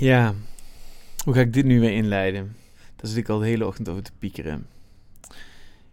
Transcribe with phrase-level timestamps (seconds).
[0.00, 0.34] Ja,
[1.24, 2.56] hoe ga ik dit nu weer inleiden?
[2.96, 4.66] Daar zit ik al de hele ochtend over te piekeren.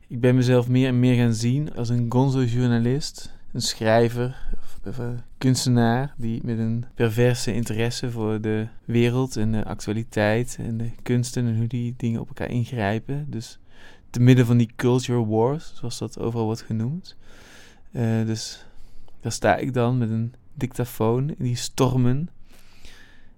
[0.07, 4.49] Ik ben mezelf meer en meer gaan zien als een gonzo-journalist, een schrijver
[4.85, 10.77] of een kunstenaar die met een perverse interesse voor de wereld en de actualiteit en
[10.77, 13.25] de kunsten en hoe die dingen op elkaar ingrijpen.
[13.29, 13.59] Dus
[14.09, 17.15] te midden van die culture wars, zoals dat overal wordt genoemd.
[17.91, 18.65] Uh, dus
[19.19, 22.29] daar sta ik dan met een dictafoon in die stormen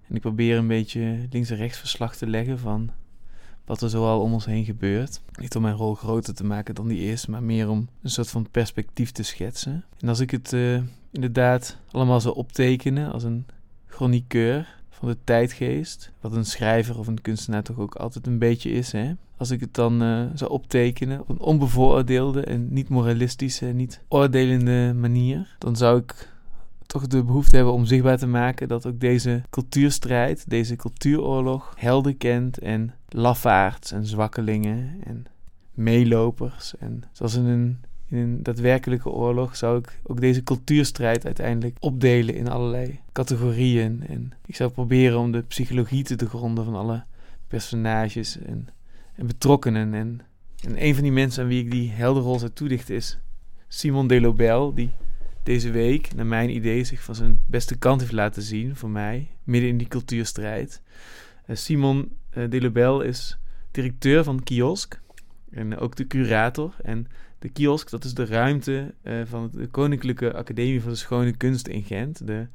[0.09, 2.91] en ik probeer een beetje links en rechts verslag te leggen van
[3.65, 5.21] wat er zoal om ons heen gebeurt.
[5.39, 8.29] Niet om mijn rol groter te maken dan die is, maar meer om een soort
[8.29, 9.83] van perspectief te schetsen.
[9.99, 13.45] En als ik het uh, inderdaad allemaal zou optekenen als een
[13.87, 18.69] chroniqueur van de tijdgeest, wat een schrijver of een kunstenaar toch ook altijd een beetje
[18.69, 19.13] is, hè?
[19.37, 24.01] Als ik het dan uh, zou optekenen op een onbevooroordeelde en niet moralistische en niet
[24.07, 26.35] oordelende manier, dan zou ik
[26.87, 32.17] toch de behoefte hebben om zichtbaar te maken dat ook deze cultuurstrijd, deze cultuuroorlog, helden
[32.17, 35.25] kent en lafaards en zwakkelingen en
[35.73, 36.77] meelopers.
[36.77, 42.35] En zoals in een, in een daadwerkelijke oorlog zou ik ook deze cultuurstrijd uiteindelijk opdelen
[42.35, 44.03] in allerlei categorieën.
[44.07, 47.03] En ik zou proberen om de psychologie te doorgronden van alle
[47.47, 48.67] personages en,
[49.15, 49.93] en betrokkenen.
[49.93, 50.21] En,
[50.63, 53.19] en een van die mensen aan wie ik die heldenrol zou toedichten is
[53.67, 54.91] Simon Delobel, die
[55.47, 59.27] deze week, naar mijn idee, zich van zijn beste kant heeft laten zien voor mij,
[59.43, 60.81] midden in die cultuurstrijd.
[61.47, 63.37] Uh, Simon uh, Delobel is
[63.71, 65.01] directeur van Kiosk
[65.51, 66.75] en ook de curator.
[66.83, 67.07] En
[67.39, 71.73] de Kiosk, dat is de ruimte uh, van de Koninklijke Academie van de Schone Kunsten
[71.73, 72.27] in Gent.
[72.27, 72.47] De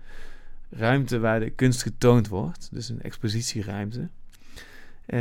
[0.70, 4.08] ruimte waar de kunst getoond wordt, dus een expositieruimte.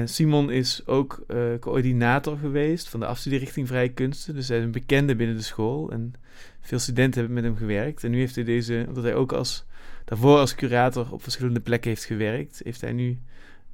[0.03, 1.25] Simon is ook
[1.59, 4.35] coördinator geweest van de afstudierichting Vrije Kunsten.
[4.35, 5.91] Dus hij is een bekende binnen de school.
[5.91, 6.13] En
[6.61, 8.03] veel studenten hebben met hem gewerkt.
[8.03, 9.65] En nu heeft hij deze, omdat hij ook als,
[10.05, 13.19] daarvoor als curator op verschillende plekken heeft gewerkt, heeft hij nu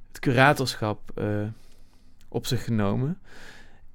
[0.08, 1.46] het curatorschap uh,
[2.28, 3.18] op zich genomen.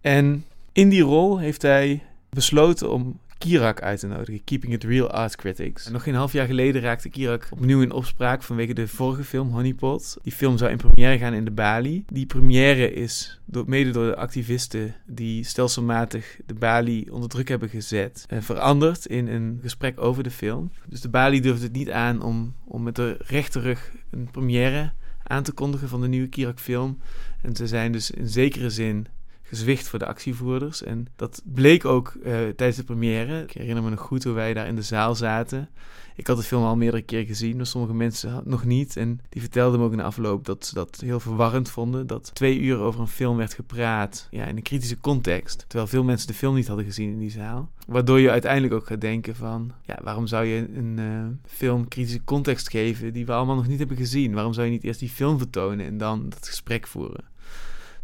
[0.02, 4.44] En in die rol heeft hij besloten om Kirak uit te nodigen.
[4.44, 5.86] Keeping It Real Art Critics.
[5.86, 9.50] En nog geen half jaar geleden raakte Kirak opnieuw in opspraak vanwege de vorige film
[9.50, 10.18] Honeypot.
[10.22, 12.04] Die film zou in première gaan in de Bali.
[12.08, 17.70] Die première is door, mede door de activisten die stelselmatig de Bali onder druk hebben
[17.70, 20.72] gezet, uh, veranderd in een gesprek over de film.
[20.88, 24.92] Dus de Bali durfde het niet aan om, om met de rechterrug een première
[25.24, 27.00] aan te kondigen van de nieuwe Kirak film.
[27.42, 29.08] En ze zijn dus in zekere zin
[29.54, 30.84] gezwicht voor de actievoerders.
[30.84, 33.42] En dat bleek ook uh, tijdens de première.
[33.42, 35.70] Ik herinner me nog goed hoe wij daar in de zaal zaten.
[36.16, 38.98] Ik had de film al meerdere keer gezien, maar sommige mensen nog niet.
[38.98, 42.08] En die vertelden me ook in de afloop dat ze dat heel verwarrend vonden.
[42.08, 45.66] Dat twee uur over een film werd gepraat ja, in een kritische context.
[45.68, 47.70] Terwijl veel mensen de film niet hadden gezien in die zaal.
[47.88, 49.72] Waardoor je uiteindelijk ook gaat denken van...
[49.86, 53.80] Ja, waarom zou je een uh, film kritische context geven die we allemaal nog niet
[53.80, 54.34] hebben gezien?
[54.34, 57.32] Waarom zou je niet eerst die film vertonen en dan dat gesprek voeren?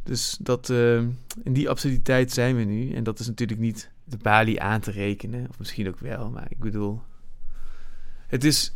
[0.04, 0.98] Dus dat, uh,
[1.44, 2.94] in die absurditeit zijn we nu.
[2.94, 5.48] En dat is natuurlijk niet de Bali aan te rekenen.
[5.50, 7.02] Of misschien ook wel, maar ik bedoel...
[8.28, 8.74] Het is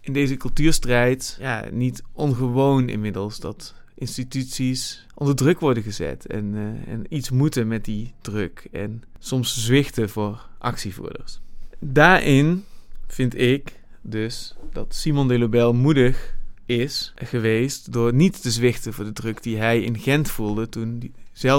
[0.00, 6.26] in deze cultuurstrijd ja, niet ongewoon inmiddels dat instituties onder druk worden gezet.
[6.26, 8.68] En, uh, en iets moeten met die druk.
[8.72, 11.40] En soms zwichten voor actievoerders.
[11.78, 12.64] Daarin
[13.06, 16.34] vind ik dus dat Simon de Lobel moedig
[16.66, 21.12] is geweest door niet te zwichten voor de druk die hij in Gent voelde toen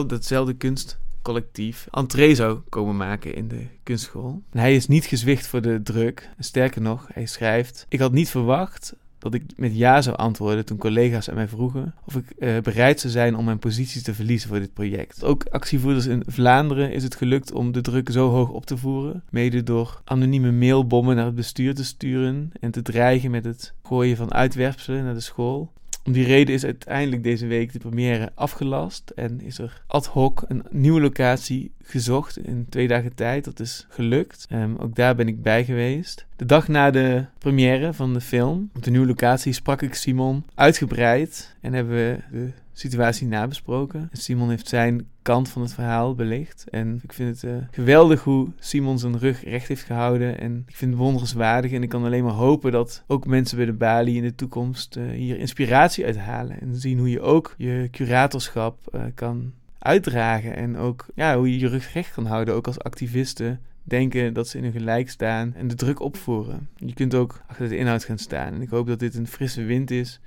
[0.07, 4.43] datzelfde kunstcollectief entree zou komen maken in de kunstschool.
[4.51, 6.29] En hij is niet gezwicht voor de druk.
[6.39, 10.77] Sterker nog, hij schrijft: Ik had niet verwacht dat ik met ja zou antwoorden toen
[10.77, 14.49] collega's aan mij vroegen of ik uh, bereid zou zijn om mijn positie te verliezen
[14.49, 15.23] voor dit project.
[15.23, 19.23] Ook actievoerders in Vlaanderen is het gelukt om de druk zo hoog op te voeren,
[19.29, 24.17] mede door anonieme mailbommen naar het bestuur te sturen en te dreigen met het gooien
[24.17, 25.71] van uitwerpselen naar de school.
[26.05, 30.45] Om die reden is uiteindelijk deze week de première afgelast en is er ad hoc
[30.47, 33.43] een nieuwe locatie gezocht in twee dagen tijd.
[33.43, 34.47] Dat is gelukt.
[34.51, 36.25] Um, ook daar ben ik bij geweest.
[36.35, 40.45] De dag na de première van de film, op de nieuwe locatie, sprak ik Simon
[40.55, 44.09] uitgebreid en hebben we de situatie nabesproken.
[44.11, 46.65] Simon heeft zijn kant van het verhaal belicht.
[46.69, 50.39] En ik vind het uh, geweldig hoe Simon zijn rug recht heeft gehouden.
[50.39, 51.71] En ik vind het wonderenswaardig.
[51.71, 54.95] En ik kan alleen maar hopen dat ook mensen bij de Bali in de toekomst
[54.95, 56.61] uh, hier inspiratie uithalen.
[56.61, 60.55] En zien hoe je ook je curatorschap uh, kan uitdragen.
[60.55, 63.59] En ook ja, hoe je je rug recht kan houden, ook als activisten.
[63.85, 66.69] Denken dat ze in hun gelijk staan en de druk opvoeren.
[66.75, 68.53] Je kunt ook achter de inhoud gaan staan.
[68.53, 70.19] En ik hoop dat dit een frisse wind is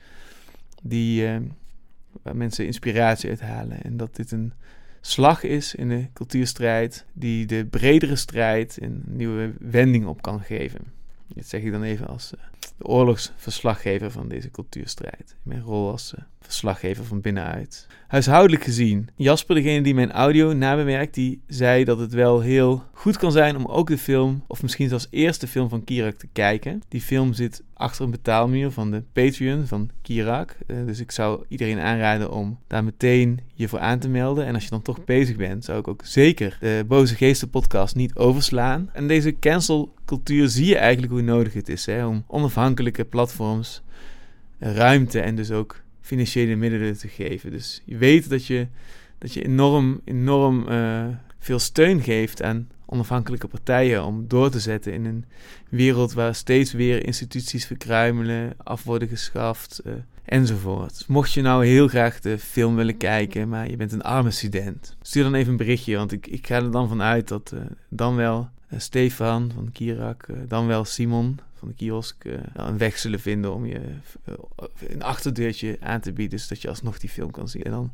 [0.82, 1.28] die,
[2.22, 3.82] waar mensen inspiratie uithalen.
[3.82, 4.52] En dat dit een
[5.10, 10.80] slag is in de cultuurstrijd die de bredere strijd een nieuwe wending op kan geven.
[11.26, 12.40] Dit zeg ik dan even als uh,
[12.76, 15.36] de oorlogsverslaggever van deze cultuurstrijd.
[15.42, 17.86] Mijn rol als uh, verslaggever van binnenuit.
[18.06, 23.16] Huishoudelijk gezien, Jasper, degene die mijn audio nabewerkt, die zei dat het wel heel goed
[23.16, 26.82] kan zijn om ook de film, of misschien zelfs eerste film van Kirak te kijken.
[26.88, 30.56] Die film zit achter een betaalmuur van de Patreon van Kirak.
[30.66, 34.46] Uh, dus ik zou iedereen aanraden om daar meteen je voor aan te melden.
[34.46, 37.94] En als je dan toch bezig bent, zou ik ook zeker de Boze Geesten podcast
[37.94, 38.90] niet overslaan.
[38.92, 43.82] En deze cancelcultuur zie je eigenlijk hoe nodig het is hè, om onafhankelijke platforms
[44.58, 47.50] ruimte en dus ook financiële middelen te geven.
[47.50, 48.66] Dus je weet dat je,
[49.18, 51.06] dat je enorm, enorm uh,
[51.38, 55.24] veel steun geeft aan onafhankelijke partijen om door te zetten in een
[55.68, 59.92] wereld waar steeds weer instituties verkruimelen, af worden geschaft uh,
[60.24, 61.04] enzovoort.
[61.08, 64.96] Mocht je nou heel graag de film willen kijken, maar je bent een arme student,
[65.02, 68.16] stuur dan even een berichtje, want ik, ik ga er dan vanuit dat uh, dan
[68.16, 73.54] wel Stefan van Kirak, dan wel Simon van de kiosk uh, een weg zullen vinden
[73.54, 73.80] om je
[74.88, 77.62] een achterdeurtje aan te bieden, zodat je alsnog die film kan zien.
[77.62, 77.92] En dan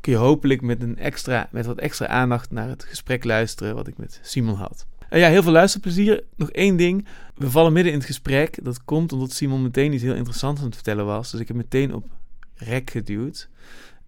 [0.00, 3.86] kun je hopelijk met, een extra, met wat extra aandacht naar het gesprek luisteren wat
[3.86, 4.86] ik met Simon had.
[5.10, 6.24] Uh, ja, heel veel luisterplezier.
[6.36, 7.06] Nog één ding.
[7.34, 8.64] We vallen midden in het gesprek.
[8.64, 11.30] Dat komt omdat Simon meteen iets heel interessants aan het vertellen was.
[11.30, 12.06] Dus ik heb meteen op
[12.54, 13.48] rek geduwd.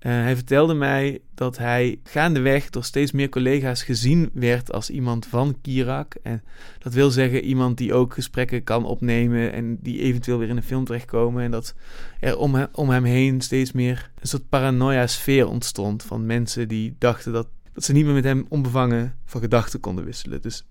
[0.07, 5.27] Uh, hij vertelde mij dat hij gaandeweg door steeds meer collega's gezien werd als iemand
[5.27, 6.15] van Kirak.
[6.23, 6.43] En
[6.79, 10.63] dat wil zeggen iemand die ook gesprekken kan opnemen en die eventueel weer in een
[10.63, 11.43] film terechtkomen.
[11.45, 11.75] En dat
[12.21, 16.97] er om hem, om hem heen steeds meer een soort paranoia-sfeer ontstond van mensen die
[16.99, 20.43] dachten dat, dat ze niet meer met hem onbevangen van gedachten konden wisselen.
[20.43, 20.65] Dus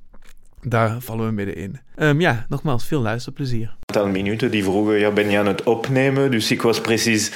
[0.62, 1.80] daar vallen we middenin.
[1.98, 3.68] Um, ja, nogmaals, veel luisterplezier.
[3.68, 6.32] Een aantal minuten die vroegen, ja, ben je aan het opnemen?
[6.32, 7.32] Dus ik was precies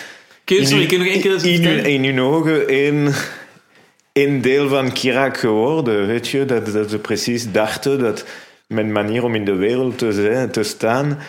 [0.48, 3.14] Kun je, sorry, kun je nog één keer dat in, in, hun ogen één,
[4.12, 6.46] één deel van Kirak geworden, weet je?
[6.46, 8.26] Dat, dat ze precies dachten dat
[8.68, 11.20] mijn manier om in de wereld te, zijn, te staan,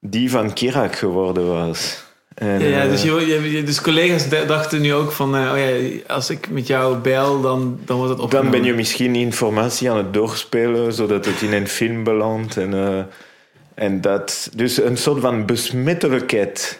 [0.00, 2.04] die van Kirak geworden was.
[2.34, 6.50] En, ja, dus, je, dus collega's dachten nu ook van, uh, oh ja, als ik
[6.50, 8.52] met jou bel, dan, dan wordt het opgenomen.
[8.52, 12.56] Dan ben je misschien informatie aan het doorspelen, zodat het in een film belandt.
[12.56, 13.02] En, uh,
[13.74, 16.79] en dat, dus een soort van besmettelijkheid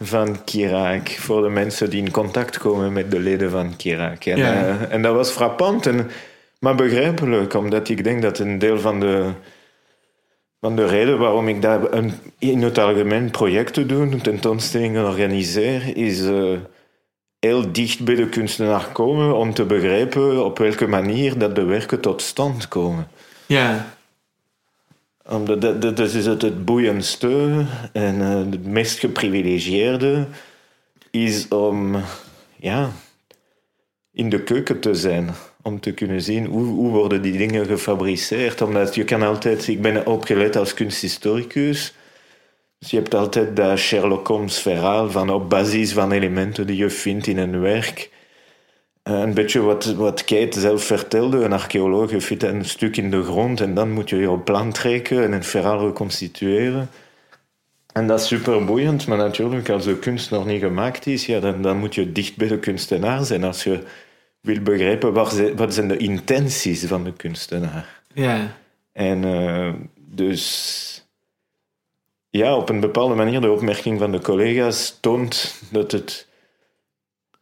[0.00, 1.08] van Kirak.
[1.08, 4.24] Voor de mensen die in contact komen met de leden van Kirak.
[4.24, 4.64] En, ja.
[4.64, 6.10] uh, en dat was frappant, en,
[6.58, 9.30] maar begrijpelijk, omdat ik denk dat een deel van de,
[10.60, 16.20] van de reden waarom ik daar een, in het algemeen projecten doe, tentoonstellingen organiseer, is
[16.20, 16.58] uh,
[17.38, 22.00] heel dicht bij de kunstenaar komen om te begrijpen op welke manier dat de werken
[22.00, 23.08] tot stand komen.
[23.46, 23.96] Ja.
[25.30, 30.26] Omdat dat, dat is het, het boeiendste en uh, het meest geprivilegieerde
[31.10, 31.96] is om
[32.56, 32.90] ja,
[34.12, 35.30] in de keuken te zijn.
[35.62, 38.60] Om te kunnen zien hoe, hoe worden die dingen gefabriceerd.
[38.60, 39.68] Omdat je kan altijd...
[39.68, 41.94] Ik ben opgeleid als kunsthistoricus.
[42.78, 46.90] Dus je hebt altijd dat Sherlock Holmes verhaal van op basis van elementen die je
[46.90, 48.17] vindt in een werk eh,
[49.12, 51.44] een beetje wat, wat Kate zelf vertelde.
[51.44, 55.22] Een archeoloog vindt een stuk in de grond en dan moet je je plan trekken
[55.22, 56.90] en een verhaal reconstitueren.
[57.92, 61.40] En dat is super boeiend, maar natuurlijk, als de kunst nog niet gemaakt is, ja,
[61.40, 63.44] dan, dan moet je dicht bij de kunstenaar zijn.
[63.44, 63.82] Als je
[64.40, 65.12] wil begrijpen
[65.56, 68.02] wat zijn de intenties van de kunstenaar.
[68.14, 68.56] Ja.
[68.92, 71.06] En uh, dus
[72.30, 76.27] ja, op een bepaalde manier de opmerking van de collega's toont dat het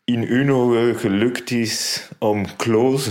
[0.06, 3.10] in hun ogen gelukt is om close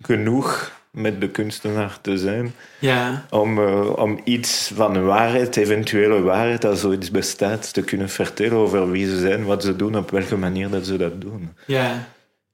[0.00, 2.54] genoeg met de kunstenaar te zijn.
[2.80, 3.26] Ja.
[3.30, 8.90] Om, uh, om iets van waarheid, eventuele waarheid, als zoiets bestaat, te kunnen vertellen over
[8.90, 11.52] wie ze zijn, wat ze doen, op welke manier dat ze dat doen.
[11.66, 12.08] Ja.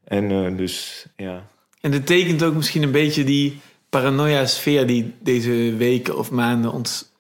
[0.05, 1.47] En uh, dus, ja.
[1.81, 7.13] En dat tekent ook misschien een beetje die paranoia-sfeer die deze weken of maanden ont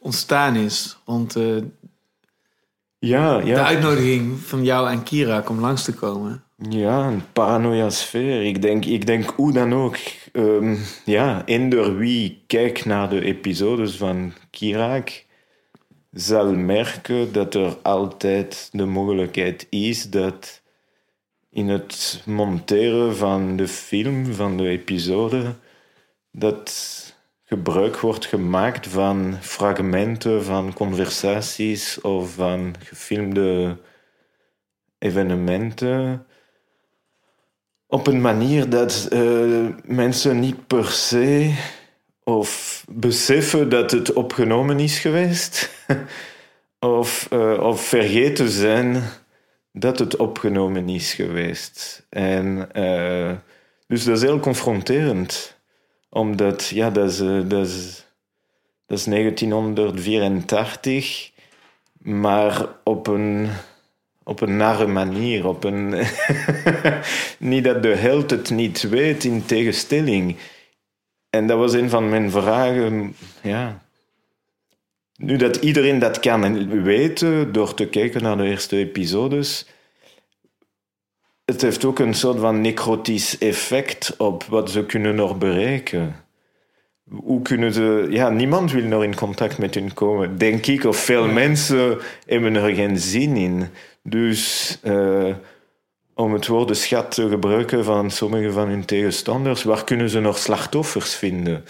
[0.00, 1.56] ontstaan is rond uh,
[3.00, 3.54] ja, ja.
[3.54, 6.44] De uitnodiging van jou en Kira om langs te komen.
[6.68, 8.44] Ja, een paranoia-sfeer.
[8.44, 9.96] Ik denk, ik denk hoe dan ook.
[10.32, 15.24] Um, ja, eender wie kijkt naar de episodes van Kirak
[16.12, 20.62] zal merken dat er altijd de mogelijkheid is dat
[21.50, 25.54] in het monteren van de film, van de episode,
[26.32, 26.70] dat
[27.50, 33.76] gebruik wordt gemaakt van fragmenten van conversaties of van gefilmde
[34.98, 36.26] evenementen
[37.86, 41.54] op een manier dat uh, mensen niet per se
[42.24, 45.70] of beseffen dat het opgenomen is geweest
[46.98, 49.02] of, uh, of vergeten zijn
[49.72, 52.06] dat het opgenomen is geweest.
[52.08, 53.32] En uh,
[53.86, 55.59] dus dat is heel confronterend
[56.10, 57.16] omdat, ja, dat is,
[57.48, 58.06] dat is,
[58.86, 61.30] dat is 1984.
[61.98, 63.48] maar op een,
[64.22, 65.46] op een nare manier.
[65.46, 65.94] Op een
[67.38, 70.36] niet dat de held het niet weet, in tegenstelling.
[71.30, 73.14] En dat was een van mijn vragen.
[73.42, 73.82] Ja.
[75.16, 79.66] Nu dat iedereen dat kan weten door te kijken naar de eerste episodes,
[81.52, 86.16] het heeft ook een soort van necrotisch effect op wat ze kunnen nog bereiken.
[87.10, 88.06] Hoe kunnen ze...
[88.10, 90.84] Ja, niemand wil nog in contact met hun komen, denk ik.
[90.84, 93.68] Of veel mensen hebben er geen zin in.
[94.02, 95.34] Dus uh,
[96.14, 100.38] om het woord schat te gebruiken van sommige van hun tegenstanders, waar kunnen ze nog
[100.38, 101.64] slachtoffers vinden?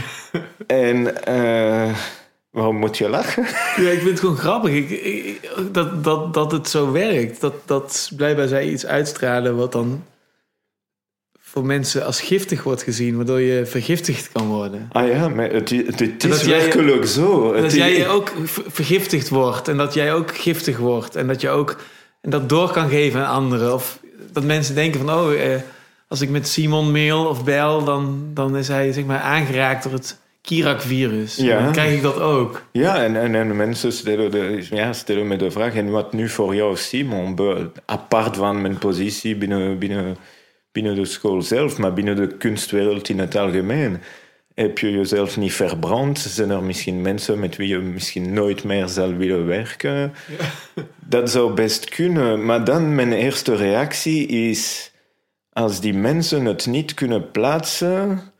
[0.66, 1.14] en...
[1.28, 1.94] Uh,
[2.54, 3.42] Waarom moet je lachen?
[3.76, 7.40] Ja, ik vind het gewoon grappig ik, dat, dat, dat het zo werkt.
[7.40, 10.04] Dat, dat blijkbaar zij iets uitstralen wat dan
[11.40, 14.88] voor mensen als giftig wordt gezien, waardoor je vergiftigd kan worden.
[14.92, 17.52] Ah ja, maar het, het, het is werkelijk zo.
[17.52, 18.32] Dat jij ook
[18.68, 21.76] vergiftigd wordt en dat jij ook giftig wordt en dat je ook
[22.20, 23.74] en dat door kan geven aan anderen.
[23.74, 23.98] Of
[24.32, 25.60] dat mensen denken van, oh, eh,
[26.08, 29.92] als ik met Simon mail of bel, dan, dan is hij zeg maar aangeraakt door
[29.92, 31.36] het Kirak-virus.
[31.36, 31.62] Ja.
[31.62, 32.62] Dan krijg ik dat ook.
[32.72, 36.28] Ja, en, en, en mensen stellen, de, ja, stellen me de vraag: en wat nu
[36.28, 37.38] voor jou, Simon?
[37.84, 40.16] Apart van mijn positie binnen, binnen,
[40.72, 44.00] binnen de school zelf, maar binnen de kunstwereld in het algemeen.
[44.54, 46.18] Heb je jezelf niet verbrand?
[46.18, 49.96] Zijn er misschien mensen met wie je misschien nooit meer zal willen werken?
[50.38, 50.82] Ja.
[50.98, 52.44] Dat zou best kunnen.
[52.44, 54.92] Maar dan mijn eerste reactie is:
[55.52, 58.32] als die mensen het niet kunnen plaatsen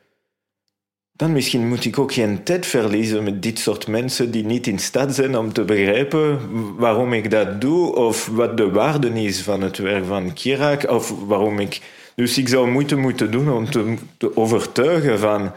[1.16, 4.78] dan misschien moet ik ook geen tijd verliezen met dit soort mensen die niet in
[4.78, 6.38] staat zijn om te begrijpen
[6.76, 11.26] waarom ik dat doe of wat de waarde is van het werk van Kirak of
[11.26, 11.80] waarom ik.
[12.14, 15.52] Dus ik zou moeite moeten doen om te, overtuigen van.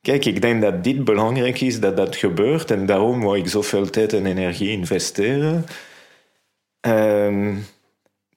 [0.00, 3.90] Kijk, ik denk dat dit belangrijk is dat dat gebeurt en daarom wil ik zoveel
[3.90, 5.64] tijd en energie investeren.
[6.80, 7.64] Um,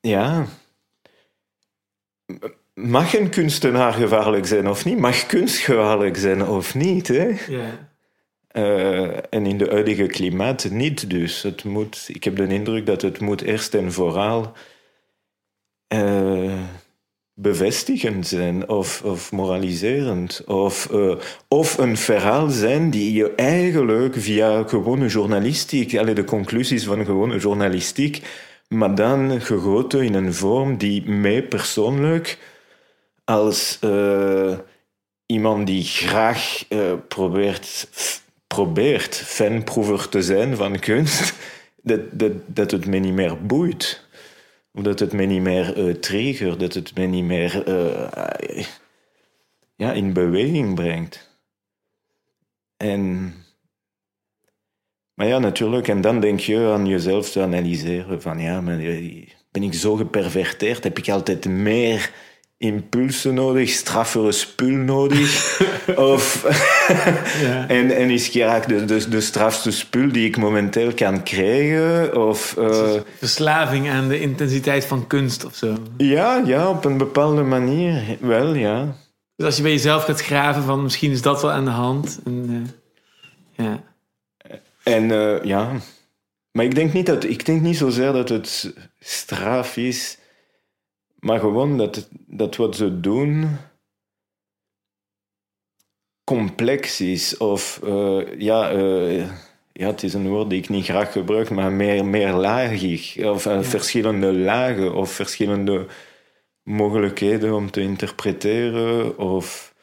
[0.02, 0.46] ja.
[2.76, 4.98] Mag een kunstenaar gevaarlijk zijn of niet?
[4.98, 7.08] Mag kunst gevaarlijk zijn of niet?
[7.08, 7.32] Hè?
[7.48, 7.94] Ja.
[8.52, 11.42] Uh, en in de huidige klimaat niet dus.
[11.42, 14.54] Het moet, ik heb de indruk dat het moet eerst en vooral
[15.94, 16.54] uh,
[17.34, 20.44] bevestigend zijn of, of moraliserend.
[20.46, 21.16] Of, uh,
[21.48, 27.38] of een verhaal zijn die je eigenlijk via gewone journalistiek, alle de conclusies van gewone
[27.38, 28.22] journalistiek,
[28.68, 32.38] maar dan gegoten in een vorm die mij persoonlijk
[33.26, 34.58] als uh,
[35.26, 37.90] iemand die graag uh, probeert,
[38.48, 41.34] probeert fanproever te zijn van kunst,
[41.82, 44.04] dat, dat, dat het me niet meer boeit.
[44.74, 47.64] Of dat het me niet meer uh, triggert, dat het me niet meer
[49.76, 51.34] ja, in beweging brengt.
[52.78, 53.34] En,
[55.14, 58.62] maar ja, natuurlijk, en dan denk je aan jezelf te analyseren van ja,
[59.52, 60.84] ben ik zo geperverteerd?
[60.84, 62.12] Heb ik altijd meer
[62.58, 65.62] impulsen nodig, straffere spul nodig.
[66.14, 66.44] of,
[67.42, 67.68] ja.
[67.68, 72.16] en, en is Kirak de, de, de strafste spul die ik momenteel kan krijgen?
[72.28, 75.78] Of, uh, Verslaving aan de intensiteit van kunst of zo?
[75.98, 78.96] Ja, ja, op een bepaalde manier wel, ja.
[79.36, 82.20] Dus als je bij jezelf gaat graven van misschien is dat wel aan de hand.
[82.26, 83.84] En, uh, ja.
[84.84, 85.72] En uh, ja,
[86.52, 90.18] maar ik denk niet dat ik denk niet zozeer dat het straf is
[91.26, 93.58] maar gewoon dat, dat wat ze doen
[96.24, 97.38] complex is.
[97.38, 99.28] Of uh, ja, uh,
[99.72, 103.26] ja, het is een woord die ik niet graag gebruik, maar meer, meer lagig.
[103.26, 105.86] Of uh, verschillende lagen of verschillende
[106.64, 109.18] mogelijkheden om te interpreteren.
[109.18, 109.74] Of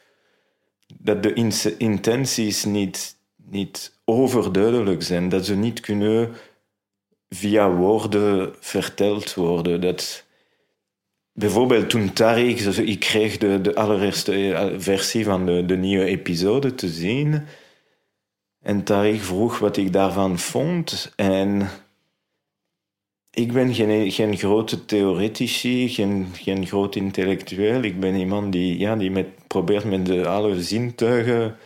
[0.97, 1.33] dat de
[1.77, 5.29] intenties niet, niet overduidelijk zijn.
[5.29, 6.33] Dat ze niet kunnen
[7.29, 9.81] via woorden verteld worden.
[9.81, 10.22] Dat
[11.33, 16.75] Bijvoorbeeld toen Tariq, ik kreeg de, de allereerste eh, versie van de, de nieuwe episode
[16.75, 17.45] te zien.
[18.61, 21.13] En Tariq vroeg wat ik daarvan vond.
[21.15, 21.69] En
[23.31, 27.81] ik ben geen, geen grote theoretici, geen, geen groot intellectueel.
[27.81, 31.57] Ik ben iemand die, ja, die met, probeert met de, alle zintuigen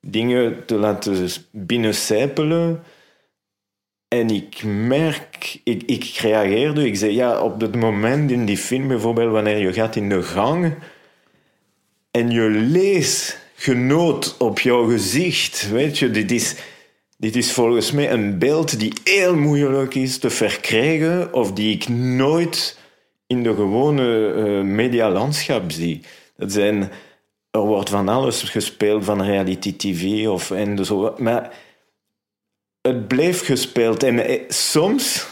[0.00, 2.82] dingen te laten binnencijpelen.
[4.08, 8.88] En ik merk, ik, ik reageerde, ik zei ja, op het moment in die film
[8.88, 10.74] bijvoorbeeld, wanneer je gaat in de gang
[12.10, 16.54] en je leest genoot op jouw gezicht, weet je, dit is,
[17.16, 21.88] dit is volgens mij een beeld die heel moeilijk is te verkrijgen of die ik
[21.88, 22.78] nooit
[23.26, 26.00] in de gewone uh, medialandschap zie.
[26.36, 26.90] Dat zijn,
[27.50, 31.52] er wordt van alles gespeeld, van reality tv of en zo, maar
[32.86, 34.02] het bleef gespeeld.
[34.02, 35.26] En eh, soms,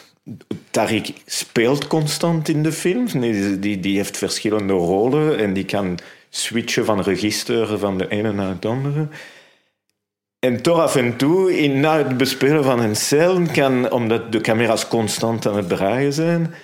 [0.70, 3.12] Tariq speelt constant in de films.
[3.12, 5.99] Die, die, heeft verschillende rollen en die kan
[6.30, 9.08] switchen van register van de ene naar het andere.
[10.38, 14.40] En toch af en toe, in, na het bespelen van een scène, kan, omdat de
[14.40, 16.54] camera's constant aan het draaien zijn,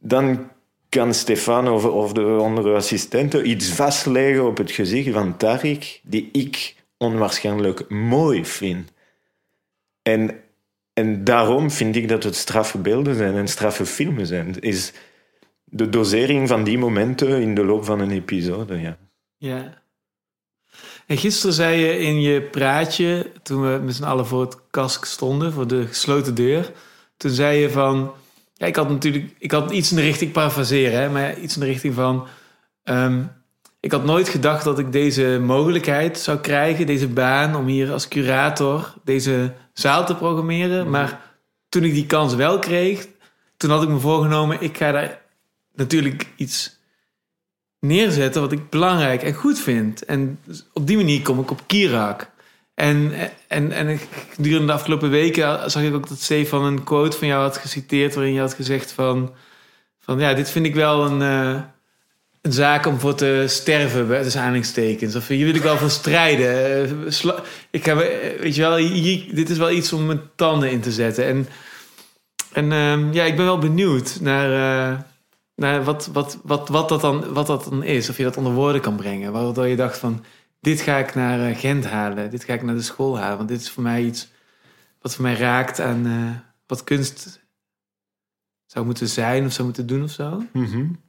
[0.00, 0.48] dan
[0.88, 6.28] kan Stefan of, of de andere assistenten iets vastleggen op het gezicht van Tariq, die
[6.32, 8.92] ik onwaarschijnlijk mooi vind.
[10.02, 10.40] En,
[10.92, 14.60] en daarom vind ik dat het straffe beelden zijn en straffe filmen zijn.
[14.60, 14.92] Is
[15.64, 18.96] de dosering van die momenten in de loop van een episode, ja.
[19.36, 19.78] Ja.
[21.06, 25.04] En gisteren zei je in je praatje, toen we met z'n allen voor het kask
[25.04, 26.72] stonden, voor de gesloten deur,
[27.16, 28.12] toen zei je van,
[28.54, 31.60] ja, ik had natuurlijk, ik had iets in de richting, parafraseren, hè, maar iets in
[31.60, 32.26] de richting van,
[32.82, 33.22] ehm,
[33.80, 38.08] ik had nooit gedacht dat ik deze mogelijkheid zou krijgen, deze baan, om hier als
[38.08, 40.80] curator deze zaal te programmeren.
[40.80, 40.90] Mhm.
[40.90, 41.20] Maar
[41.68, 43.06] toen ik die kans wel kreeg,
[43.56, 45.22] toen had ik me voorgenomen, ik ga daar
[45.74, 46.78] natuurlijk iets
[47.80, 50.04] neerzetten wat ik belangrijk en goed vind.
[50.04, 50.38] En
[50.72, 52.30] op die manier kom ik op Kirak.
[52.74, 53.12] En,
[53.48, 53.98] en, en
[54.30, 58.14] gedurende de afgelopen weken zag ik ook dat Stefan een quote van jou had geciteerd...
[58.14, 59.34] waarin je had gezegd van...
[59.98, 61.60] van ja, dit vind ik wel een, uh,
[62.40, 65.14] een zaak om voor te sterven, tussen aanhalingstekens.
[65.14, 66.84] Of hier wil ik wel voor strijden.
[67.06, 67.38] Eh,
[67.70, 68.76] ik heb, eh, weet je wel,
[69.34, 71.24] dit is wel iets om mijn tanden in te zetten.
[71.24, 71.48] En,
[72.52, 74.50] en uh, ja, ik ben wel benieuwd naar...
[74.50, 74.98] Uh,
[75.54, 78.08] naar wat, wat, wat, wat, dat dan, wat dat dan is.
[78.08, 79.32] Of je dat onder woorden kan brengen.
[79.32, 80.24] Waardoor je dacht van,
[80.60, 82.30] dit ga ik naar eh, Gent halen.
[82.30, 83.36] Dit ga ik naar de school halen.
[83.36, 84.28] Want dit is voor mij iets
[85.00, 87.40] wat voor mij raakt aan wat kunst
[88.66, 90.42] zou moeten zijn of zou moeten doen of zo.
[90.52, 91.00] -hmm.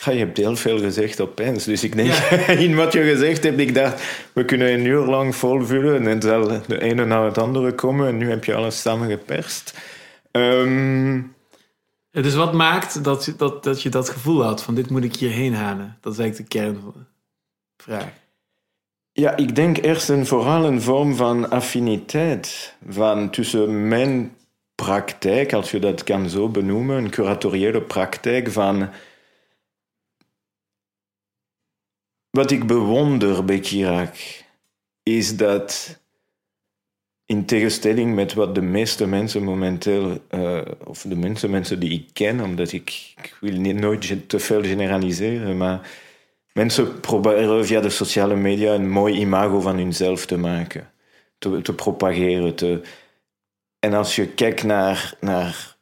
[0.00, 1.64] Ja, je hebt heel veel gezegd opeens.
[1.64, 2.48] Dus ik denk, ja.
[2.66, 6.22] in wat je gezegd hebt, ik dacht, we kunnen een uur lang volvullen en dan
[6.22, 8.08] zal de ene naar het andere komen.
[8.08, 9.78] En nu heb je alles samengeperst.
[10.30, 11.34] Um,
[12.10, 15.16] dus wat maakt dat, je, dat, dat je dat gevoel had van dit moet ik
[15.16, 15.98] hierheen halen?
[16.00, 18.08] Dat is eigenlijk de kern van de vraag.
[19.12, 24.36] Ja, ik denk eerst en vooral een vorm van affiniteit van tussen mijn
[24.74, 28.88] praktijk, als je dat kan zo benoemen, een curatoriële praktijk van
[32.34, 34.14] wat ik bewonder bij Kirak
[35.02, 35.98] is dat
[37.26, 42.08] in tegenstelling met wat de meeste mensen momenteel, uh, of de meeste mensen die ik
[42.12, 45.90] ken, omdat ik, ik wil niet, nooit te veel generaliseren, maar
[46.52, 50.90] mensen proberen via de sociale media een mooi imago van hunzelf te maken,
[51.38, 52.54] te, te propageren.
[52.54, 52.80] Te...
[53.78, 55.73] En als je kijkt naar, naar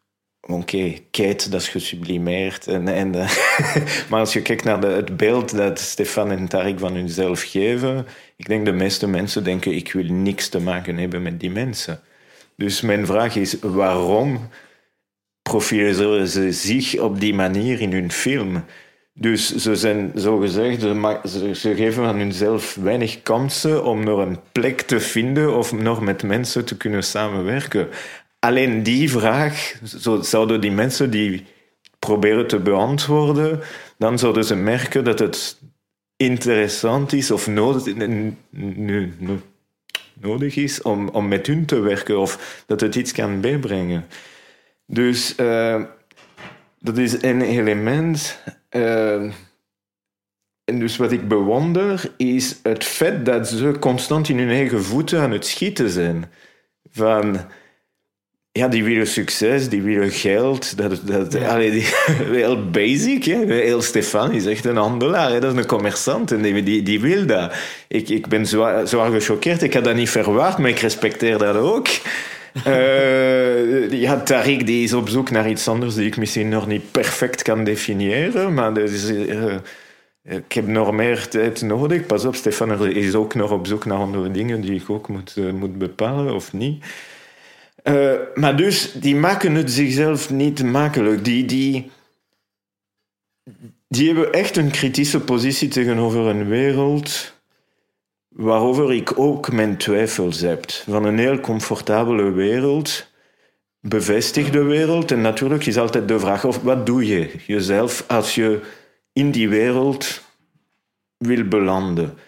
[0.47, 2.67] Oké, okay, dat is gesublimeerd.
[2.67, 3.31] En, en, eh,
[4.11, 8.47] maar als je kijkt naar het beeld dat Stefan en Tarik van hunzelf geven, ik
[8.47, 12.01] denk de meeste mensen denken, ik wil niks te maken hebben met die mensen.
[12.57, 14.49] Dus mijn vraag is, waarom
[15.43, 18.65] profileren ze zich op die manier in hun film?
[19.15, 24.81] Dus ze zijn zogezegd, ze, ze geven aan hunzelf weinig kansen om nog een plek
[24.81, 27.89] te vinden of nog met mensen te kunnen samenwerken.
[28.45, 31.47] Alleen die vraag zo, zouden die mensen die
[31.99, 33.61] proberen te beantwoorden,
[33.99, 35.61] dan zouden ze merken dat het
[36.17, 37.87] interessant is of nodig,
[40.57, 44.07] is om, om met hun te werken of dat het iets kan bijbrengen.
[44.87, 45.83] Dus uh,
[46.79, 48.43] dat is een element.
[48.71, 49.33] Uh,
[50.65, 55.21] en dus wat ik bewonder is het feit dat ze constant in hun eigen voeten
[55.21, 56.31] aan het schieten zijn.
[56.91, 57.41] Van
[58.53, 60.77] ja, die willen succes, die willen geld.
[60.77, 61.49] Dat, dat, ja.
[61.49, 61.87] allee, die,
[62.39, 63.25] heel basic.
[63.25, 63.45] Hè?
[63.45, 65.31] Heel Stefan is echt een handelaar.
[65.31, 65.41] Hè?
[65.41, 67.53] Dat is een commerçant en die, die, die wil dat.
[67.89, 69.63] Ik, ik ben zwaar, zwaar gechoqueerd.
[69.63, 71.89] Ik had dat niet verwacht, maar ik respecteer dat ook.
[72.67, 76.91] uh, ja, Tariq die is op zoek naar iets anders die ik misschien nog niet
[76.91, 78.55] perfect kan definiëren.
[78.55, 79.55] Maar dat is, uh,
[80.25, 82.07] ik heb nog meer tijd nodig.
[82.07, 85.35] Pas op, Stefan is ook nog op zoek naar andere dingen die ik ook moet,
[85.39, 86.85] uh, moet bepalen of niet.
[87.85, 91.25] Uh, maar dus, die maken het zichzelf niet makkelijk.
[91.25, 91.91] Die, die,
[93.89, 97.33] die hebben echt een kritische positie tegenover een wereld
[98.29, 100.71] waarover ik ook mijn twijfels heb.
[100.71, 103.11] Van een heel comfortabele wereld,
[103.81, 105.11] bevestigde wereld.
[105.11, 108.61] En natuurlijk is altijd de vraag, of wat doe je jezelf als je
[109.13, 110.23] in die wereld
[111.17, 112.19] wil belanden?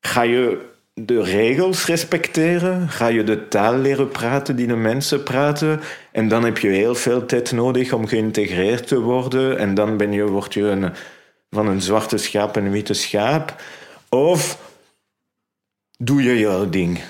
[0.00, 0.69] Ga je
[1.06, 2.88] de regels respecteren?
[2.88, 5.80] Ga je de taal leren praten die de mensen praten?
[6.12, 9.58] En dan heb je heel veel tijd nodig om geïntegreerd te worden.
[9.58, 10.92] En dan ben je, word je een,
[11.50, 13.62] van een zwarte schaap een witte schaap.
[14.08, 14.58] Of
[15.98, 17.00] doe je jouw ding?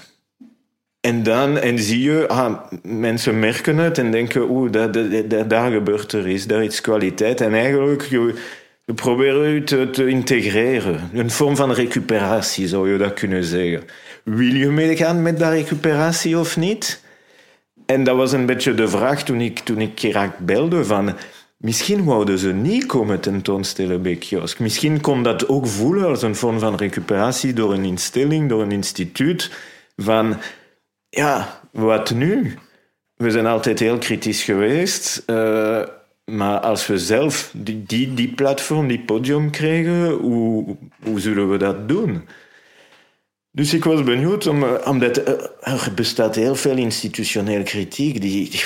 [1.00, 4.72] En dan en zie je, ah, mensen merken het en denken, oeh,
[5.48, 7.40] daar gebeurt er iets, daar is kwaliteit.
[7.40, 8.35] En eigenlijk, je,
[8.84, 11.10] je probeert je te, te, integreren.
[11.12, 13.82] Een vorm van recuperatie, zou je dat kunnen zeggen.
[14.24, 17.02] Wil je meegaan met dat recuperatie of niet?
[17.86, 21.16] En dat was een beetje de vraag toen ik, toen ik Irak belde van...
[21.60, 24.58] Misschien wouden ze niet komen tentoonstellen bij kiosk.
[24.58, 28.72] Misschien kon dat ook voelen als een vorm van recuperatie door een instelling, door een
[28.72, 29.50] instituut.
[29.96, 30.36] Van,
[31.08, 32.58] ja, wat nu?
[33.14, 35.22] We zijn altijd heel kritisch geweest.
[35.26, 35.82] Uh,
[36.36, 41.56] maar als we zelf die, die, die platform, die podium krijgen, hoe, hoe zullen we
[41.56, 42.28] dat doen?
[43.52, 45.16] Dus ik was benieuwd, om, omdat
[45.60, 48.62] er bestaat heel veel institutionele kritiek die, die,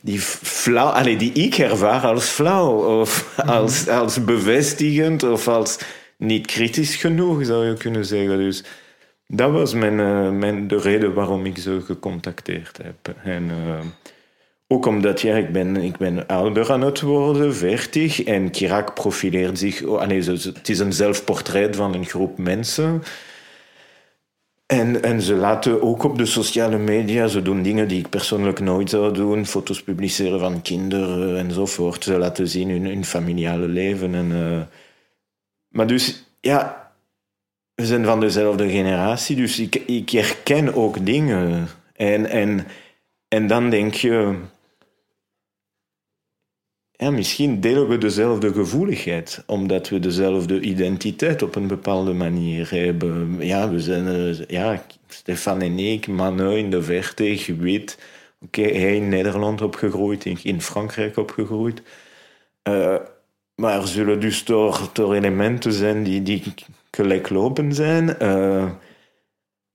[0.00, 5.78] die, flauw, allez, die ik ervaar als flauw, of als, als bevestigend, of als
[6.16, 8.38] niet kritisch genoeg, zou je kunnen zeggen.
[8.38, 8.64] Dus
[9.26, 13.14] dat was mijn, uh, mijn, de reden waarom ik ze gecontacteerd heb.
[13.22, 13.78] En uh,
[14.68, 19.58] ook omdat ja, ik, ben, ik ben ouder aan het worden, veertig, en Kirak profileert
[19.58, 19.82] zich...
[19.82, 23.02] Oh, allez, het is een zelfportret van een groep mensen...
[24.66, 28.60] En, en ze laten ook op de sociale media, ze doen dingen die ik persoonlijk
[28.60, 32.04] nooit zou doen, foto's publiceren van kinderen enzovoort.
[32.04, 34.14] Ze laten zien hun, familiale leven.
[34.14, 34.60] En, uh...
[35.68, 36.92] Maar dus, ja,
[37.74, 41.68] we zijn van dezelfde generatie, dus ik, ik herken ook dingen.
[41.92, 42.66] En, en,
[43.28, 44.34] en dan denk je,
[46.98, 53.36] ja, misschien delen we dezelfde gevoeligheid, omdat we dezelfde identiteit op een bepaalde manier hebben.
[53.40, 57.98] Ja, we zijn, uh, ja, Stefan en ik, mannen in de verte, wit.
[58.40, 61.82] Oké, hij in Nederland opgegroeid, in Frankrijk opgegroeid.
[62.68, 62.96] Uh,
[63.54, 66.42] maar zullen dus toch elementen zijn die, die
[67.74, 68.16] zijn.
[68.22, 68.70] Uh,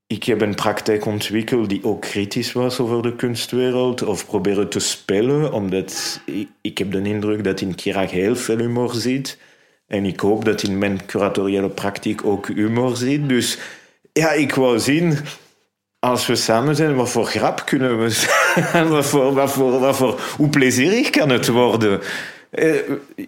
[0.07, 4.03] ik heb een praktijk ontwikkeld die ook kritisch was over de kunstwereld.
[4.03, 8.57] Of proberen te spelen, omdat ik, ik heb de indruk dat in Kirak heel veel
[8.57, 9.37] humor zit.
[9.87, 13.29] En ik hoop dat in mijn curatoriële praktijk ook humor zit.
[13.29, 13.57] Dus
[14.13, 15.17] ja, ik wou zien,
[15.99, 18.27] als we samen zijn, wat voor grap kunnen we...
[18.89, 22.01] wat voor, wat voor, wat voor, hoe plezierig kan het worden?
[22.55, 22.75] Uh,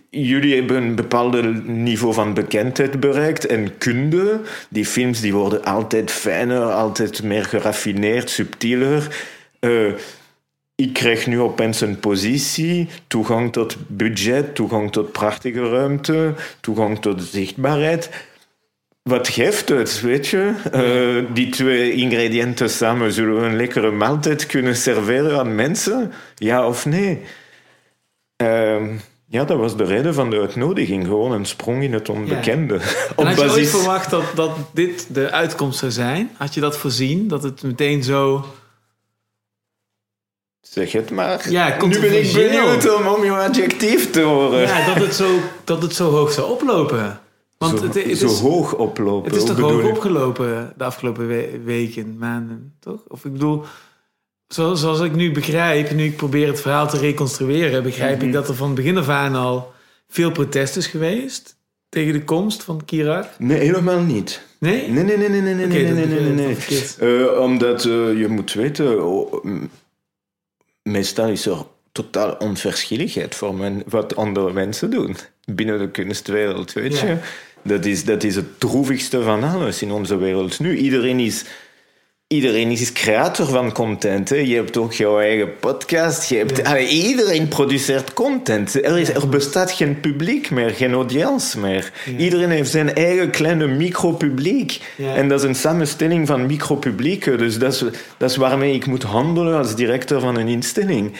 [0.10, 4.40] jullie hebben een bepaald niveau van bekendheid bereikt en kunde.
[4.70, 9.26] Die films die worden altijd fijner, altijd meer geraffineerd, subtieler.
[9.60, 9.94] Uh,
[10.76, 17.24] ik krijg nu opeens een positie, toegang tot budget, toegang tot prachtige ruimte, toegang tot
[17.24, 18.10] zichtbaarheid.
[19.04, 20.54] Wat geeft het, weet je?
[20.74, 26.12] Uh, die twee ingrediënten samen, zullen we een lekkere maaltijd kunnen serveren aan mensen?
[26.36, 27.22] Ja of nee?
[28.44, 28.84] Uh,
[29.36, 31.06] ja, dat was de reden van de uitnodiging.
[31.06, 32.74] Gewoon een sprong in het onbekende.
[32.74, 32.82] Ja.
[33.18, 36.32] En had je ooit verwacht dat, dat dit de uitkomst zou zijn?
[36.38, 37.28] Had je dat voorzien?
[37.28, 38.46] Dat het meteen zo...
[40.62, 41.50] Zeg het maar.
[41.50, 44.62] Ja, nu ben ik benieuwd om, om je adjectief te horen.
[44.62, 47.20] Ja, dat het zo, dat het zo hoog zou oplopen.
[47.58, 49.32] Want zo, het, het is, zo hoog oplopen?
[49.32, 51.28] Het is toch hoog opgelopen de afgelopen
[51.66, 53.00] weken, maanden, toch?
[53.08, 53.64] Of ik bedoel...
[54.48, 58.32] Zoals ik nu begrijp, nu ik probeer het verhaal te reconstrueren, begrijp ik mhm.
[58.32, 59.74] dat er van het begin af aan al
[60.08, 61.58] veel protest is geweest
[61.90, 63.30] tegen de komst van Kira.
[63.38, 64.42] Nee, helemaal niet.
[64.60, 64.88] Nee?
[64.88, 66.58] Nee, nee, nee, nee, nee, okay, nee, nee, nee, nee,
[67.00, 67.28] nee.
[67.32, 69.46] Uh, omdat eh, je moet weten, oh,
[70.82, 77.00] meestal is er totaal onverschilligheid voor men, wat andere mensen doen binnen de kunstwereld, weet
[77.00, 77.18] je.
[77.62, 80.78] Dat is, dat is het droevigste van alles in onze wereld nu.
[80.78, 81.46] Iedereen is
[82.28, 84.30] iedereen is creator van content.
[84.30, 84.36] Hè.
[84.36, 86.30] Je hebt ook jouw eigen podcast.
[86.30, 86.78] Je hebt, ja.
[86.80, 88.74] iedereen produceert content.
[88.74, 91.92] Er, is, er, bestaat geen publiek meer, geen audience meer.
[92.18, 94.82] Iedereen heeft zijn eigen kleine micropubliek.
[94.96, 95.16] Ja.
[95.16, 97.38] En dat is een samenstelling van micropublieken.
[97.38, 97.84] Dus dat is,
[98.18, 101.14] dat is waarmee ik moet handelen als directeur van een instelling.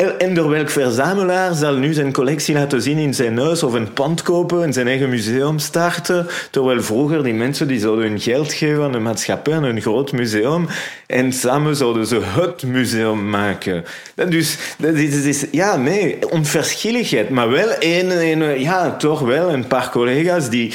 [0.00, 3.92] En door welk verzamelaar zal nu zijn collectie laten zien in zijn huis of een
[3.92, 6.26] pand kopen en zijn eigen museum starten?
[6.50, 10.12] Terwijl vroeger die mensen die zouden hun geld geven aan de maatschappij en een groot
[10.12, 10.66] museum
[11.06, 13.84] en samen zouden ze het museum maken.
[14.28, 17.28] Dus dat is, is ja, nee, onverschilligheid.
[17.28, 20.72] Maar wel een, een, ja, toch wel een paar collega's die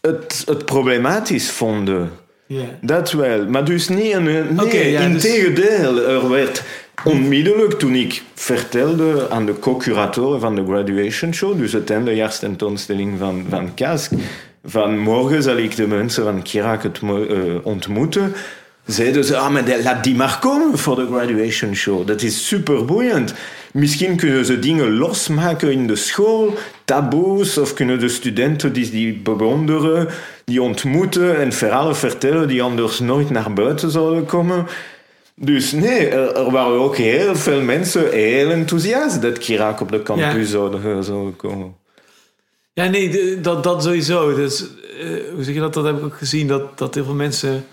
[0.00, 2.10] het, het problematisch vonden.
[2.46, 2.64] Yeah.
[2.80, 3.46] Dat wel.
[3.48, 4.24] Maar dus niet een...
[4.24, 6.08] Nee, okay, ja, dus- integendeel.
[6.08, 6.62] Er werd
[7.04, 13.46] Onmiddellijk toen ik vertelde aan de co-curatoren van de graduation show, dus het eindejaarstentoonstelling van,
[13.48, 14.12] van Kask,
[14.64, 17.20] van morgen zal ik de mensen van Kirak uh,
[17.62, 18.32] ontmoeten,
[18.86, 22.06] zeiden ze, ah, maar laat die maar komen voor de graduation show.
[22.06, 23.34] Dat is super boeiend.
[23.72, 26.54] Misschien kunnen ze dingen losmaken in de school,
[26.84, 30.08] taboes, of kunnen de studenten die die bewonderen,
[30.44, 34.66] die ontmoeten en verhalen vertellen die anders nooit naar buiten zouden komen.
[35.36, 40.02] Dus nee, er, er waren ook heel veel mensen heel enthousiast dat Chirac op de
[40.02, 41.74] campus zou, zou komen.
[42.72, 44.34] Ja, nee, de- dat, dat sowieso.
[44.34, 44.60] Dus,
[45.00, 45.74] eh, hoe zeg je dat?
[45.74, 47.64] Dat heb ik ook gezien, dat, dat heel veel mensen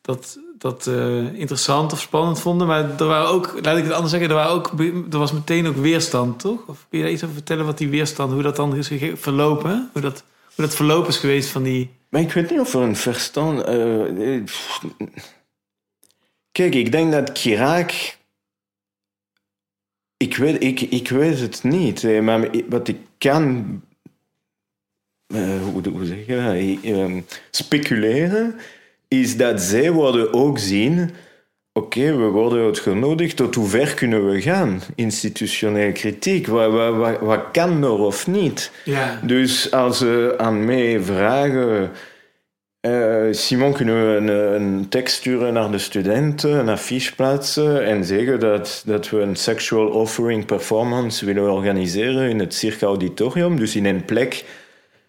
[0.00, 2.66] dat, dat eh, interessant of spannend vonden.
[2.66, 4.70] Maar er waren ook, laat ik het anders zeggen, er, waren ook,
[5.10, 6.60] er was meteen ook weerstand, toch?
[6.66, 9.90] Of kun je daar iets over vertellen wat die weerstand, hoe dat dan is verlopen?
[9.92, 10.22] Hoe dat,
[10.54, 11.90] hoe dat verlopen is geweest van die...
[12.08, 13.62] Maar ik weet niet of er een verstand...
[13.62, 14.42] eh, eh.
[16.58, 18.16] Kijk, ik denk dat Chirac...
[20.16, 23.82] Ik weet, ik, ik weet het niet, eh, maar wat ik kan...
[25.26, 26.54] eh, hoe, hoe zeg je dat?
[26.54, 28.54] Eh, ehm, speculeren,
[29.08, 31.10] is dat zij worden ook zien...
[31.72, 33.36] Oké, we worden uitgenodigd.
[33.36, 34.80] Tot hoe ver kunnen we gaan?
[34.94, 36.46] Institutioneel kritiek.
[36.46, 38.70] Wat, wat, wat, wat kan er of niet?
[38.84, 41.90] Ja, Dus als ze aan mij vragen...
[42.88, 48.40] eh, Simon, kunnen we een, tekst sturen naar de studenten, een affiche plaatsen en zeggen
[48.40, 53.84] dat, dat we een sexual offering performance willen organiseren in het Cirque Auditorium, dus in
[53.84, 54.44] een plek.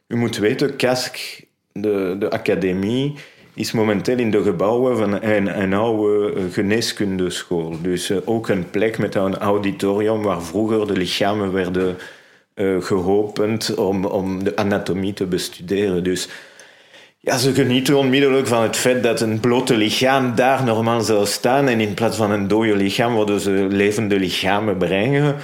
[0.07, 3.15] U moet weten, KASK, de, de academie,
[3.59, 7.75] is momenteel in de gebouwen van een, een oude eh, geneeskundeschool.
[7.81, 11.97] Dus eh, ook een plek met een auditorium waar vroeger de lichamen werden
[12.53, 16.03] eh, geopend om, om de anatomie te bestuderen.
[16.03, 16.29] Dus
[17.21, 21.67] ja, ze genieten onmiddellijk van het feit dat een blote lichaam daar normaal zou staan
[21.67, 25.35] en in plaats van een dode lichaam worden ze levende lichamen brengen.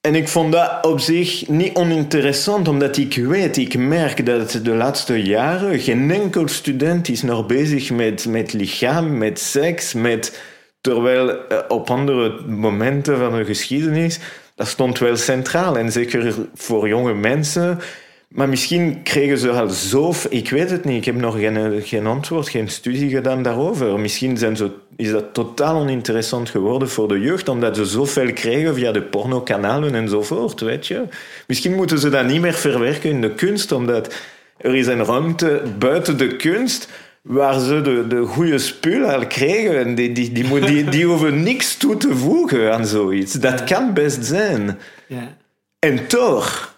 [0.00, 4.74] En ik vond dat op zich niet oninteressant, omdat ik weet, ik merk dat de
[4.74, 10.42] laatste jaren geen enkel student is nog bezig met, met lichaam, met seks, met...
[10.80, 14.18] Terwijl eh, op andere momenten van de geschiedenis,
[14.54, 15.78] dat stond wel centraal.
[15.78, 17.78] En zeker voor jonge mensen.
[18.34, 20.12] Maar misschien kregen ze al zo...
[20.28, 23.98] Ik weet het niet, ik heb nog geen, geen antwoord, geen studie gedaan daarover.
[24.00, 28.74] Misschien zijn ze, is dat totaal oninteressant geworden voor de jeugd, omdat ze zoveel kregen
[28.74, 31.02] via de pornokanalen enzovoort, weet je.
[31.46, 34.14] Misschien moeten ze dat niet meer verwerken in de kunst, omdat
[34.56, 36.88] er is een ruimte buiten de kunst
[37.22, 39.78] waar ze de, de goede spul al kregen.
[39.78, 43.32] En die, die, die, moet- die, die hoeven niks toe te voegen aan zoiets.
[43.32, 44.78] Dat kan best zijn.
[45.06, 45.36] ja.
[45.78, 46.73] En toch,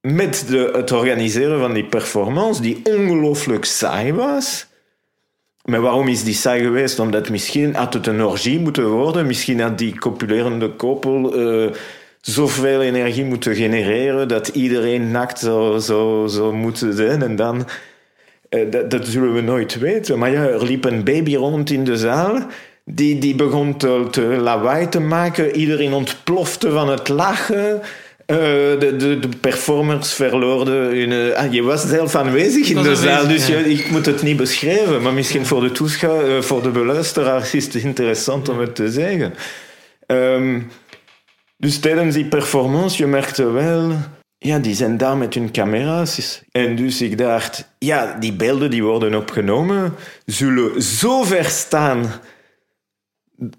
[0.00, 4.66] met het organiseren van die performance, die ongelooflijk saai was.
[5.64, 6.98] Maar waarom is die saai geweest?
[6.98, 9.26] Omdat misschien had het een orgie moeten worden.
[9.26, 11.70] Misschien had die copulerende koppel eh,
[12.20, 15.80] zoveel energie moeten genereren dat iedereen nakt zou,
[16.28, 17.22] zou moeten zijn.
[17.22, 17.66] En dan,
[18.48, 20.18] eh, dat, dat zullen we nooit weten.
[20.18, 22.38] Maar ja, er liep een baby rond in de zaal.
[22.84, 25.56] Die, die begon te, te lawaai te maken.
[25.56, 27.80] Iedereen ontplofte van het lachen.
[28.30, 28.36] Eh,
[28.80, 31.12] de, de, de performers verloren hun...
[31.32, 33.58] eh, ah, je was zelf aanwezig in de zaal, dus ja.
[33.58, 35.02] je- ik moet het niet beschrijven.
[35.02, 38.90] Maar misschien voor de toeschouwer, eh, voor de beluisteraars is het interessant om het te
[38.90, 39.34] zeggen.
[40.06, 40.60] Ehm,
[41.56, 43.92] dus tijdens die performance, je merkte wel...
[44.38, 46.42] Ja, die zijn daar met hun camera's.
[46.50, 49.94] En dus ik dacht, ja, die beelden die worden opgenomen,
[50.26, 52.12] zullen zo ver staan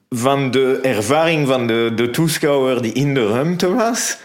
[0.10, 4.18] van de ervaring van de, de toeschouwer die in de ruimte was.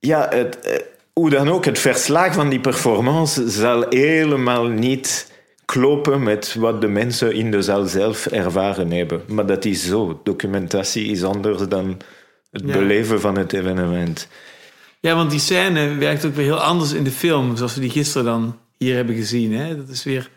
[0.00, 0.78] Ja, het, eh,
[1.12, 5.32] hoe dan ook, het verslag van die performance zal helemaal niet
[5.64, 9.22] kloppen met wat de mensen in de zaal zelf ervaren hebben.
[9.28, 10.20] Maar dat is zo.
[10.24, 11.96] Documentatie is anders dan
[12.50, 12.72] het Ja.
[12.72, 14.28] beleven van het evenement.
[15.00, 17.90] Ja, want die scène werkt ook weer heel anders in de film, zoals we die
[17.90, 19.54] gisteren dan hier hebben gezien.
[19.54, 19.76] Hè?
[19.76, 20.30] Dat is weer...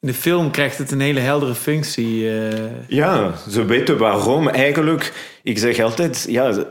[0.00, 2.30] In de film krijgt het een hele heldere functie.
[2.30, 2.58] eh.
[2.88, 4.48] Ja, ze weten waarom.
[4.48, 6.64] Eigenlijk, ik zeg altijd, ja,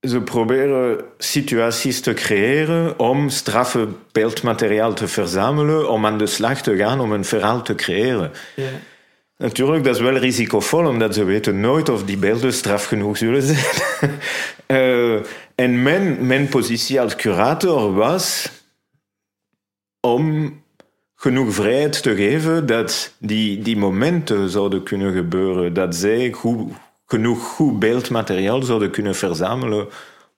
[0.00, 6.76] ze, proberen situaties te creëren om straffe beeldmateriaal te verzamelen, om aan de slag te
[6.76, 8.32] gaan, om een verhaal te creëren.
[8.56, 8.70] ja.
[9.38, 13.42] Natuurlijk, dat is wel risicovol, omdat ze weten nooit of die beelden straf genoeg zullen
[13.42, 13.64] zijn.
[14.66, 15.14] Eh,
[15.54, 18.50] en mijn, mijn positie als curator was
[20.00, 20.54] om
[21.14, 25.74] genoeg vrijheid te geven dat die, die momenten zouden kunnen gebeuren.
[25.74, 26.72] Dat zij goed,
[27.06, 29.88] genoeg goed beeldmateriaal zouden kunnen verzamelen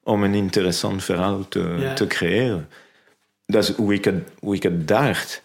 [0.02, 1.94] om een interessant verhaal te, Ja.
[1.94, 2.68] te creëren.
[3.46, 5.42] Dat is hoe ik het, hoe ik het dacht.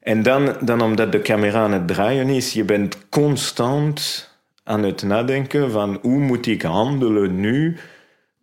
[0.00, 4.28] En dan, dan omdat de camera aan het draaien is, je bent constant
[4.64, 7.76] aan het nadenken van hoe moet ik handelen nu?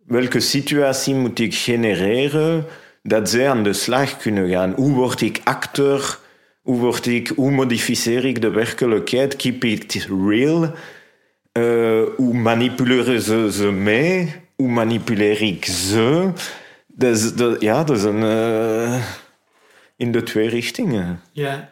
[0.06, 2.64] Welke situatie moet ik genereren
[3.02, 4.72] dat zij aan de slag kunnen gaan?
[4.76, 6.18] Hoe word ik acteur?
[6.62, 9.36] Hoe, word ik, hoe modificeer ik de werkelijkheid?
[9.36, 10.72] Keep it real?
[11.56, 14.34] Eh, hoe manipuleren ze ze mee?
[14.56, 16.32] Hoe manipuleer ik ze?
[16.86, 18.22] Dat is, dat, ja, dat is een...
[18.22, 19.04] eh,
[19.96, 21.20] in de twee richtingen.
[21.32, 21.68] Ja.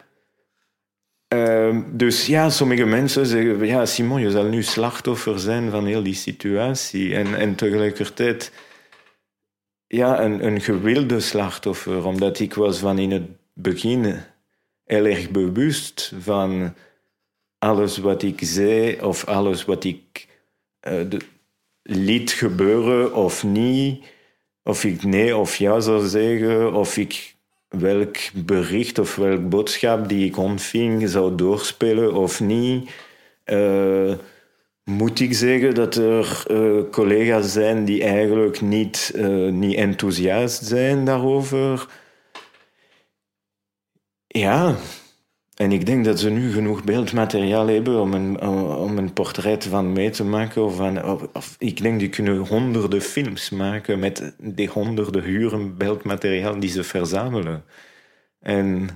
[1.27, 6.03] Ehm, dus ja, sommige mensen zeggen, ja, Simon, je zal nu slachtoffer zijn van heel
[6.03, 7.15] die situatie.
[7.15, 8.51] En, en tegelijkertijd,
[9.87, 14.15] ja, een, een gewilde slachtoffer, omdat ik was van in het begin
[14.85, 16.73] heel erg bewust van
[17.65, 20.27] alles wat ik zei of alles wat ik
[20.87, 21.19] uh,
[21.81, 24.05] liet gebeuren of niet,
[24.63, 27.35] of ik nee of ja zou zeggen, of ik
[27.67, 32.89] welk bericht of welk boodschap die ik ontving zou doorspelen of niet.
[33.45, 34.13] Uh,
[34.83, 39.13] moet ik zeggen dat er uh, collega's zijn die eigenlijk niet,
[39.49, 41.87] niet enthousiast zijn daarover?
[44.27, 44.75] Ja,
[45.55, 48.41] en ik denk dat ze nu genoeg beeldmateriaal hebben om een,
[48.77, 50.65] om een portret van mee te maken.
[50.65, 56.59] Of, van, of, ik denk die kunnen honderden films maken met die honderden uren beeldmateriaal
[56.59, 57.63] die ze verzamelen.
[58.39, 58.89] En,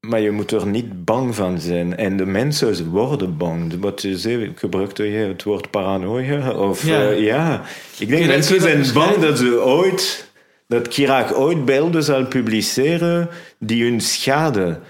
[0.00, 1.96] maar je moet er niet bang van zijn.
[1.96, 3.80] En de mensen worden bang.
[3.80, 6.52] Wat je zei, gebruikte je het woord paranoia?
[6.52, 7.10] Of, ja.
[7.10, 7.62] Uh, ja.
[7.98, 10.32] Ik denk mensen zijn bang dat ze ooit
[10.66, 14.82] dat Chirac ooit beelden zal publiceren die hun schaden.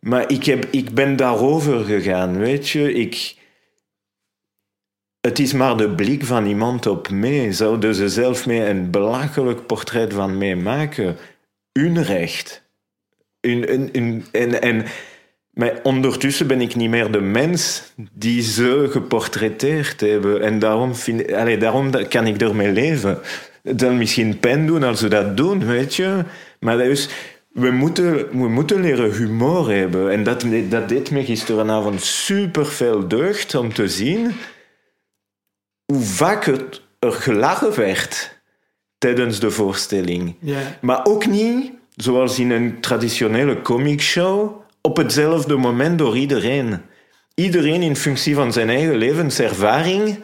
[0.00, 2.92] Maar ik, heb, ik ben daarover gegaan, weet je.
[2.92, 3.34] Ik,
[5.20, 7.52] het is maar de blik van iemand op mij.
[7.52, 11.16] Zouden ze zelf mee een belachelijk portret van mij maken?
[11.72, 12.62] Hun recht.
[13.40, 13.92] Hun,
[14.32, 14.84] en, en,
[15.50, 20.42] maar ondertussen ben ik niet meer de mens die ze geportretteerd hebben.
[20.42, 20.92] En daarom,
[21.34, 23.18] allez, daarom kan ik ermee leven
[23.62, 26.24] dan misschien pijn doen als we dat doen, weet je.
[26.60, 27.08] Maar dus,
[27.52, 30.10] we moeten, we moeten leren humor hebben.
[30.10, 34.32] En dat, dat deed me gisteravond super veel deugd om te zien
[35.84, 38.40] hoe vaak het er gelachen werd
[38.98, 40.34] tijdens de voorstelling.
[40.80, 46.80] Maar ook niet, zoals in een traditionele comicshow, op hetzelfde moment door iedereen.
[47.34, 50.18] Iedereen in functie van zijn eigen levenservaring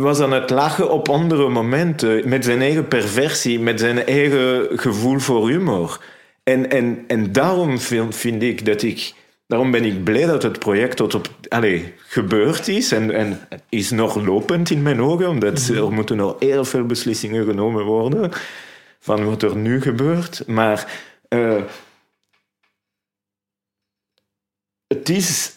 [0.00, 5.18] was aan het lachen op andere momenten, met zijn eigen perversie, met zijn eigen gevoel
[5.18, 6.04] voor humor.
[6.42, 7.78] En, en, en daarom
[8.10, 9.12] vind ik dat ik.
[9.46, 13.90] Daarom ben ik blij dat het project tot op, allez, gebeurd is en, en is
[13.90, 15.78] nog lopend in mijn ogen, omdat mhm.
[15.78, 18.30] er moeten nog heel veel beslissingen genomen worden
[19.00, 20.46] van wat er nu gebeurt.
[20.46, 21.62] Maar uh,
[24.86, 25.54] het, is,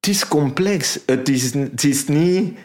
[0.00, 0.98] het is complex.
[1.06, 2.58] Het is, het is niet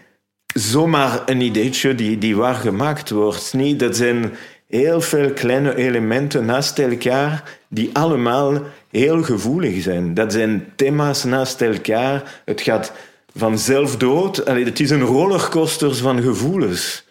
[0.60, 3.54] zomaar een ideetje die, die waar gemaakt wordt.
[3.54, 4.34] Niet, dat zijn
[4.67, 10.13] heel veel kleine elementen naast elkaar die allemaal heel gevoelig zijn.
[10.13, 12.41] Dat zijn thema's naast elkaar.
[12.45, 12.91] Het gaat
[13.36, 14.38] van zelfdood.
[14.38, 17.08] Het is een rollercoaster van gevoelens.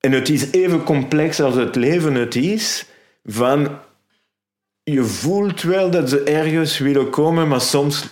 [0.00, 2.86] En het is even complex als het leven het is.
[3.24, 3.78] Van
[4.82, 8.08] je voelt wel dat ze ergens willen komen, maar soms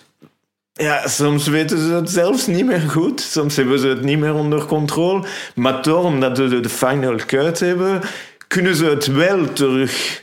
[0.78, 3.20] ja, soms weten ze het zelfs niet meer goed.
[3.20, 5.26] Soms hebben ze het niet meer onder controle.
[5.54, 8.00] Maar toch, omdat ze de final cut hebben,
[8.48, 10.22] kunnen ze het wel terug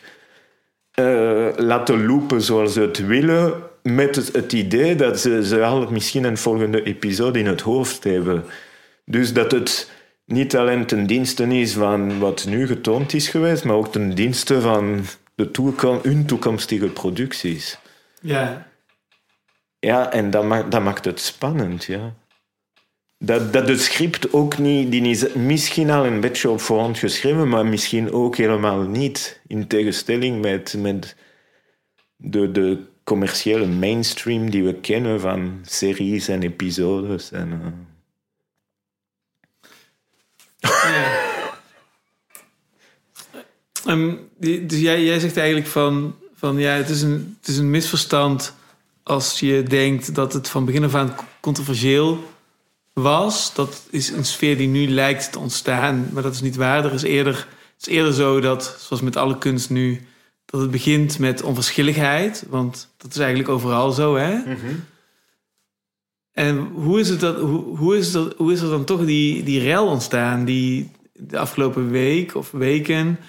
[1.00, 3.54] uh, laten lopen zoals ze het willen.
[3.84, 8.04] Met het, het, idee dat ze, ze al misschien een volgende episode in het hoofd
[8.04, 8.44] hebben.
[9.06, 9.92] Dus dat het
[10.26, 14.62] niet alleen ten dienste is van wat nu getoond is geweest, maar ook ten dienste
[14.62, 17.78] van de toekom hun toekomstige producties.
[18.22, 18.68] Ja.
[19.86, 20.30] Ja, en
[20.70, 22.16] dat maakt, het spannend, ja.
[23.18, 27.50] Dat, dat het script ook niet, die is misschien al een beetje op voorhand geschreven,
[27.50, 29.42] maar misschien ook helemaal niet.
[29.48, 31.16] In tegenstelling met, met
[32.16, 37.32] de, de commerciële mainstream die we kennen van series en episodes.
[37.32, 37.76] En,
[40.58, 41.14] ja.
[43.92, 47.70] um, dus jij, jij zegt eigenlijk van, van ja, het is een, het is een
[47.70, 48.56] misverstand
[49.08, 52.24] als je denkt dat het van begin af aan controversieel
[52.94, 53.54] was.
[53.54, 56.86] Dat is een sfeer die nu lijkt te ontstaan, maar dat is niet waar.
[56.86, 60.08] Er is eerder, het is eerder zo dat, zoals met alle kunst nu,
[60.46, 62.46] dat het begint met onverschilligheid.
[62.50, 64.36] Want dat is eigenlijk overal zo, hè?
[64.38, 64.76] Mhm.
[66.32, 69.44] En hoe is, het dat, hoe, hoe, is dat, hoe is er dan toch die,
[69.44, 73.20] die rel ontstaan, die de afgelopen week of weken,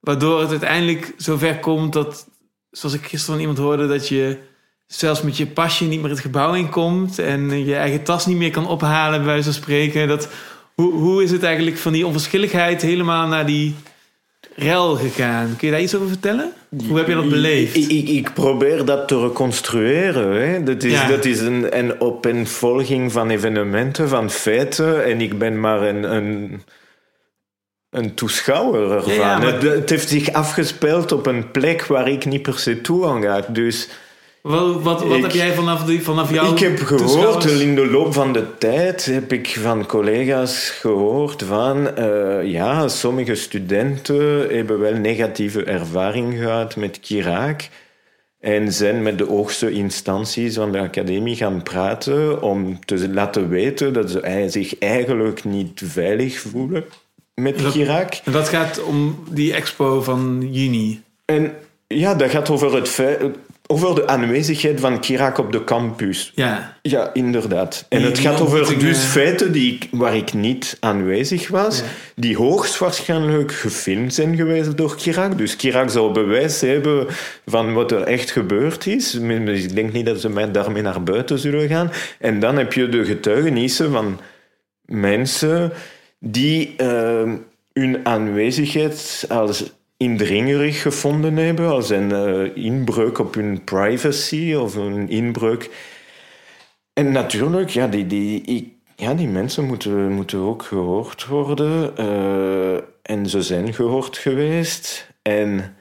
[0.00, 2.28] waardoor het uiteindelijk zover komt dat,
[2.70, 4.48] zoals ik gisteren van iemand hoorde, dat je
[4.90, 8.50] zelfs met je pasje niet meer het gebouw inkomt en je eigen tas niet meer
[8.50, 10.08] kan ophalen, bij wijze van spreken.
[10.08, 10.28] Dat,
[10.74, 13.74] hoe, hoe is het eigenlijk van die onverschilligheid helemaal naar die
[14.54, 15.54] rel gegaan?
[15.56, 16.52] Kun je daar iets over vertellen?
[16.88, 17.76] Hoe heb je dat beleefd?
[17.76, 20.48] Ik, ik, ik probeer dat te reconstrueren.
[20.50, 20.62] Hè.
[20.62, 25.04] Dat is, dat is een, een opeenvolging van evenementen, van feiten.
[25.04, 26.62] En ik ben maar een, een
[27.90, 29.14] een toeschouwer ervan.
[29.14, 32.58] Ja, ja, maar- het, het heeft zich afgespeeld op een plek waar ik niet per
[32.58, 33.44] se toe aan ga.
[33.48, 33.88] Dus
[34.42, 37.86] Wat, wat, wat Ik- heb jij vanaf, die, vanaf jouw ik heb gehoord, in de
[37.90, 41.96] loop van de tijd heb ik van collega's gehoord van...
[41.96, 47.68] eh, ja, sommige studenten hebben wel negatieve ervaring gehad met Kiraak.
[48.40, 53.92] En zijn met de hoogste instanties van de academie gaan praten om te laten weten
[53.92, 56.84] dat ze zich eigenlijk niet veilig voelen
[57.34, 58.20] met Dat- Kiraak.
[58.24, 61.02] En dat gaat om die expo van juni.
[61.24, 61.52] En
[61.86, 63.20] ja, dat gaat over, het feit,
[63.70, 66.32] over de aanwezigheid van Kiraak op de campus.
[66.34, 66.76] Ja.
[66.82, 67.86] Ja, inderdaad.
[67.88, 71.84] En Die- het gaat over dus feiten die ik, waar ik niet aanwezig was, Ja.
[72.16, 75.38] die hoogstwaarschijnlijk gefilmd zijn geweest door Kiraak.
[75.38, 77.06] Dus Kiraak zou bewijs hebben
[77.46, 79.14] van wat er echt gebeurd is.
[79.14, 81.90] Ik denk niet dat ze mij daarmee naar buiten zullen gaan.
[82.18, 84.20] En dan heb je de getuigenissen van
[84.84, 85.72] mensen
[86.18, 87.32] die eh,
[87.72, 95.08] hun aanwezigheid als indringerig gevonden hebben, als een eh, inbreuk op hun privacy of een
[95.08, 95.70] inbreuk.
[96.92, 101.96] En natuurlijk, ja, die, die, ik, ja, die mensen moeten, moeten ook gehoord worden.
[101.96, 105.10] eh, en ze zijn gehoord geweest.
[105.22, 105.76] En,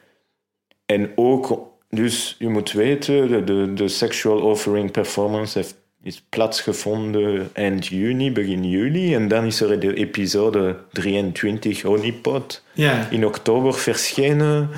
[0.85, 7.49] en ook, dus je moet weten, de, de, de Sexual Offering Performance heeft, is plaatsgevonden
[7.53, 9.15] eind juni, begin juli.
[9.15, 13.07] En dan is er de episode 23 Honeypot Ja.
[13.09, 14.69] in oktober verschenen.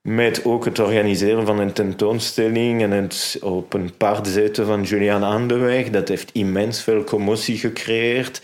[0.00, 5.22] Met ook het organiseren van een tentoonstelling en het op een paard zetten van Julian
[5.22, 5.90] Andeweg.
[5.90, 8.42] Dat heeft immens veel commotie gecreëerd.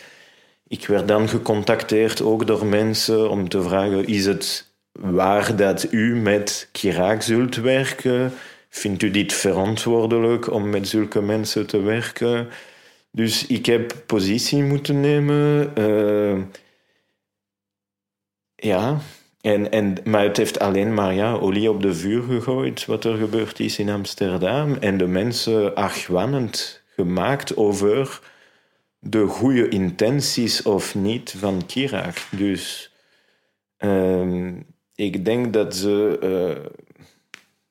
[0.68, 6.16] Ik werd dan gecontacteerd ook door mensen om te vragen: is het waar dat u
[6.16, 8.32] met Kiraak zult werken?
[8.74, 12.48] Vindt u dit verantwoordelijk om met zulke mensen te werken?
[13.10, 15.74] Dus ik heb positie moeten nemen.
[15.76, 16.42] eh,
[18.54, 19.00] ja,
[19.40, 23.60] en, en, maar het heeft alleen maar olie op de vuur gegooid wat er gebeurd
[23.60, 24.74] is in Amsterdam.
[24.74, 28.20] En de mensen argwanend gemaakt over
[28.98, 32.26] de goede intenties of niet van Kiraak.
[32.30, 32.92] Dus
[33.76, 34.54] ehm,
[34.94, 36.18] ik denk dat ze.
[36.20, 36.70] eh,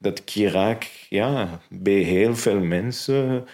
[0.01, 3.45] dat Kiraak ja, bij heel veel mensen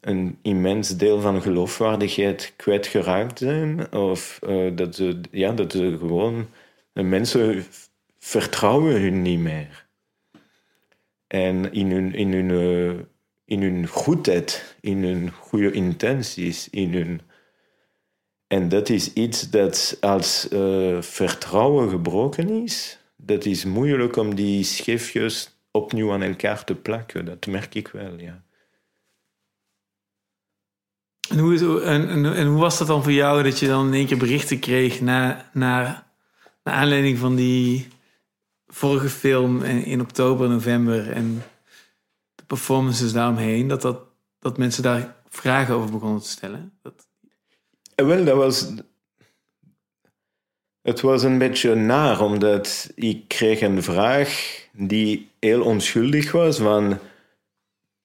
[0.00, 3.92] een immens deel van geloofwaardigheid kwijtgeraakt zijn.
[3.92, 6.48] Of eh, dat, ze, ja, dat ze gewoon...
[6.92, 7.64] mensen
[8.18, 9.86] vertrouwen hun niet meer.
[11.26, 13.04] En in hun, in hun, eh,
[13.44, 17.20] in hun goedheid, in hun goede intenties, in hun...
[18.46, 22.99] En dat is iets dat als eh, vertrouwen gebroken is,
[23.30, 27.24] dat is moeilijk om die schifjes opnieuw aan elkaar te plakken.
[27.24, 28.42] Dat merk ik wel, ja.
[31.28, 33.86] En hoe, is- en, en, en hoe was dat dan voor jou dat je dan
[33.86, 36.06] in één keer berichten kreeg na, na,
[36.64, 37.88] naar aanleiding van die
[38.66, 41.42] vorige film in, in oktober, november en
[42.34, 44.00] de performances daaromheen, dat, dat,
[44.38, 46.72] dat mensen daar vragen over begonnen te stellen?
[46.82, 47.08] Dat,
[47.94, 48.72] Eh, Wel, dat was...
[50.82, 56.98] Het was een beetje naar, omdat ik kreeg een vraag die heel onschuldig was, van...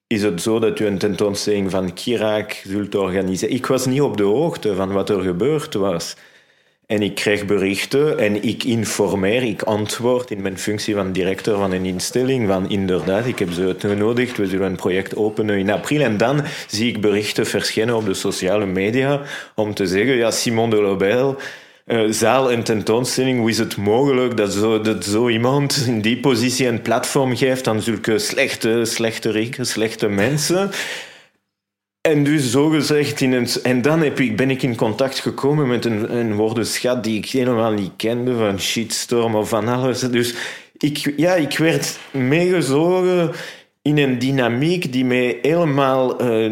[0.08, 3.56] Is het zo dat u een tentoonstelling van Kiraak zult organiseren?
[3.56, 6.16] Ik was niet op de hoogte van wat er gebeurd was.
[6.86, 11.72] En ik kreeg berichten en ik informeer, ik antwoord in mijn functie van directeur van
[11.72, 16.02] een instelling van inderdaad, ik heb ze uitgenodigd, we zullen een project openen in april.
[16.02, 19.22] En dan zie ik berichten verschijnen op de sociale media
[19.56, 21.38] om te zeggen, ja, Simon de Lobel
[21.86, 26.20] eh, zaal een tentoonstelling, hoe is het mogelijk dat zo, dat zo iemand in die
[26.20, 30.72] positie een platform geeft aan zulke slechte, slechteriken, slechte mensen?
[32.02, 35.68] En dus zo gezegd, in een, en dan heb ik, ben ik in contact gekomen
[35.68, 40.00] met een, een woordenschat die ik helemaal niet kende, van shitstorm of van alles.
[40.00, 40.36] Dus
[40.78, 43.32] ik, ja, ik werd meegezogen
[43.82, 46.52] in een dynamiek die mij helemaal eh,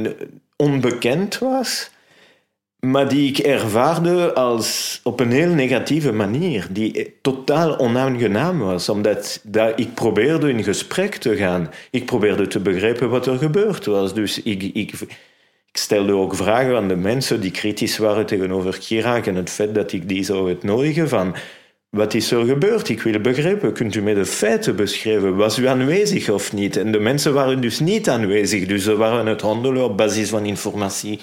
[0.56, 1.90] onbekend was,
[2.84, 9.40] maar die ik ervaarde als op een heel negatieve manier, die totaal onaangenaam was, omdat
[9.44, 11.70] dat ik probeerde in gesprek te gaan.
[11.92, 14.14] Ik probeerde te begrijpen wat er gebeurd was.
[14.14, 14.94] Dus ik, ik, ik
[15.72, 19.92] stelde ook vragen aan de mensen die kritisch waren tegenover Chirac en het feit dat
[19.92, 21.36] ik die zou uitnodigen van
[21.90, 22.90] wat is er gebeurd?
[22.90, 23.74] Ik wil begrijpen.
[23.74, 25.36] Kunt u mij de feiten beschrijven?
[25.36, 26.78] Was u aanwezig of niet?
[26.78, 28.66] En de mensen waren dus niet aanwezig.
[28.66, 31.20] Dus ze waren het handelen op basis van informatie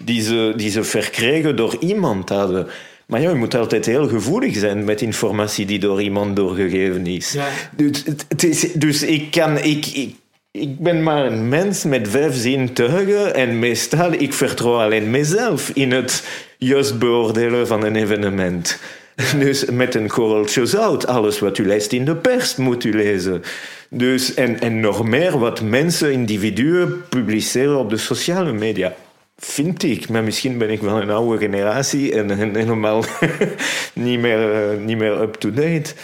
[0.00, 2.66] die ze, die ze verkregen door iemand hadden.
[3.06, 7.32] Maar ja, je moet altijd heel gevoelig zijn met informatie die door iemand doorgegeven is.
[7.32, 7.48] Ja.
[7.76, 9.58] Dus, het, het is, dus ik kan...
[9.58, 10.14] Ik, ik,
[10.50, 15.92] ik ben maar een mens met vijf zintuigen en meestal ik vertrouw alleen mezelf in
[15.92, 16.24] het
[16.58, 18.78] juist beoordelen van een evenement.
[19.38, 21.06] Dus met een korreltje zout.
[21.06, 23.42] Alles wat u leest in de pers moet u lezen.
[23.90, 28.94] Dus, en, en nog meer wat mensen, individuen, publiceren op de sociale media.
[29.36, 33.04] Vind ik, maar misschien ben ik wel een oude generatie en, helemaal
[33.94, 35.94] niet meer, uh, niet meer up-to-date.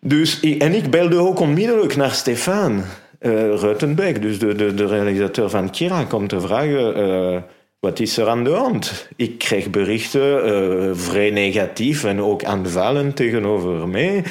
[0.00, 2.84] Dus, en ik belde ook onmiddellijk naar Stefan
[3.20, 3.78] uh,
[4.20, 6.98] dus de, de, de realisateur van Kira, om te vragen...
[6.98, 7.42] Uh,
[7.80, 9.08] wat is er aan de hand?
[9.16, 14.24] Ik kreeg berichten vrij negatief en ook aanvallend tegenover mij.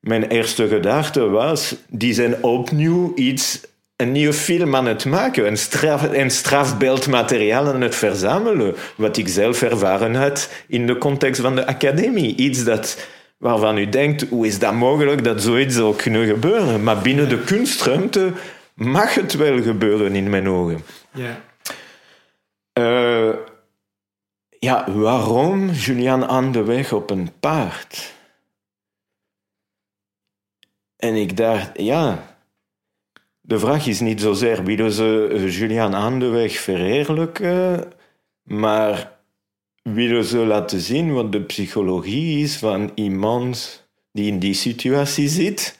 [0.00, 3.60] Mijn eerste gedachte was, die zijn opnieuw iets,
[4.04, 9.28] een nieuwe film aan het maken, een, straf, een strafbeeldmateriaal aan het verzamelen, wat ik
[9.28, 12.36] zelf ervaren had in de context van de academie.
[12.36, 13.06] Iets dat,
[13.38, 16.82] waarvan u denkt, hoe is dat mogelijk dat zoiets zou kunnen gebeuren?
[16.82, 18.32] Maar binnen de kunstruimte
[18.74, 20.84] mag het wel gebeuren in mijn ogen.
[21.12, 21.40] Ja.
[22.78, 23.34] Uh,
[24.58, 28.12] ja, waarom Julian aan de weg op een paard?
[30.96, 32.33] En ik dacht, ja,
[33.54, 37.92] de vraag is niet zozeer willen ze Julian aan de weg verheerlijken,
[38.42, 39.12] maar
[39.82, 45.78] willen ze laten zien wat de psychologie is van iemand die in die situatie zit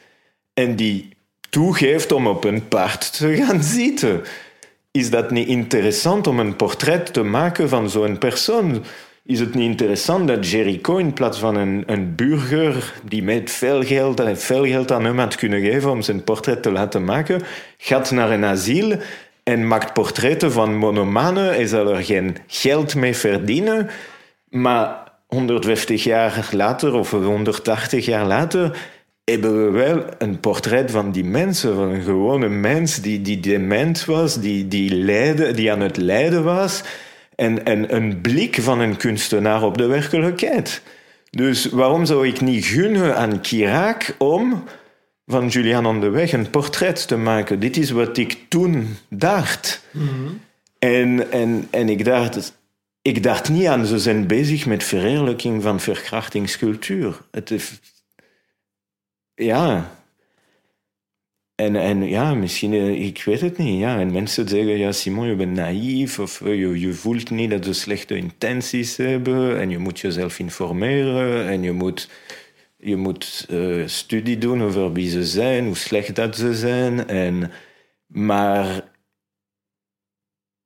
[0.52, 1.08] en die
[1.50, 4.22] toegeeft om op een paard te gaan zitten
[4.90, 8.84] is dat niet interessant om een portret te maken van zo'n persoon?
[9.26, 14.22] Is het niet interessant dat Jericho in plaats van een, burger die met veel geld,
[14.34, 17.42] veel geld aan hem had kunnen geven om zijn portret te laten maken,
[17.78, 18.96] gaat naar een asiel
[19.42, 21.44] en maakt portretten van monomanen.
[21.44, 23.90] Hij zal er geen geld mee verdienen,
[24.48, 28.78] maar 150 jaar later of 180 jaar later
[29.24, 34.04] hebben we wel een portret van die mensen, van een gewone mens die, die dement
[34.04, 35.04] was, die, die,
[35.54, 36.82] die aan het lijden was.
[37.36, 40.82] En, en een blik van een kunstenaar op de werkelijkheid.
[41.30, 44.64] Dus waarom zou ik niet gunnen aan Kiraak om
[45.26, 47.60] van Julian aan de Weg een portret te maken?
[47.60, 49.84] Dit is wat ik toen dacht.
[49.90, 50.40] Mm
[50.84, 52.54] en, en, en ik dacht,
[53.02, 57.20] ik dacht niet aan, ze zijn bezig met verheerlijking van verkrachtingscultuur.
[57.30, 57.80] Het is,
[59.34, 59.90] ja.
[61.54, 63.78] En, en ja, misschien, eh, ik weet het niet.
[63.78, 63.98] Ja.
[64.00, 67.64] En mensen zeggen, ja, Simon, je bent naïef of eh, je, je voelt niet dat
[67.64, 72.10] ze slechte intenties hebben en je moet jezelf informeren en je moet,
[72.76, 77.08] je moet uh, studie doen over wie ze zijn, hoe slecht dat ze zijn.
[77.08, 77.50] En,
[78.06, 78.92] maar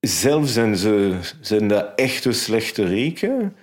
[0.01, 3.57] zelf zijn, ze, zijn dat echte slechte rieken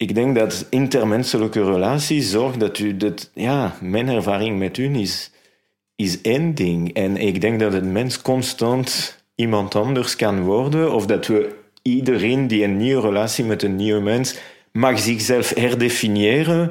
[0.00, 5.30] ik denk dat intermenselijke relatie zorgt dat u dat, ja, mijn ervaring met u is,
[6.00, 6.94] is één ding.
[6.94, 12.46] En ik denk dat een mens constant iemand anders kan worden, of dat we iedereen
[12.46, 14.38] die een nieuwe relatie met een nieuwe mens
[14.72, 16.70] mag zichzelf herdefiniëren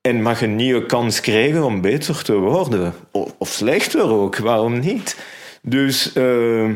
[0.00, 2.94] en mag een nieuwe kans krijgen om beter te worden.
[3.38, 5.16] Of, slechter ook, waarom niet?
[5.62, 6.16] Dus.
[6.16, 6.74] Uh,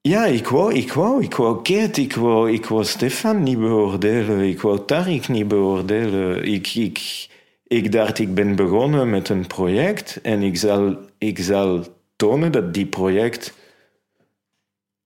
[0.00, 4.40] ja, ik wou, ik wou, ik wou Keet, ik wou, ik wou Stefan niet beoordelen,
[4.40, 6.44] ik wou Tarik niet beoordelen.
[6.44, 7.28] Ik, ik,
[7.66, 11.84] ik dacht, ik ben begonnen met een project en ik zal, ik zal
[12.16, 13.54] tonen dat die project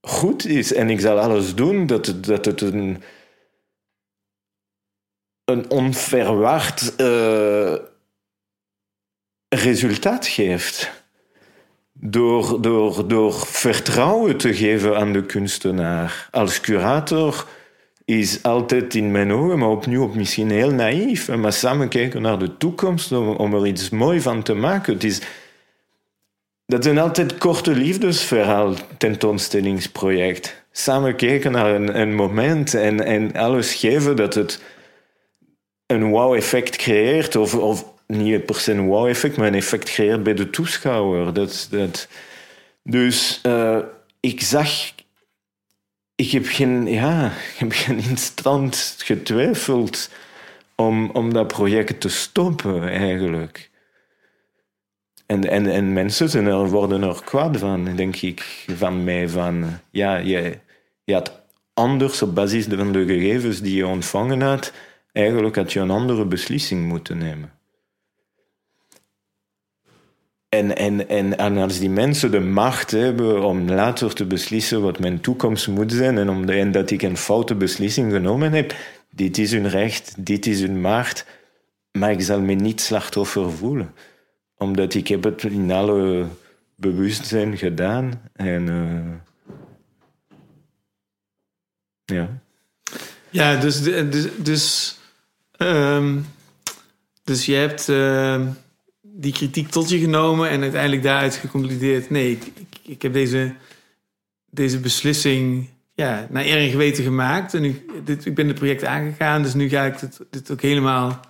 [0.01, 0.73] goed is.
[0.73, 3.03] En ik zal alles doen dat dat het een,
[5.45, 7.75] een onverwacht uh,
[9.49, 11.05] resultaat geeft
[11.93, 16.29] door, door, door vertrouwen te geven aan de kunstenaar.
[16.31, 17.47] Als curator
[18.19, 22.39] is altijd in mijn ogen, maar opnieuw op misschien heel naïef, maar samen kijken naar
[22.39, 24.93] de toekomst om, er iets moois van te maken.
[24.93, 25.21] Het is,
[26.67, 30.65] dat zijn altijd korte liefdesverhaal tentoonstellingsproject.
[30.73, 34.63] Samen kijken naar een, moment en, en alles geven dat het
[35.87, 40.35] een wow-effect creëert of, of niet per se een wow-effect, maar een effect creëert bij
[40.35, 41.33] de toeschouwer.
[41.33, 42.09] Dat, dat,
[42.83, 43.79] dus uh,
[44.21, 44.71] ik zag...
[46.21, 50.11] Ik heb geen, ja, ik heb geen instant getwijfeld
[50.75, 53.71] om, om dat project te stoppen, eigenlijk.
[55.27, 59.29] En, en, en mensen zijn er, worden er kwaad van, denk ik, van mij.
[59.29, 60.59] Van, ja, je,
[61.05, 61.43] je had
[61.75, 64.73] anders op basis van de gegevens die je ontvangen had,
[65.13, 67.53] eigenlijk had je een andere beslissing moeten nemen.
[70.51, 74.99] En, en, en, en als die mensen de macht hebben om later te beslissen wat
[74.99, 78.75] mijn toekomst moet zijn en, om de, dat ik een foute beslissing genomen heb,
[79.11, 81.27] dit is hun recht, dit is hun macht,
[81.93, 83.95] maar ik zal me niet slachtoffer voelen.
[84.57, 86.27] Omdat ik heb het in alle
[86.75, 89.15] bewustzijn gedaan en uh,
[92.05, 92.41] ja.
[93.31, 94.99] Ja, dus, dus, dus,
[95.57, 96.19] ehm,
[97.25, 98.47] dus je hebt ehm,
[99.21, 103.53] die kritiek tot je genomen en uiteindelijk daaruit geconcludeerd: nee, ik, ik, ik heb deze,
[104.51, 107.55] deze beslissing ja, naar eer en geweten gemaakt.
[107.55, 110.63] En nu, dit, ik ben het project aangegaan, dus nu ga ik dit, dit ook
[110.63, 111.21] helemaal.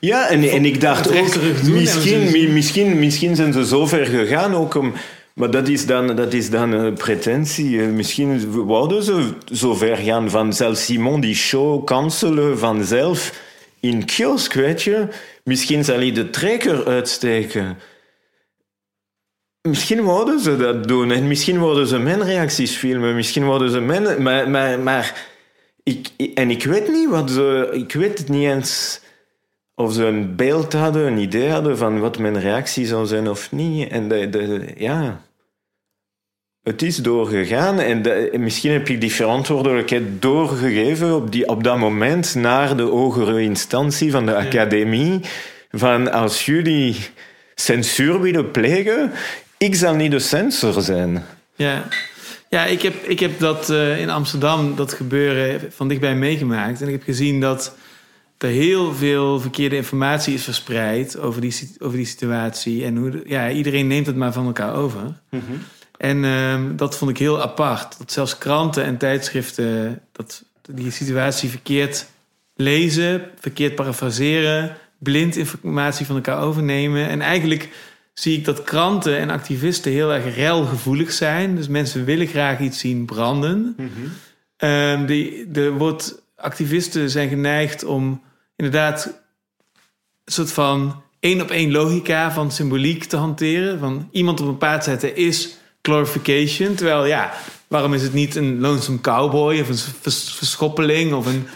[0.00, 4.74] Ja, en, en ik dacht ook, misschien, misschien, misschien zijn ze zo ver gegaan ook
[4.74, 4.92] om...
[5.34, 7.78] Maar dat is dan, dat is dan een pretentie.
[7.78, 13.32] Misschien wouden ze zo ver gaan van zelfs Simon die show cancelen vanzelf
[13.80, 15.08] in kiosk, weet je.
[15.44, 17.78] Misschien zal hij de trekker uitsteken.
[19.68, 21.10] Misschien wouden ze dat doen.
[21.10, 23.14] En misschien wouden ze mijn reacties filmen.
[23.14, 24.22] Misschien wouden ze mijn...
[24.22, 25.26] Maar, maar, maar
[25.82, 27.68] ik, en ik weet niet wat ze...
[27.72, 29.00] Ik weet niet eens
[29.74, 33.52] of ze een beeld hadden, een idee hadden van wat mijn reactie zou zijn of
[33.52, 33.90] niet.
[33.90, 35.20] En de, de, ja,
[36.62, 38.02] het is doorgegaan en
[38.42, 44.10] misschien heb ik die verantwoordelijkheid doorgegeven op, die, op dat moment naar de hogere instantie
[44.10, 45.20] van de academie.
[45.72, 46.96] Van als jullie
[47.54, 49.12] censuur willen plegen,
[49.58, 51.24] ik zal niet de censor zijn.
[51.54, 51.88] Ja,
[52.48, 56.80] ja ik, heb, ik heb dat uh, in Amsterdam, dat gebeuren van dichtbij meegemaakt.
[56.80, 57.74] En ik heb gezien dat
[58.38, 62.84] er heel veel verkeerde informatie is verspreid over die, over die situatie.
[62.84, 65.00] En hoe ja, iedereen neemt het maar van elkaar over.
[65.00, 65.62] Mm -hmm.
[66.00, 67.98] En um, dat vond ik heel apart.
[67.98, 72.06] Dat zelfs kranten en tijdschriften dat die situatie verkeerd
[72.54, 77.08] lezen, verkeerd parafraseren, blind informatie van elkaar overnemen.
[77.08, 77.68] En eigenlijk
[78.14, 81.56] zie ik dat kranten en activisten heel erg relgevoelig zijn.
[81.56, 83.74] Dus mensen willen graag iets zien branden.
[83.76, 84.68] Mm -hmm.
[84.70, 88.22] um, die, er wordt, activisten zijn geneigd om
[88.56, 89.06] inderdaad
[90.24, 93.78] een soort van één op één logica van symboliek te hanteren.
[93.78, 96.74] Van iemand op een paard zetten is glorification.
[96.74, 97.32] Terwijl ja,
[97.68, 99.78] waarom is het niet een lonesome cowboy of een
[100.36, 101.46] verschoppeling of een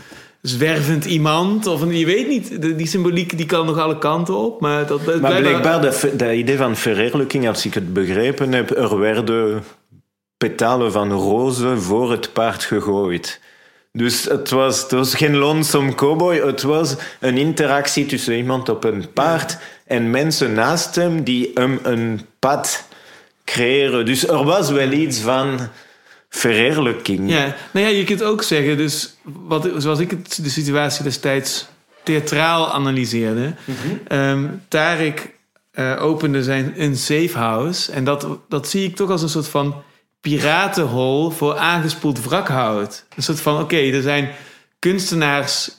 [0.43, 1.67] zwervend iemand.
[1.67, 4.61] Of een, je weet niet, die symboliek die kan nog alle kanten op.
[4.61, 5.81] Maar, dat, dat maar blijkbaar,
[6.17, 9.65] de, idee van verheerlijking, als ik het begrepen heb, er werden
[10.37, 13.41] petalen van rozen voor het paard gegooid.
[13.93, 18.85] Dus het was, het was geen lonesome cowboy, het was een interactie tussen iemand op
[18.85, 22.89] een paard en mensen naast hem die hem een pad
[23.45, 24.07] creëren.
[24.07, 25.69] Dus er was wel iets van
[26.29, 27.31] verheerlijking.
[27.31, 31.67] Ja, nou ja, je kunt ook zeggen, dus wat, zoals ik het, de situatie destijds
[32.03, 33.55] theatraal analyseerde.
[33.65, 35.33] Mm um, Tarek
[35.75, 37.93] uh, opende zijn een safe house.
[37.93, 39.83] En dat, dat zie ik toch als een soort van
[40.21, 43.05] piratenhol voor aangespoeld wrakhout.
[43.17, 44.31] Een soort van, oké, er zijn
[44.79, 45.71] kunstenaars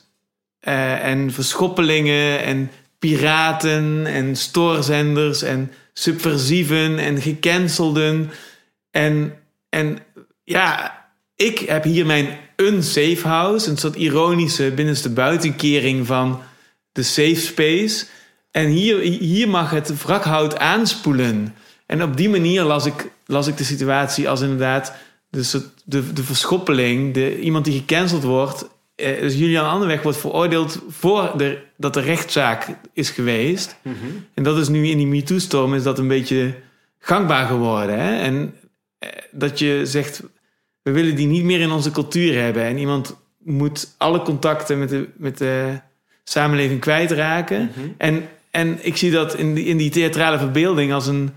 [0.67, 8.31] uh, en verschoppelingen en piraten en stoorzenders en subversieven en gecancelden.
[8.91, 9.33] En,
[9.69, 9.97] en
[10.43, 10.97] ja,
[11.35, 16.41] ik heb hier mijn unsafe house, een soort ironische binnenste buitenkering van
[16.91, 18.05] de safe space.
[18.51, 21.55] En hier, hier mag het wrakhout aanspoelen.
[21.85, 24.93] En op die manier las ik, las ik de situatie als inderdaad
[25.29, 28.67] de, de, de verschoppeling, de, iemand die gecanceld wordt.
[28.95, 33.75] Eh, dus Julian Anderweg wordt veroordeeld voor de, dat de rechtszaak is geweest.
[33.81, 33.95] Mhm.
[34.33, 36.55] En dat is nu in die MeToo-storm is dat een beetje
[36.99, 37.99] gangbaar geworden.
[37.99, 38.17] Hè?
[38.17, 38.53] En
[38.99, 40.23] eh, dat je zegt,
[40.81, 42.63] we willen die niet meer in onze cultuur hebben.
[42.63, 45.79] En iemand moet alle contacten met de, met de
[46.23, 47.71] samenleving kwijtraken.
[47.75, 47.87] Mhm.
[47.97, 51.31] en, en ik zie dat in die, in die theatrale verbeelding als een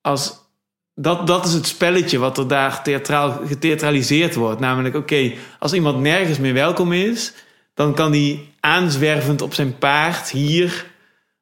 [0.00, 0.38] als,
[1.00, 4.60] dat, dat is het spelletje wat er daar theatraal, getheatraliseerd wordt.
[4.60, 7.32] Namelijk, oké, als iemand nergens meer welkom is,
[7.74, 10.86] dan kan die aanzwervend op zijn paard hier,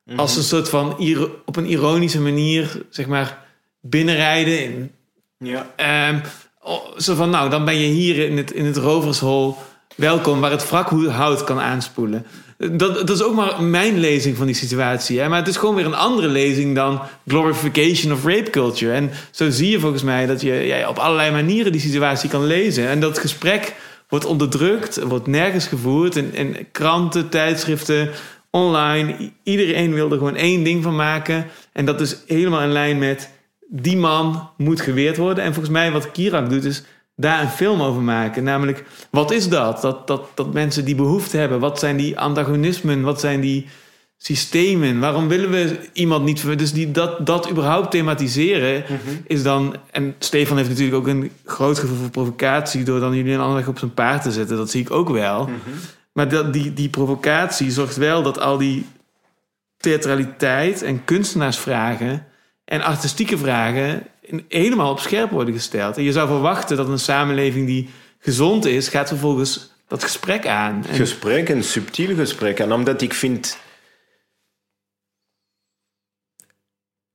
[0.05, 0.19] mhm.
[0.19, 0.97] als een soort van
[1.45, 3.45] op een ironische manier, zeg maar,
[3.81, 4.63] binnenrijden.
[4.63, 4.93] In,
[5.39, 5.67] ja.
[6.09, 6.21] Um,
[6.97, 9.57] zo van, nou, dan ben je hier in het, in het rovershol
[9.95, 12.27] welkom, waar het wrakhout kan aanspoelen.
[12.59, 15.21] Dat, dat is ook maar mijn lezing van die situatie.
[15.21, 15.29] Hè?
[15.29, 18.93] Maar het is gewoon weer een andere lezing dan glorification of rape culture.
[18.93, 22.89] En zo zie je volgens mij dat je op allerlei manieren die situatie kan lezen.
[22.89, 23.75] En dat gesprek
[24.09, 26.17] wordt onderdrukt, wordt nergens gevoerd.
[26.17, 28.11] In, in kranten, tijdschriften,
[28.51, 29.33] online.
[29.43, 31.47] Iedereen wil er gewoon één ding van maken.
[31.73, 33.31] En dat is helemaal in lijn met
[33.69, 35.45] die man moet geweerd worden.
[35.45, 36.83] En volgens mij wat Kirak doet is
[37.17, 38.45] daar een film over maken.
[38.45, 39.81] Namelijk, wat is dat?
[39.81, 40.29] Dat, dat?
[40.35, 41.61] dat mensen die behoefte hebben.
[41.61, 43.03] Wat zijn die antagonismen?
[43.03, 43.67] Wat zijn die
[44.17, 45.01] systemen?
[45.01, 46.59] Waarom willen we iemand niet...
[46.59, 49.17] Dus die, dat, dat überhaupt thematiseren mhm.
[49.27, 49.77] is dan...
[49.91, 52.85] En Stefan heeft natuurlijk ook een groot gevoel voor provocatie...
[52.85, 54.57] door dan jullie een ander weg op zijn paard te zetten.
[54.57, 55.43] Dat zie ik ook wel.
[55.43, 55.53] Mhm.
[56.13, 58.87] Maar dat, die, die provocatie zorgt wel dat al die
[59.77, 62.27] theatraliteit en kunstenaarsvragen...
[62.67, 64.07] en artistieke vragen
[64.49, 65.97] helemaal op scherp worden gesteld.
[65.97, 67.89] En je zou verwachten dat een samenleving die
[68.19, 70.85] gezond is, gaat vervolgens dat gesprek aan.
[70.89, 70.95] En...
[70.95, 72.59] Gesprek, een subtiel gesprek.
[72.59, 73.59] En omdat ik vind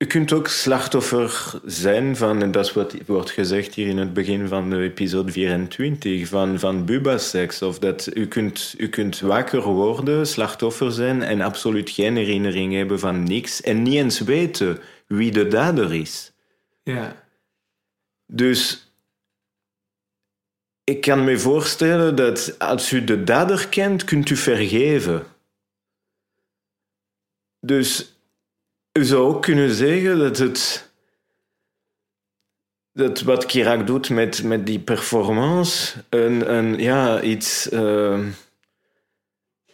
[0.01, 4.13] Je kunt ook slachtoffer zijn van, en dat is wat wordt gezegd hier in het
[4.13, 7.61] begin van de episode 24, van, van bubasex.
[7.61, 12.99] Of dat u kunt, u kunt wakker worden, slachtoffer zijn en absoluut geen herinnering hebben
[12.99, 14.79] van niks en niet eens weten
[15.11, 16.31] wie de dader is.
[16.83, 17.25] Ja.
[18.25, 18.91] Dus
[20.83, 25.25] ik kan me voorstellen dat als u de dader kent, kunt u vergeven.
[27.59, 28.15] Dus
[28.91, 30.89] je zou ook kunnen zeggen dat het.
[32.93, 38.27] Dat wat Kirak doet met, met die performance, een, een, ja, iets, uh,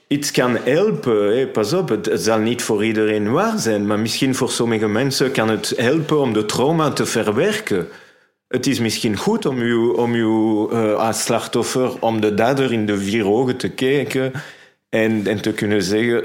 [0.08, 1.52] iets kan helpen.
[1.52, 5.50] Pas op, het, zal niet voor iedereen waar zijn, maar misschien voor sommige mensen kan
[5.50, 7.88] het helpen om de trauma te verwerken.
[8.48, 12.98] Het is misschien goed om u, om uh, als slachtoffer, om de dader in de
[12.98, 14.32] vier ogen te kijken
[14.90, 16.16] en, en te kunnen zeggen: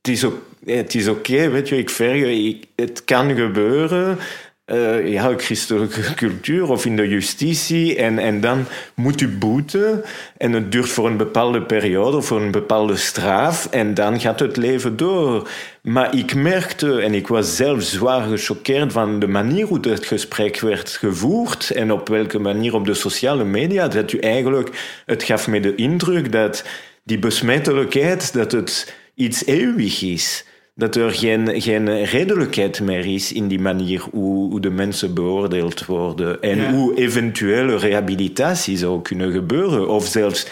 [0.00, 4.18] Het is ook het is oké, weet je, ik verge, het kan gebeuren.
[4.66, 7.96] Uh, ja, christelijke cultuur of in de justitie.
[7.96, 10.04] En, en dan moet u boeten.
[10.36, 13.66] En het duurt voor een bepaalde periode, voor een bepaalde straf.
[13.70, 15.48] En dan gaat het leven door.
[15.82, 20.60] Maar ik merkte, en ik was zelf zwaar gechoqueerd van de manier hoe het gesprek
[20.60, 21.70] werd gevoerd.
[21.70, 23.88] En op welke manier op de sociale media.
[23.88, 26.64] Dat u eigenlijk, het gaf me de indruk dat
[27.04, 30.44] die besmettelijkheid, dat het iets eeuwig is
[30.74, 35.86] dat er geen, geen redelijkheid meer is in die manier hoe, hoe de mensen beoordeeld
[35.86, 36.42] worden.
[36.42, 39.88] En hoe eventuele rehabilitatie zou kunnen gebeuren.
[39.88, 40.46] Of zelfs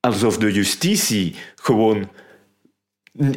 [0.00, 2.08] alsof de justitie gewoon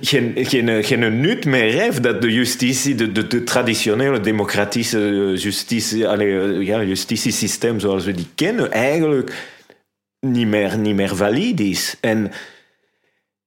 [0.01, 6.07] geen, geen, geen nut meer heeft dat de justitie, de, de, de traditionele democratische justitie,
[6.07, 9.34] allee, ja, justitiesysteem zoals we die kennen, eigenlijk
[10.20, 11.97] niet meer, niet meer valide is.
[12.01, 12.32] En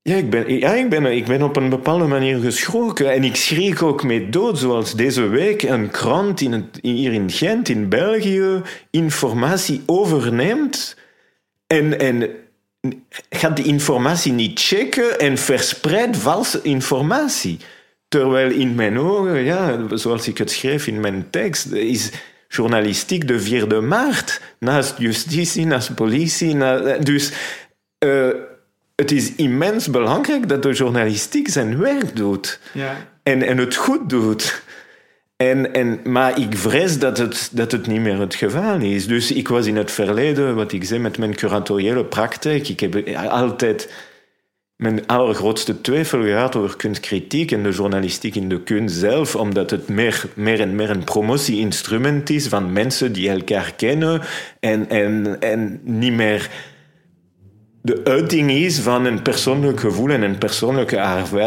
[0.03, 3.13] ja, ik ben, ja ik, ben, ik ben op een bepaalde manier geschrokken.
[3.13, 7.69] En ik schrik ook mee dood, zoals deze week een krant in hier in Gent,
[7.69, 10.97] in België, informatie overneemt.
[11.67, 12.31] En, en
[13.31, 17.59] gaat die informatie niet checken en verspreidt valse informatie.
[18.09, 22.11] Terwijl in mijn ogen, ja, zoals ik het schreef in mijn tekst, is
[22.49, 24.41] journalistiek de vierde maart.
[24.59, 26.57] Naast justitie, naast politie.
[27.03, 27.33] Dus...
[28.05, 28.29] Uh,
[29.03, 32.61] het is immens belangrijk dat de journalistiek zijn werk doet.
[32.73, 32.97] Ja.
[33.23, 34.63] En, en het goed doet.
[35.37, 39.07] En, en, maar ik vrees dat het, dat het niet meer het geval is.
[39.07, 42.69] Dus ik was in het verleden, wat ik zei, met mijn curatoriële praktijk.
[42.69, 43.93] Ik heb altijd
[44.77, 49.89] mijn allergrootste twijfel gehad over kunstkritiek en de journalistiek in de kunst zelf, omdat het
[49.89, 54.21] meer, meer en meer een promotie-instrument is van mensen die elkaar kennen
[54.61, 56.51] en, en, en niet meer
[57.83, 60.97] de uiting is van een persoonlijk gevoel en een persoonlijke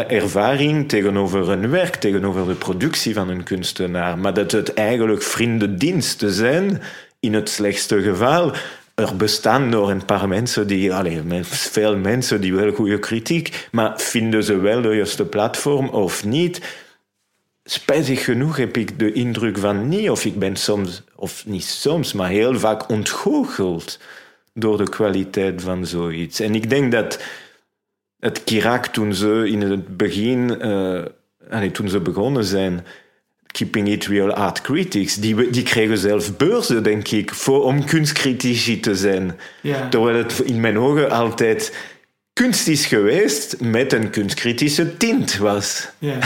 [0.08, 4.18] ervaring tegenover een werk, tegenover de productie van een kunstenaar.
[4.18, 6.82] Maar dat het eigenlijk vriendendiensten zijn,
[7.20, 8.52] in het slechtste geval.
[8.94, 14.00] Er bestaan door een paar mensen die, allez, veel mensen die wel goede kritiek, maar
[14.00, 16.60] vinden ze wel de juiste platform of niet?
[17.64, 22.12] Spijtig genoeg heb ik de indruk van niet, of ik ben soms, of niet soms,
[22.12, 23.98] maar heel vaak ontgoocheld
[24.58, 26.40] door de kwaliteit van zoiets.
[26.40, 27.22] En ik denk dat
[28.18, 30.58] het Kirak toen ze in het begin,
[31.52, 32.84] uh, toen ze begonnen zijn,
[33.46, 38.80] Keeping It Real Art Critics, die, die kregen zelf beurzen, denk ik, voor, om kunstcritici
[38.80, 39.38] te zijn.
[39.60, 39.88] Ja.
[39.88, 41.72] Terwijl het in mijn ogen altijd
[42.42, 45.88] kunst is geweest met een kunstkritische tint was.
[45.98, 46.18] Ja.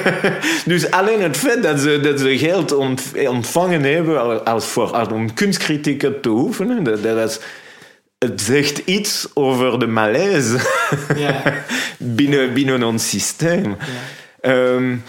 [0.64, 2.74] dus alleen het feit dat ze, dat ze geld
[3.28, 7.38] ontvangen hebben als voor, om kunstkritieken te oefenen, dat, dat is,
[8.18, 10.58] het zegt iets over de malaise
[11.16, 11.64] ja.
[11.98, 13.76] binnen, binnen ons systeem.
[14.42, 14.72] Ja.
[14.72, 15.02] Um,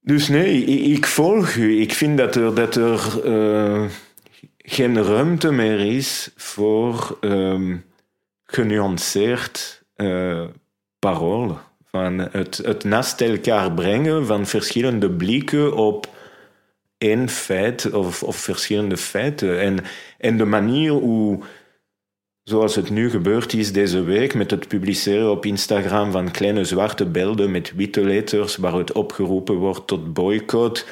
[0.00, 1.80] dus nee, ik, volg u.
[1.80, 3.84] Ik vind dat er, dat er uh,
[4.58, 7.84] geen ruimte meer is voor um,
[8.54, 10.44] genuanceerd uh,
[10.98, 11.58] parool.
[11.84, 16.08] Van het, het naast elkaar brengen van verschillende blikken op
[16.98, 19.60] één feit of, of verschillende feiten.
[19.60, 19.78] En,
[20.18, 21.38] en de manier hoe,
[22.42, 27.06] zoals het nu gebeurd is deze week, met het publiceren op Instagram van kleine zwarte
[27.06, 30.86] beelden met witte letters waaruit opgeroepen wordt tot boycott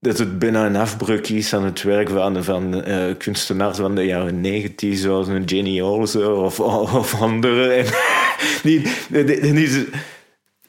[0.00, 4.04] dat het bijna een afbreuk is aan het werk van, van uh, kunstenaars van de
[4.04, 7.76] jaren negentig, zoals een Jenny Olsen of, of anderen.
[7.76, 7.86] En
[8.62, 9.88] die, die, die,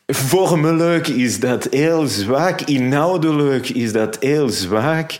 [0.08, 5.12] vormelijk is dat heel zwak, inhoudelijk is dat heel zwak.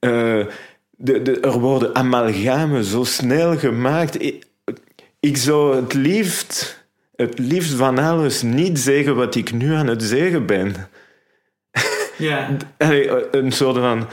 [0.00, 0.46] Uh,
[0.90, 4.22] de, de, er worden amalgamen zo snel gemaakt.
[4.22, 4.44] Ik,
[5.20, 6.84] ik zou het liefst,
[7.16, 10.74] het liefst van alles niet zeggen wat ik nu aan het zeggen ben.
[12.18, 12.56] Ja.
[13.30, 14.08] Een soort van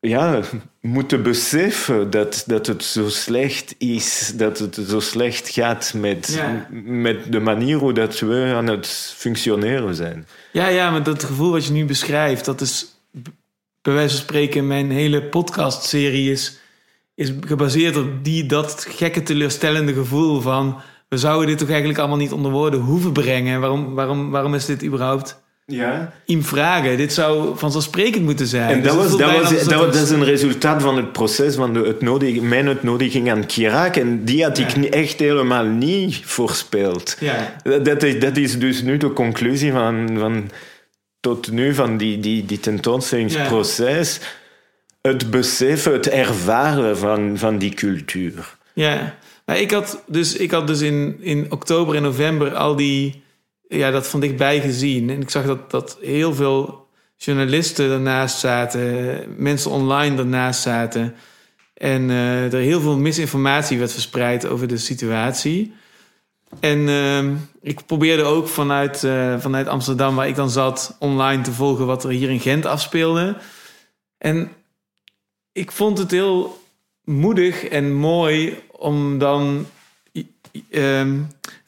[0.00, 0.40] ja,
[0.80, 6.68] moeten beseffen dat, dat het zo slecht is, dat het zo slecht gaat met, Ja.
[6.84, 8.86] met de manier hoe dat we aan het
[9.16, 10.26] functioneren zijn.
[10.52, 13.00] Ja, ja, maar dat gevoel wat je nu beschrijft, dat is
[13.82, 16.58] bij wijze van spreken mijn hele podcastserie is,
[17.14, 22.16] is gebaseerd op die, dat gekke teleurstellende gevoel van we zouden dit toch eigenlijk allemaal
[22.16, 23.60] niet onder woorden hoeven brengen.
[23.60, 26.12] Waarom, waarom, waarom is dit überhaupt Ja.
[26.24, 26.96] in vragen?
[26.96, 28.68] Dit zou vanzelfsprekend moeten zijn.
[28.70, 30.96] En Dus dat, het was, dat, was, dat, was, het- dat is een resultaat van
[30.96, 33.96] het proces van de uitnodiging, mijn uitnodiging aan Kirak.
[33.96, 34.88] En die had ik Ja.
[34.90, 37.16] echt helemaal niet voorspeld.
[37.20, 40.50] Ja, Dat, dat, is, dat is dus nu de conclusie van, van
[41.20, 44.20] tot nu van die, die, die tentoonstellingsproces.
[45.02, 48.56] Het beseffen, het ervaren van, van die cultuur.
[48.72, 49.14] Ja,
[49.44, 53.22] maar ik had dus, ik had dus in, in oktober en november al die,
[53.68, 55.10] ja, dat van dichtbij gezien.
[55.10, 61.14] En ik zag dat, dat heel veel journalisten ernaast zaten, mensen online ernaast zaten.
[61.74, 65.74] En eh, er heel veel misinformatie werd verspreid over de situatie.
[66.60, 71.52] En ehm, ik probeerde ook vanuit, eh, vanuit Amsterdam, waar ik dan zat, online te
[71.52, 73.36] volgen wat er hier in Gent afspeelde.
[74.18, 74.52] En
[75.52, 76.60] ik vond het heel
[77.04, 79.66] moedig en mooi om dan
[80.70, 81.20] ehm,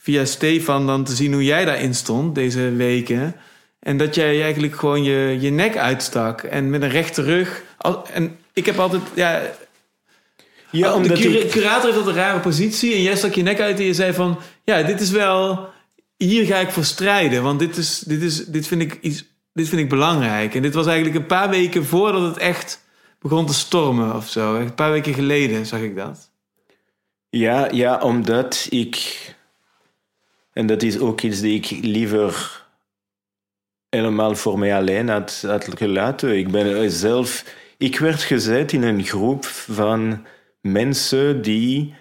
[0.03, 3.36] via Stefan dan te zien hoe jij daarin stond deze weken.
[3.80, 7.62] En dat jij eigenlijk gewoon je, je nek uitstak en met een rechte rug.
[7.78, 9.42] Al- En ik heb altijd, ja,
[10.70, 13.42] Ja, de omdat cura- ik- curator heeft altijd een rare positie en jij stak je
[13.42, 15.68] nek uit en je zei van, ja, dit is wel,
[16.16, 19.68] hier ga ik voor strijden, want dit is, dit is, dit vind ik iets, dit
[19.68, 20.55] vind ik belangrijk.
[20.55, 22.84] En dit was eigenlijk een paar weken voordat het echt
[23.20, 24.55] begon te stormen of zo.
[24.55, 26.30] Een paar weken geleden zag ik dat.
[27.30, 29.18] Ja, ja, omdat ik.
[30.53, 32.64] En dat is ook iets die ik liever
[33.88, 35.42] helemaal voor mij alleen had,
[35.78, 36.38] gelaten.
[36.38, 37.44] Ik ben zelf.
[37.78, 40.26] Ik werd gezet in een groep van
[40.61, 41.94] mensen die.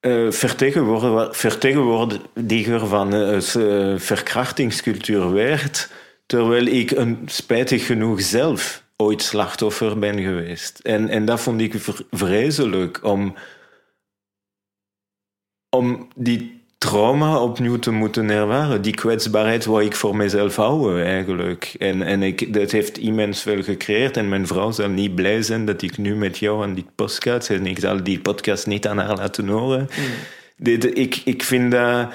[0.00, 1.34] eh, vertegenwoordiger,
[2.86, 5.90] van eh, s- eh, verkrachtingscultuur werd,
[6.26, 10.78] terwijl ik een, spijtig genoeg zelf ooit slachtoffer ben geweest.
[10.78, 13.34] En, en dat vond ik vr- vreselijk om
[15.76, 16.53] om die
[16.84, 18.82] trauma opnieuw te moeten ervaren.
[18.82, 21.74] Die kwetsbaarheid wou ik voor mezelf houden, eigenlijk.
[21.78, 24.16] En, en ik, dat heeft immens veel gecreëerd.
[24.16, 27.50] En mijn vrouw zal niet blij zijn dat ik nu met jou aan die podcast.
[27.50, 29.88] En ik zal die podcast niet aan haar laten horen.
[30.56, 32.08] Dit, ik, ik vind dat...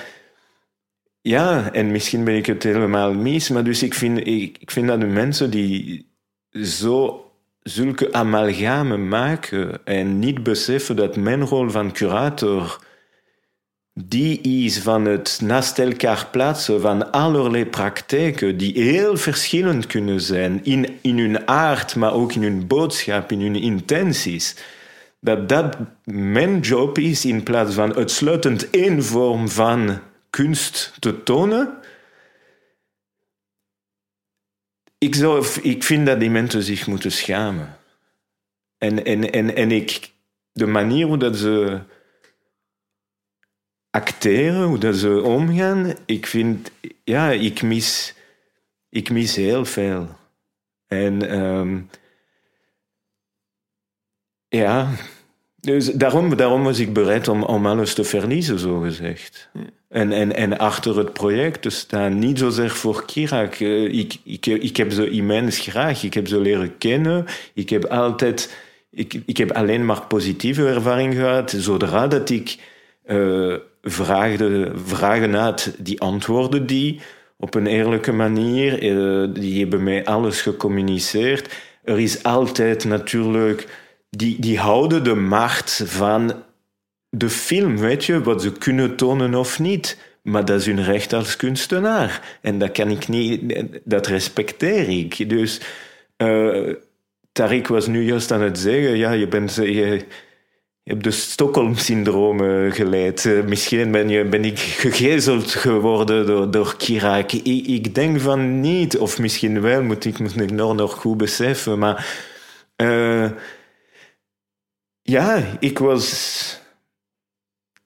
[1.22, 4.88] Ja, en misschien ben ik het helemaal mis, maar dus ik vind, ik, ik vind
[4.88, 6.08] dat de mensen die
[6.52, 7.26] zo
[7.62, 12.88] zulke amalgamen maken en niet beseffen dat mijn rol van curator
[14.06, 20.66] die is van het naast elkaar plaatsen van allerlei praktijken die heel verschillend kunnen zijn
[20.66, 24.56] in, in hun aard, maar ook in hun boodschap, in hun intenties.
[25.20, 31.78] Dat dat mijn job is in plaats van uitsluitend één vorm van kunst te tonen.
[34.98, 37.78] Ik, zou, ik vind dat die mensen zich moeten schamen.
[38.78, 40.12] En, en, en, en ik,
[40.52, 41.80] de manier hoe dat ze
[43.92, 46.72] acteren, hoe dat ze omgaan, ik vind,
[47.04, 48.14] ja, ik mis,
[48.90, 50.08] ik mis heel veel.
[50.88, 51.80] En ehm,
[54.48, 54.90] ja,
[55.56, 59.50] dus daarom, daarom was ik bereid om, alles te verliezen, zo gezegd.
[59.88, 63.54] En, en, en achter het project te staan, niet zozeer voor Kirak.
[63.54, 67.26] Eh, Ik, ik, ik heb ze immens graag, ik heb ze leren kennen.
[67.54, 68.58] Ik heb altijd,
[68.92, 71.52] ik, ik heb alleen maar positieve ervaring gehad.
[71.58, 72.58] Zodra dat ik
[73.04, 77.00] eh, vraagde, vragen had, die antwoorden die
[77.38, 78.74] op een eerlijke manier.
[78.74, 81.56] Eh, die hebben mij alles gecommuniceerd.
[81.84, 83.68] Er is altijd natuurlijk,
[84.10, 86.34] die, die houden de macht van
[87.10, 89.98] de film, weet je, wat ze kunnen tonen of niet.
[90.22, 92.38] Maar dat is hun recht als kunstenaar.
[92.42, 95.30] En dat kan ik niet, dat respecteer ik.
[95.30, 95.62] Dus
[96.18, 96.74] uh,
[97.32, 99.56] Tariq was nu juist aan het zeggen, ja, je bent...
[99.56, 100.06] Je,
[100.90, 103.26] je hebt de Stockholm-syndroom uh, geleid.
[103.26, 107.32] Uh, misschien ben, je, ben ik gegezeld geworden door, door Kirak.
[107.32, 111.18] Ik, ik, denk van niet, of misschien wel, moet ik moet ik nog, nog goed
[111.18, 111.80] beseffen.
[111.80, 112.06] Maar
[112.78, 113.30] uh,
[115.02, 116.58] ja, ik was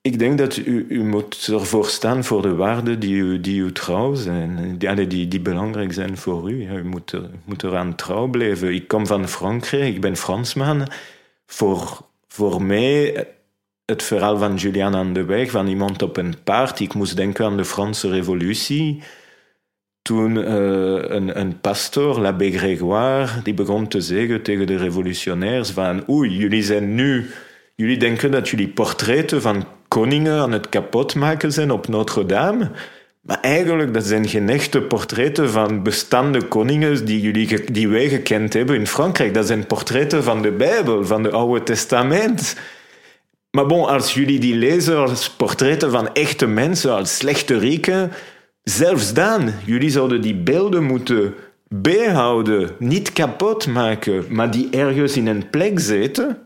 [0.01, 3.72] ik denk dat u, u moet ervoor staan voor de waarden die u, die u
[3.72, 4.78] trouw zijn.
[4.78, 6.76] Die, die, die belangrijk zijn voor u.
[6.76, 8.74] u moet, er, moet eraan trouw blijven.
[8.74, 10.88] Ik kom van Frankrijk, ik ben Fransman.
[11.45, 13.27] Voor, voor mij,
[13.86, 16.79] het verhaal van Julian aan de weg, van iemand op een paard.
[16.79, 19.03] Ik moest denken aan de Franse revolutie.
[20.01, 26.09] Toen uh, een, een pastor, l'abbé Grégoire, die begon te zeggen tegen de revolutionairs van
[26.09, 27.29] oei, jullie zijn nu...
[27.75, 32.71] Jullie denken dat jullie portretten van koningen aan het kapotmaken zijn op Notre-Dame.
[33.24, 38.53] Maar eigenlijk, dat zijn geen echte portretten van bestaande koningen die, jullie, die wij gekend
[38.53, 39.34] hebben in Frankrijk.
[39.34, 42.55] Dat zijn portretten van de Bijbel, van het Oude Testament.
[43.51, 48.11] Maar bon, als jullie die lezen als portretten van echte mensen, als slechte rieken,
[48.63, 51.34] zelfs dan, jullie zouden die beelden moeten
[51.67, 56.38] bijhouden, niet kapot maken, maar die ergens in een plek zetten,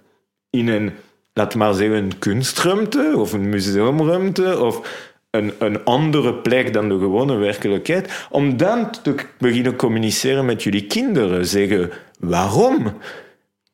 [0.49, 0.91] in een
[1.33, 5.05] laat maar zeggen, een kunstruimte of een museumruimte of
[5.37, 10.85] een, een andere plek dan de gewone werkelijkheid, om dan te beginnen communiceren met jullie
[10.85, 11.45] kinderen.
[11.45, 12.93] Zeggen, waarom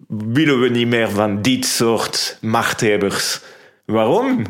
[0.07, 3.41] willen we niet meer van dit soort machthebbers?
[3.85, 4.45] Waarom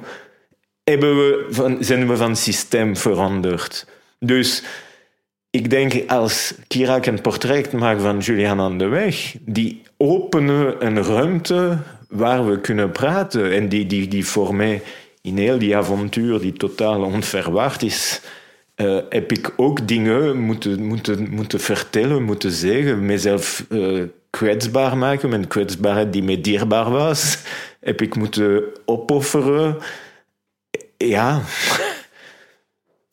[0.84, 3.88] we van, zijn we van systeem veranderd?
[4.20, 4.64] Dus
[5.50, 11.04] ik denk, als Kirak een portret maakt van Julian aan de Weg, die openen een
[11.04, 11.78] ruimte
[12.10, 13.52] waar we kunnen praten.
[13.52, 14.82] En die, die, die voor mij
[15.24, 18.22] in heel die avontuur, die totaal onverwacht is,
[18.76, 25.30] uh, heb ik ook dingen moeten, moeten, moeten vertellen, moeten zeggen, mezelf uh, kwetsbaar maken.
[25.30, 27.38] Mijn kwetsbaarheid die mij dierbaar was,
[27.80, 29.78] heb ik moeten opofferen.
[30.98, 31.42] Ja.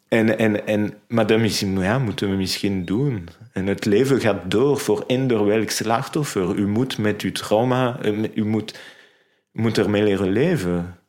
[0.09, 3.29] En, en, en, maar dat ja, moeten we misschien doen.
[3.53, 6.55] En het leven gaat door voor eender welk slachtoffer.
[6.57, 8.79] U moet met uw trauma, eh, u moet,
[9.53, 11.00] moet ermee leren leven.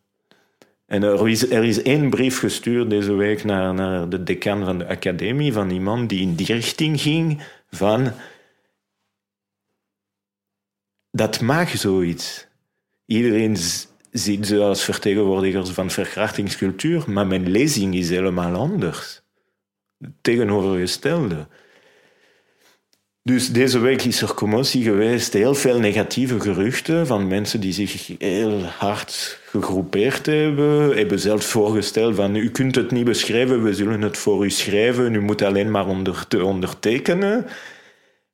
[0.91, 4.77] En er is, er is één brief gestuurd deze week naar, naar de decaan van
[4.77, 8.11] de academie, van iemand die in die richting ging van
[11.11, 12.47] dat mag zoiets.
[13.05, 13.57] Iedereen
[14.11, 19.21] ziet ze als vertegenwoordigers van verkrachtingscultuur, maar mijn lezing is helemaal anders.
[20.21, 21.47] Tegenovergestelde.
[23.23, 28.11] Dus deze week is er commotie geweest, heel veel negatieve geruchten van mensen die zich
[28.17, 34.01] heel hard gegroepeerd hebben, hebben zelfs voorgesteld van u kunt het niet beschrijven, we zullen
[34.01, 37.45] het voor u schrijven, u moet alleen maar te ondertekenen.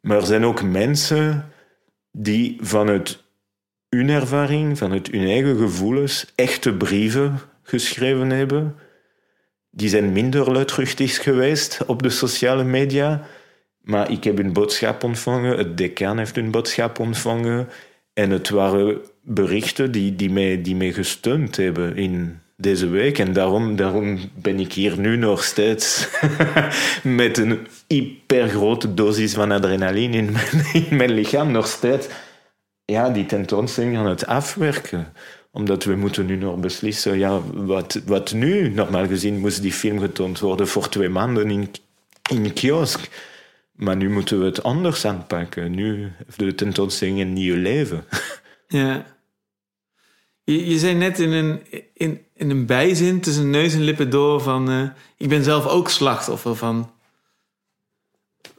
[0.01, 1.51] Maar er zijn ook mensen
[2.11, 3.23] die vanuit
[3.89, 8.75] hun ervaring, vanuit hun eigen gevoelens, echte brieven geschreven hebben.
[9.69, 13.27] Die zijn minder luidruchtig geweest op de sociale media
[13.87, 17.69] maar ik heb een boodschap ontvangen, het decaan heeft een boodschap ontvangen.
[18.13, 23.19] En het waren berichten die, die, mij, die mij gesteund hebben in deze week.
[23.19, 26.09] En daarom, daarom ben ik hier nu nog steeds
[27.03, 31.51] met een hypergrote dosis van adrenaline in mijn, in mijn lichaam.
[31.51, 32.07] Nog steeds
[32.85, 35.13] ja, die tentoonstelling aan het afwerken
[35.51, 38.69] omdat we moeten nu nog beslissen, ja, wat, wat nu?
[38.69, 41.71] Normaal gezien moest die film getoond worden voor twee maanden in,
[42.29, 43.09] in kiosk.
[43.77, 45.71] Maar nu moeten we het anders aanpakken.
[45.71, 48.03] Nu heeft de tentoonstelling een nieuw leven.
[48.69, 49.05] Ja.
[50.43, 51.61] Je, je zei net in een,
[51.93, 54.71] in, in een bijzin tussen neus en lippen door van...
[54.71, 56.91] Uh, ik ben zelf ook slachtoffer van...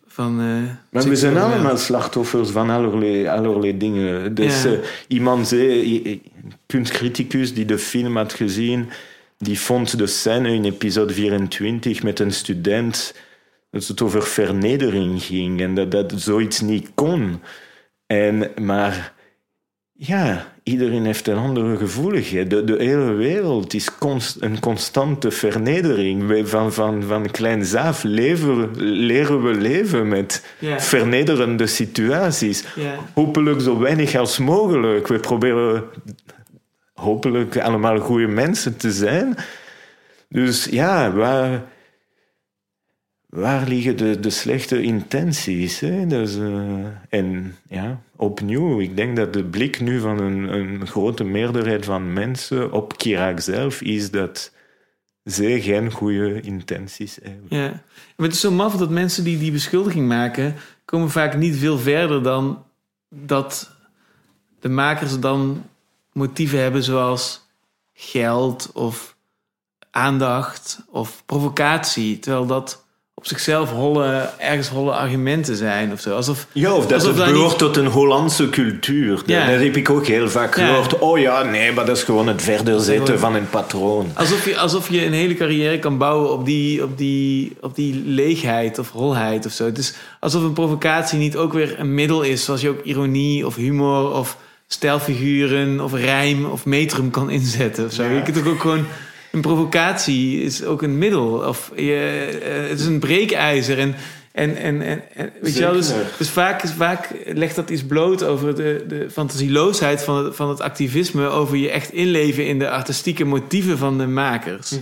[0.06, 4.34] van uh, maar we zijn allemaal slachtoffers van allerlei, allerlei dingen.
[4.34, 4.70] Dus ja.
[4.70, 6.22] uh, iemand zei,
[6.66, 8.88] kunstcriticus die de film had gezien...
[9.38, 13.14] die vond de scène in episode 24 met een student
[13.70, 17.42] dat het over vernedering ging en dat dat zoiets niet kon.
[18.06, 19.14] En, maar
[19.92, 22.50] ja, iedereen heeft een andere gevoeligheid.
[22.50, 23.90] De, de hele wereld is
[24.40, 26.48] een constante vernedering.
[26.48, 30.44] Van, van, van kleins af leven, leren we leven met
[30.76, 32.64] vernederende situaties.
[33.14, 35.06] Hopelijk zo weinig als mogelijk.
[35.06, 35.84] We proberen
[36.92, 39.36] hopelijk allemaal goede mensen te zijn.
[40.28, 41.62] Dus ja, waar
[43.28, 45.80] waar liggen de, de slechte intenties?
[45.80, 46.06] Hè?
[46.06, 51.24] Dus, uh, en ja, opnieuw, ik denk dat de blik nu van een, een grote
[51.24, 54.52] meerderheid van mensen op Kirak zelf is dat
[55.24, 57.46] ze geen goede intenties hebben.
[57.48, 57.68] Ja,
[58.16, 60.54] maar het is zo maf dat mensen die die beschuldiging maken,
[60.84, 62.64] komen vaak niet veel verder dan
[63.08, 63.76] dat
[64.60, 65.64] de makers dan
[66.12, 67.46] motieven hebben zoals
[67.92, 69.16] geld of
[69.90, 72.18] aandacht of provocatie.
[72.18, 72.86] Terwijl dat
[73.18, 76.14] op zichzelf holle, ergens holle argumenten zijn of zo.
[76.14, 79.22] Alsof, Ja, of dat het behoort niet- tot een Hollandse cultuur.
[79.26, 79.50] Ja.
[79.50, 80.66] Dat heb ik ook heel vaak Ja.
[80.66, 80.98] gehoord.
[80.98, 84.10] Oh ja, nee, maar dat is gewoon het verder zetten van een patroon.
[84.14, 88.02] Alsof je, alsof je een hele carrière kan bouwen op die, op, die, op die
[88.06, 89.64] leegheid of holheid of zo.
[89.64, 93.46] Het is alsof een provocatie niet ook weer een middel is, zoals je ook ironie
[93.46, 94.36] of humor of
[94.68, 98.02] stijlfiguren of rijm of metrum kan inzetten of zo.
[98.02, 98.10] Ja.
[98.10, 98.84] Je kunt ook gewoon.
[99.32, 101.28] Een provocatie is ook een middel.
[101.28, 103.78] Of je, eh, het is een breekijzer.
[103.78, 103.94] En,
[104.32, 108.24] en, en, en, en weet je wel, dus, dus vaak, vaak legt dat iets bloot
[108.24, 111.26] over de, de fantasieloosheid van het, van het activisme.
[111.26, 114.74] Over je echt inleven in de artistieke motieven van de makers.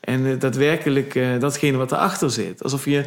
[0.00, 2.62] En eh, daadwerkelijk eh, datgene wat erachter zit.
[2.62, 3.04] Alsof je,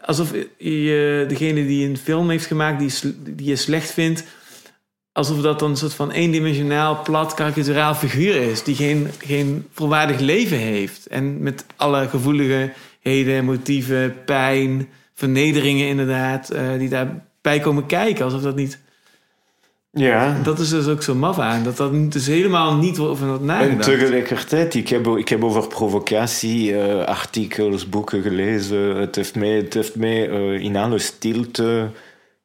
[0.00, 4.24] alsof je degene die een film heeft gemaakt die, die je slecht vindt.
[5.14, 8.62] Alsof dat dan een soort van eendimensionaal, plat, karikaturaal figuur is.
[8.62, 11.06] Die geen, geen volwaardig leven heeft.
[11.06, 16.50] En met alle gevoeligheden, motieven, pijn, vernederingen inderdaad.
[16.50, 18.24] eh, die daarbij komen kijken.
[18.24, 18.78] Alsof dat niet...
[19.90, 20.40] Ja.
[20.42, 21.62] Dat is dus ook zo maf aan.
[21.64, 23.82] Dat dat dus helemaal niet over En nagedacht.
[23.82, 28.96] tegelijkertijd, ik heb, ik heb over provocatie eh, artikels, boeken gelezen.
[28.96, 31.90] Het heeft mij, het heeft mij eh, in alle stilte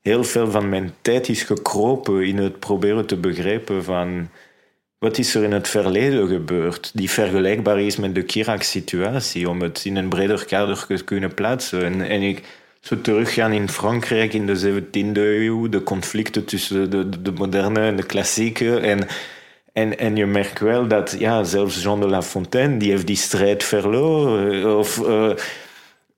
[0.10, 4.30] heel veel van mijn tijd is gekropen in het proberen te begrijpen van
[4.98, 9.86] wat is er in het verleden gebeurd die vergelijkbaar is met de Chirac-situatie, om het
[9.86, 11.84] in een breder kader te kunnen plaatsen.
[11.84, 12.44] En, en ik
[12.80, 17.80] zo teruggaan in Frankrijk in de 17e eeuw, de conflicten tussen de, de, de moderne
[17.80, 18.80] en de klassieke.
[18.80, 19.08] En,
[19.74, 23.16] en, en je merkt wel dat ja, zelfs Jean de La Fontaine, die heeft die
[23.16, 24.78] strijd verloren.
[24.78, 25.32] Of, eh,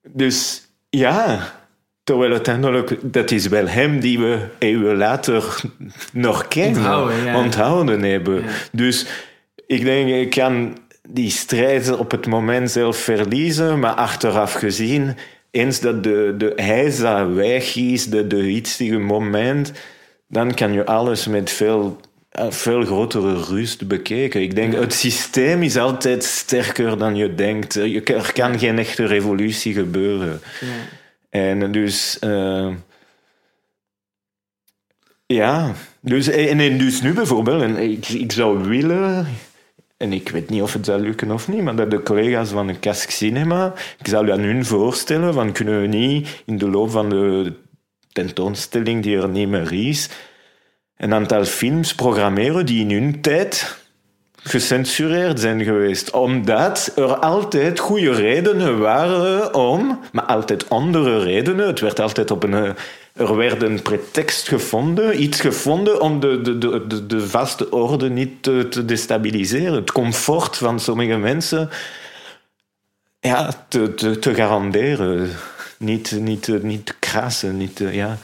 [0.07, 1.60] dus ja,
[2.03, 5.61] terwijl uiteindelijk, dat is wel hem die we eeuwen later
[6.13, 7.37] nog kennen, Onthouden, ja.
[7.37, 8.35] onthouden hebben.
[8.35, 8.49] Ja.
[8.71, 9.05] Dus
[9.67, 10.77] ik denk, ik kan
[11.09, 15.15] die strijd op het moment zelf verliezen, maar achteraf gezien,
[15.51, 19.71] eens dat de, de heisa weg is, de, de hitsige moment,
[20.27, 21.99] dan kan je alles met veel,
[22.29, 24.41] eh, veel grotere rust bekijken.
[24.41, 27.75] Ik denk, het systeem is altijd sterker dan je denkt.
[27.75, 30.41] Er kan geen echte revolutie gebeuren.
[30.61, 30.67] Ja.
[31.31, 32.19] En dus...
[32.19, 32.73] eh,
[35.33, 39.27] ja, dus, en, en dus nu bijvoorbeeld, en ik, zou willen,
[39.97, 42.67] en ik weet niet of het zal lukken of niet, maar dat de collega's van
[42.67, 46.91] de Cask Cinema, ik zou aan hun voorstellen, van kunnen we niet in de loop
[46.91, 47.53] van de
[48.11, 50.09] tentoonstelling die er niet meer is,
[50.97, 53.80] een aantal films programmeren die in hun tijd
[54.43, 56.11] gecensureerd zijn geweest.
[56.11, 61.67] Omdat er altijd goede redenen waren om, maar altijd andere redenen.
[61.67, 62.53] Het werd altijd op een.
[62.53, 62.71] eh,
[63.13, 68.43] Er werd een pretext gevonden, iets gevonden om de, de, de, de, vaste orde niet
[68.43, 69.73] te, destabiliseren.
[69.73, 71.69] Het comfort van sommige mensen
[73.19, 75.29] ja, te, te, te garanderen.
[75.77, 77.57] Niet, niet, niet te krassen.
[77.57, 78.17] Niet, eh, ja.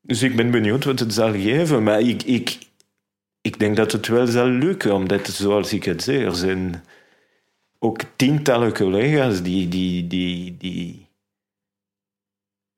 [0.00, 1.82] Dus ik ben benieuwd wat het zal geven.
[1.82, 2.58] Maar ik, ik,
[3.48, 6.84] ik denk dat het wel zal lukken, omdat, zoals ik het zei, er zijn
[7.78, 11.06] ook tientallen collega's die, die, die, die,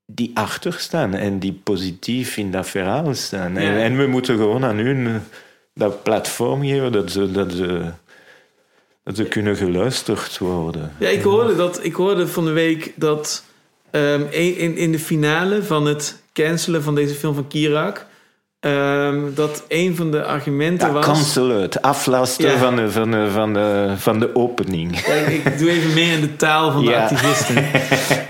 [0.06, 3.56] die achter staan en die positief in dat verhaal staan.
[3.56, 3.78] En, Ja.
[3.78, 5.14] en we moeten gewoon aan hun eh,
[5.74, 7.90] dat platform geven, dat ze, dat ze,
[9.04, 10.92] dat ze kunnen geluisterd worden.
[10.98, 13.44] Ja, ik hoorde, dat, ik hoorde van de week dat
[13.90, 18.08] ehm, in, in, in de finale van het cancelen van deze film van Kirak...
[18.60, 21.34] ehm, dat een van de argumenten Ja, was...
[21.34, 22.56] het aflasten Ja.
[22.58, 25.02] van, de, van, de, van, de, van de opening.
[25.02, 27.02] Kijk, ik doe even mee in de taal van de Ja.
[27.02, 27.56] activisten.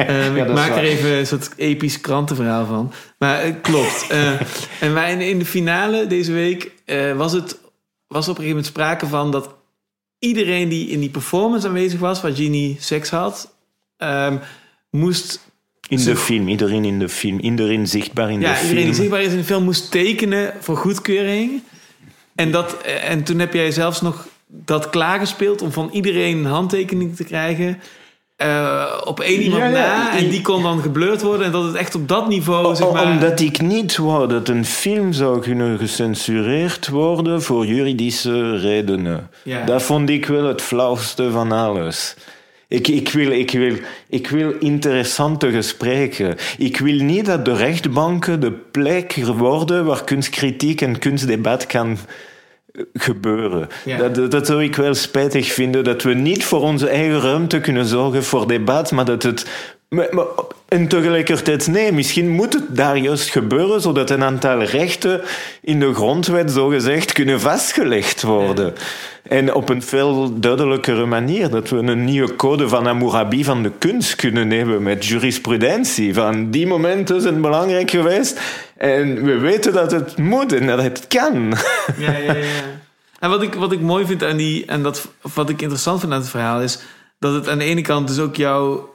[0.06, 2.92] Ehm, ik maak er even een soort episch krantenverhaal van.
[3.18, 4.06] Maar het klopt.
[4.10, 4.40] Eh,
[4.80, 7.58] en wij in, in de finale deze week eh, was, het,
[8.06, 9.54] was er op een gegeven moment sprake van dat
[10.18, 13.54] iedereen die in die performance aanwezig was, waar Genie seks had,
[13.96, 14.36] ehm,
[14.90, 15.48] moest.
[15.91, 18.68] In de film, iedereen in de film, iedereen zichtbaar in Ja, de film.
[18.68, 21.62] iedereen die zichtbaar is in de film moest tekenen voor goedkeuring.
[22.34, 27.17] En, dat, en toen heb jij zelfs nog dat klaargespeeld om van iedereen een handtekening
[27.17, 27.80] te krijgen.
[28.37, 30.17] eh, op één iemand Ja, ja, na.
[30.18, 31.46] En ik- die kon dan geblurred worden.
[31.46, 33.04] En dat het echt op dat niveau, zeg O- maar...
[33.12, 39.30] Omdat ik niet wou dat een film zou kunnen gecensureerd worden voor juridische redenen.
[39.42, 39.64] Ja.
[39.64, 42.14] Dat vond ik wel het flauwste van alles.
[42.71, 43.75] Ik, ik, wil, ik, wil,
[44.09, 46.37] ik wil interessante gesprekken.
[46.59, 51.99] Ik wil niet dat de rechtbanken de plek worden waar kunstkritiek en kunstdebat kan
[52.72, 53.68] eh, gebeuren.
[53.84, 53.97] Ja.
[53.97, 57.61] Dat, dat, dat zou ik wel spijtig vinden, dat we niet voor onze eigen ruimte
[57.61, 59.47] kunnen zorgen voor debat, maar dat het...
[59.88, 60.26] Maar, maar
[60.71, 65.21] En tegelijkertijd, nee, misschien moet het daar juist gebeuren, zodat een aantal rechten
[65.63, 68.75] in de grondwet zogezegd kunnen vastgelegd worden.
[69.22, 73.72] En op een veel duidelijkere manier, dat we een nieuwe code van Hammurabi van de
[73.79, 76.14] kunst kunnen hebben met jurisprudentie.
[76.14, 78.41] Van die momenten zijn belangrijk geweest
[78.76, 81.55] en we weten dat het moet en dat het kan.
[81.99, 82.45] Ja, ja, ja.
[83.18, 86.13] En wat ik, wat ik mooi vind aan die, en dat, wat ik interessant vind
[86.13, 86.79] aan het verhaal is
[87.18, 88.89] dat het aan de ene kant dus ook jouw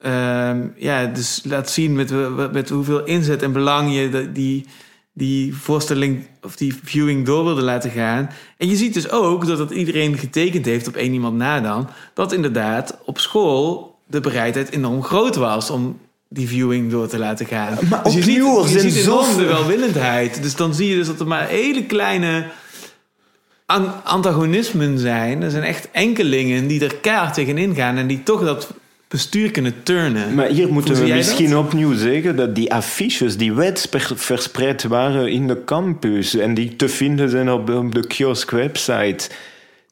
[0.00, 2.12] Ehm, ja, dus laat zien met,
[2.52, 4.66] met hoeveel inzet en belang je die,
[5.12, 8.30] die voorstelling of die viewing door wilde laten gaan.
[8.56, 11.88] En je ziet dus ook dat het iedereen getekend heeft op één iemand na dan,
[12.14, 15.98] dat inderdaad op school de bereidheid enorm groot was om
[16.28, 17.78] die viewing door te laten gaan.
[17.90, 20.42] Maar dus je ziet, je ziet enorm de welwillendheid.
[20.42, 22.46] Dus dan zie je dus dat er maar hele kleine
[24.04, 25.42] antagonismen zijn.
[25.42, 28.74] Er zijn echt enkelingen die er keihard tegenin gaan en die toch dat
[29.10, 30.34] bestuur kunnen turnen.
[30.34, 33.52] Maar hier moeten we misschien opnieuw zeggen dat die affiches die
[34.14, 39.28] verspreid waren in de campus en die te vinden zijn op, de kiosk website.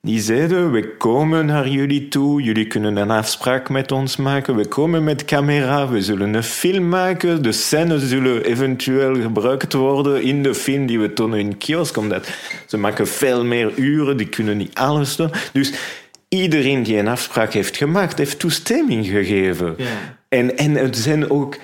[0.03, 4.67] Die zeiden, we komen naar jullie toe, jullie kunnen een afspraak met ons maken, we
[4.67, 10.43] komen met camera, we zullen een film maken, de scènes zullen eventueel gebruikt worden in
[10.43, 12.29] de film die we tonen in kiosk, omdat
[12.67, 15.31] ze maken veel meer uren, die kunnen niet alles doen.
[15.53, 15.73] Dus
[16.29, 19.75] iedereen die een afspraak heeft gemaakt, heeft toestemming gegeven.
[19.77, 20.19] Ja.
[20.29, 21.57] En, en het zijn ook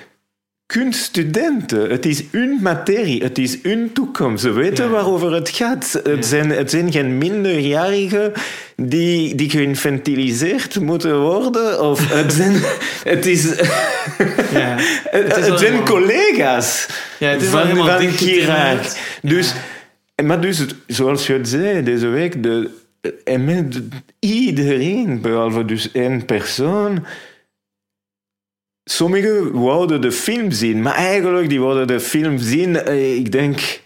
[0.65, 1.89] kunststudenten.
[1.89, 4.43] Het is hun materie, het is hun toekomst.
[4.43, 6.01] Ze weten waarover het gaat.
[6.03, 8.31] Het, zijn, het zijn geen minderjarigen
[8.75, 11.81] die, die geïnfantiliseerd moeten worden.
[11.81, 12.61] Of het zijn,
[13.03, 13.43] het is,
[14.51, 14.75] ja.
[15.17, 16.87] het, het, zijn collega's
[17.19, 18.79] ja, het is van, van Chirac.
[19.21, 19.53] Dus,
[20.23, 22.69] maar dus, zoals je het zei deze week, de,
[23.23, 23.81] en met
[24.19, 27.05] iedereen, behalve dus één persoon.
[28.83, 33.81] Sommigen wouden de film zien, maar eigenlijk die wilden de film zien, eh, ik denk,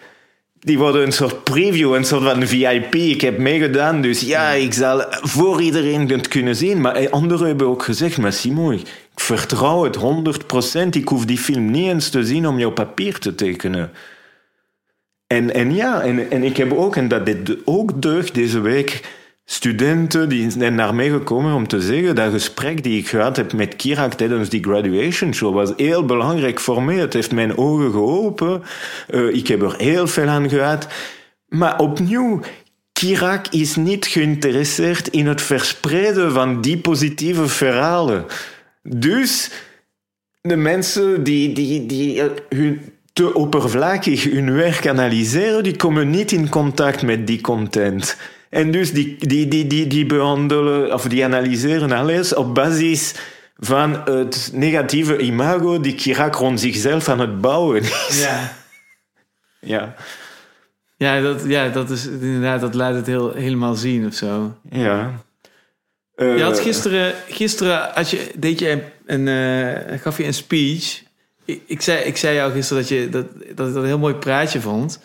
[0.60, 2.96] die worden een soort preview, een soort van VIP.
[2.96, 6.82] Ik heb meegedaan, dus ja, ik zal voor iedereen het kunnen zien.
[6.82, 10.96] Maar eh, anderen hebben ook gezegd, maar Simon, ik vertrouw het 100%.
[10.96, 13.92] Ik hoef die film niet eens te zien om jouw papier te tekenen.
[15.34, 19.02] En, en ja, en, en ik heb ook, en dat dit ook deugd deze week,
[19.46, 23.54] studenten die zijn naar mij gekomen om te zeggen dat gesprek die ik gehad heb
[23.54, 26.96] met Kirak tijdens die graduation show was heel belangrijk voor mij.
[26.96, 28.64] Het heeft mijn ogen geopend.
[29.10, 30.88] Uh, ik heb er heel veel aan gehad.
[31.48, 32.40] Maar opnieuw,
[32.94, 38.26] Kirak is niet geïnteresseerd in het verspreiden van die positieve verhalen.
[38.84, 39.52] Dus
[40.42, 42.82] de mensen die, die, die eh, hun
[43.20, 48.18] te oppervlakkig hun werk analyseren, die komen niet in contact met die content.
[48.50, 53.16] En dus die, die, die, die, die behandelen of die analyseren alles op basis
[53.58, 58.22] van het negatieve imago die Chirac rond zichzelf aan het bouwen is.
[58.22, 58.54] Ja.
[59.76, 59.96] ja.
[60.98, 64.58] Ja, dat, ja, dat is inderdaad, dat laat het heel, helemaal zien of zo.
[64.70, 65.12] Ja.
[66.16, 71.08] je had gisteren, gisteren had je, deed je een, uh, gaf je een speech
[71.66, 74.14] ik, zei, ik zei jou gisteren dat, je, dat, dat ik dat een heel mooi
[74.14, 75.00] praatje vond.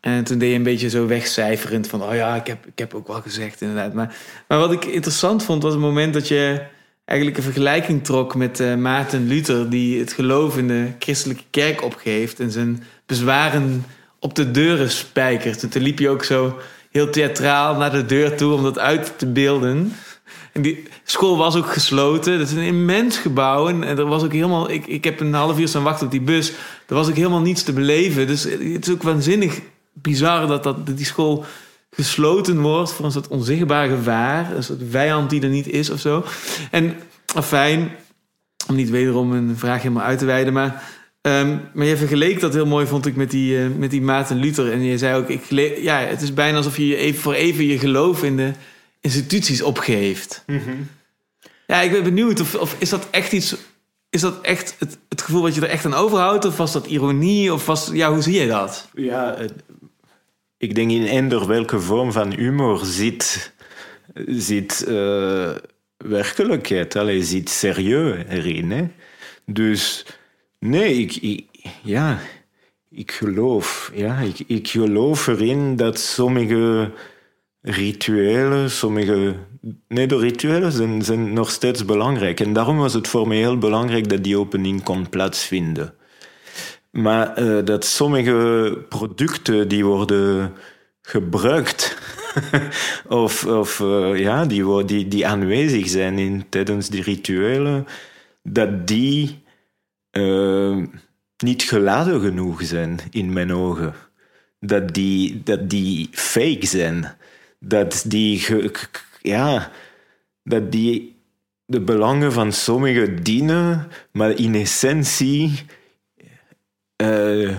[0.00, 2.02] En toen deed je een beetje zo wegcijferend van...
[2.02, 3.92] oh ja, ik heb, ik heb ook wel gezegd inderdaad.
[3.92, 4.16] Maar,
[4.48, 6.62] maar wat ik interessant vond was het moment dat je...
[7.04, 9.70] eigenlijk een vergelijking trok met uh, Maarten Luther...
[9.70, 12.40] die het geloof in de christelijke kerk opgeeft...
[12.40, 13.84] en zijn bezwaren
[14.18, 15.62] op de deuren spijkert.
[15.62, 16.58] En toen liep je ook zo
[16.90, 18.52] heel theatraal naar de deur toe...
[18.52, 19.92] om dat uit te beelden...
[20.52, 22.38] En die school was ook gesloten.
[22.38, 23.68] Dat is een immens gebouw.
[23.68, 24.70] En er was ook helemaal.
[24.70, 26.52] Ik, ik heb een half uur staan wachten op die bus.
[26.86, 28.26] Er was ook helemaal niets te beleven.
[28.26, 29.60] Dus het is ook waanzinnig
[29.92, 31.44] bizar dat, dat die school
[31.90, 34.56] gesloten wordt voor een soort onzichtbaar gevaar.
[34.56, 36.24] Een soort vijand die er niet is of zo.
[36.70, 36.96] En
[37.42, 37.90] fijn,
[38.68, 41.00] om niet wederom een vraag helemaal uit te wijden, maar.
[41.26, 44.36] Um, maar je vergeleek dat heel mooi, vond ik, met die, uh, met die Maarten
[44.36, 44.72] Luther.
[44.72, 45.42] En je zei ook, ik
[45.80, 48.52] ja, het is bijna alsof je even, voor even je geloof in de
[49.02, 50.42] instituties opgeeft.
[50.46, 50.88] Mm
[51.66, 53.56] Ja, ik ben benieuwd of, of is dat echt iets.
[54.10, 56.44] Is dat echt het, het gevoel wat je er echt aan overhoudt?
[56.44, 57.52] Of was dat ironie?
[57.52, 58.88] Of was, ja, hoe zie je dat?
[58.94, 59.38] Ja,
[60.62, 63.52] ik denk in eender welke vorm van humor zit,
[64.26, 65.50] zit uh,
[65.96, 66.96] werkelijkheid.
[66.96, 68.70] Allee, zit serieus erin.
[68.70, 68.88] Hè?
[69.46, 70.06] Dus
[70.58, 71.46] nee, ik, ik,
[71.82, 72.20] ja,
[72.90, 73.90] ik geloof.
[73.94, 76.90] Ja, ik, ik geloof erin dat sommige
[77.62, 79.34] rituelen, sommige.
[79.88, 82.40] Nee, de rituelen zijn, zijn nog steeds belangrijk.
[82.40, 85.94] En daarom was het voor mij heel belangrijk dat die opening kon plaatsvinden.
[86.90, 90.52] Maar uh, dat sommige producten die worden
[91.02, 91.98] gebruikt,
[93.08, 97.86] of, of uh, ja, die, die, die aanwezig zijn in, tijdens die rituelen,
[98.42, 99.42] dat die
[100.10, 100.76] eh,
[101.36, 103.94] niet geladen genoeg zijn in mijn ogen.
[104.60, 107.16] Dat die, dat die fake zijn.
[107.64, 108.46] Dat die,
[109.20, 109.70] ja,
[110.42, 111.16] dat die
[111.64, 115.64] de belangen van sommigen dienen, maar in essentie
[117.02, 117.56] uh,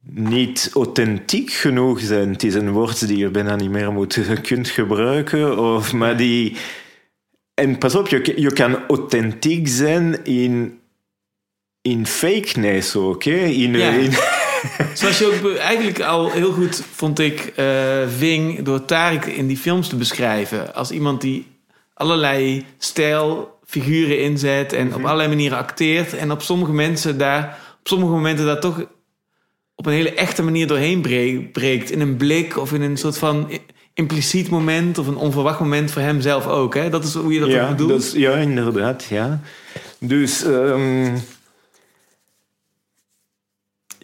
[0.00, 2.32] niet authentiek genoeg zijn.
[2.32, 5.58] Het is een woord die je bijna niet meer moet, kunt gebruiken.
[5.58, 6.56] Of, maar die,
[7.54, 10.78] en pas op, je, je kan authentiek zijn in,
[11.82, 13.24] in fakeness ook.
[13.24, 13.44] Hè?
[13.44, 13.90] In, ja.
[13.90, 14.12] in
[14.94, 17.66] Zoals je ook eigenlijk al heel goed, vond ik, uh,
[18.16, 20.74] ving door Tarek in die films te beschrijven.
[20.74, 21.46] Als iemand die
[21.94, 26.14] allerlei stijl, figuren inzet en op allerlei manieren acteert.
[26.14, 28.84] En op sommige mensen daar, op sommige momenten daar toch
[29.74, 31.00] op een hele echte manier doorheen
[31.52, 31.90] breekt.
[31.90, 33.50] In een blik of in een soort van
[33.94, 36.74] impliciet moment of een onverwacht moment voor hem zelf ook.
[36.74, 36.90] Hè?
[36.90, 37.90] Dat is hoe je dat ja, ook bedoelt?
[37.90, 39.04] Dat ja, inderdaad.
[39.04, 39.40] Ja.
[39.98, 41.22] Dus um,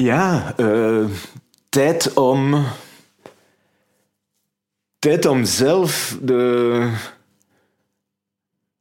[0.02, 1.05] ja, uh,
[1.68, 2.64] tijd om
[4.98, 6.93] tijd om zelf de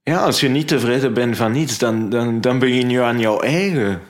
[0.03, 3.39] ja, als je niet tevreden bent van iets, dan, dan, dan begin je aan jouw
[3.39, 4.01] eigen.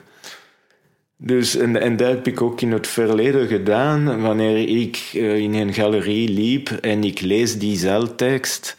[1.16, 5.54] Dus, en, en dat heb ik ook in het verleden gedaan, wanneer ik uh, in
[5.54, 8.76] een galerie liep en ik lees die zeltekst.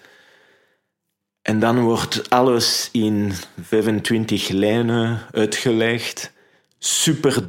[1.41, 3.31] En dan wordt alles in
[3.61, 6.31] 25 lijnen uitgelegd,
[6.79, 7.45] super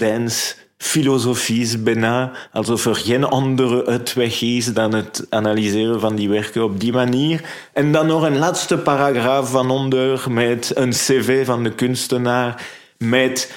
[0.82, 6.64] dens, filosofisch bijna, alsof er geen andere uitweg is dan het analyseren van die werken
[6.64, 7.40] op die manier.
[7.72, 12.66] En dan nog een laatste paragraaf van onder met een cv van de kunstenaar,
[12.98, 13.52] met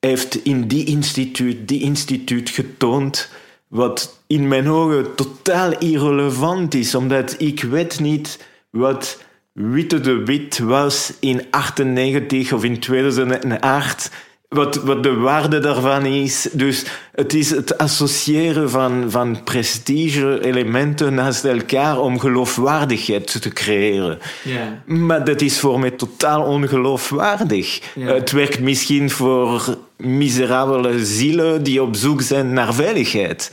[0.00, 3.28] heeft in die instituut, die instituut getoond,
[3.68, 8.38] wat in mijn ogen totaal irrelevant is, omdat ik weet niet
[8.70, 9.18] wat
[9.52, 14.10] Witte de Wit was in 98 of in 2008
[14.50, 16.48] wat, wat de waarde daarvan is.
[16.52, 24.18] Dus het is het associëren van, van prestige-elementen naast elkaar om geloofwaardigheid te creëren.
[24.44, 24.98] Yeah.
[24.98, 27.80] Maar dat is voor mij totaal ongeloofwaardig.
[27.98, 33.52] Het werkt misschien voor miserabele zielen die op zoek zijn naar veiligheid.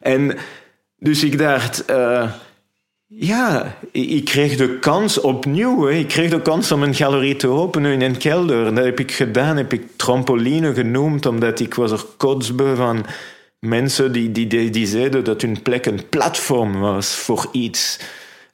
[0.00, 0.36] En
[0.98, 1.84] dus ik dacht.
[1.90, 2.30] Uh,
[3.10, 5.86] ja, ik kreeg de kans opnieuw.
[5.86, 5.92] Hè.
[5.92, 8.74] Ik kreeg de kans om een galerie te openen in een kelder.
[8.74, 13.06] Dat heb ik gedaan, heb ik trampoline genoemd, omdat ik was er kotsbeu van
[13.58, 18.00] mensen die, die, die, die zeiden dat hun plek een platform was voor iets.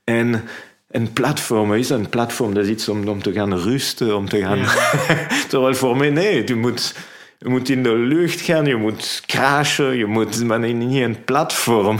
[0.04, 0.44] En
[0.90, 4.40] een platform is een platform, dat is iets om, om te gaan rusten, om te
[4.40, 4.58] gaan...
[4.58, 4.68] Ja.
[5.48, 6.94] Terwijl voor mij, nee, je moet...
[7.38, 11.98] Je moet in de lucht gaan, je moet crashen, je moet maar niet een platform.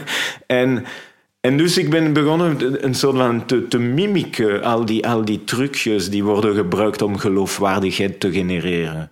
[0.46, 0.86] en
[1.48, 6.10] en dus ik ben begonnen een soort van te, te al die, al die trucjes
[6.10, 9.10] die worden gebruikt om geloofwaardigheid te genereren.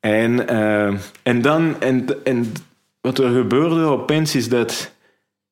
[0.00, 2.52] En, uh, en dan, en, en
[3.00, 4.92] wat er gebeurde opeens is dat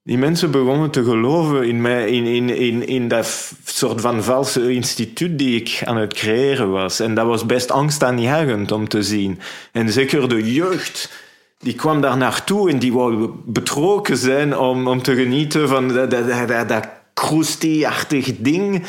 [0.02, 4.72] die mensen begonnen te geloven in, mij, in, in, in, in dat soort van valse
[4.72, 7.00] instituut die ik aan het creëren was.
[7.00, 9.40] En dat was best angstaanjagend om te zien.
[9.72, 11.24] En zeker de jeugd
[11.58, 16.10] die kwam daar naartoe en die wou betrokken zijn om, om te genieten van dat,
[16.10, 18.86] dat, dat, dat kroestie-achtig ding.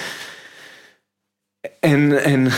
[1.79, 2.51] En, en,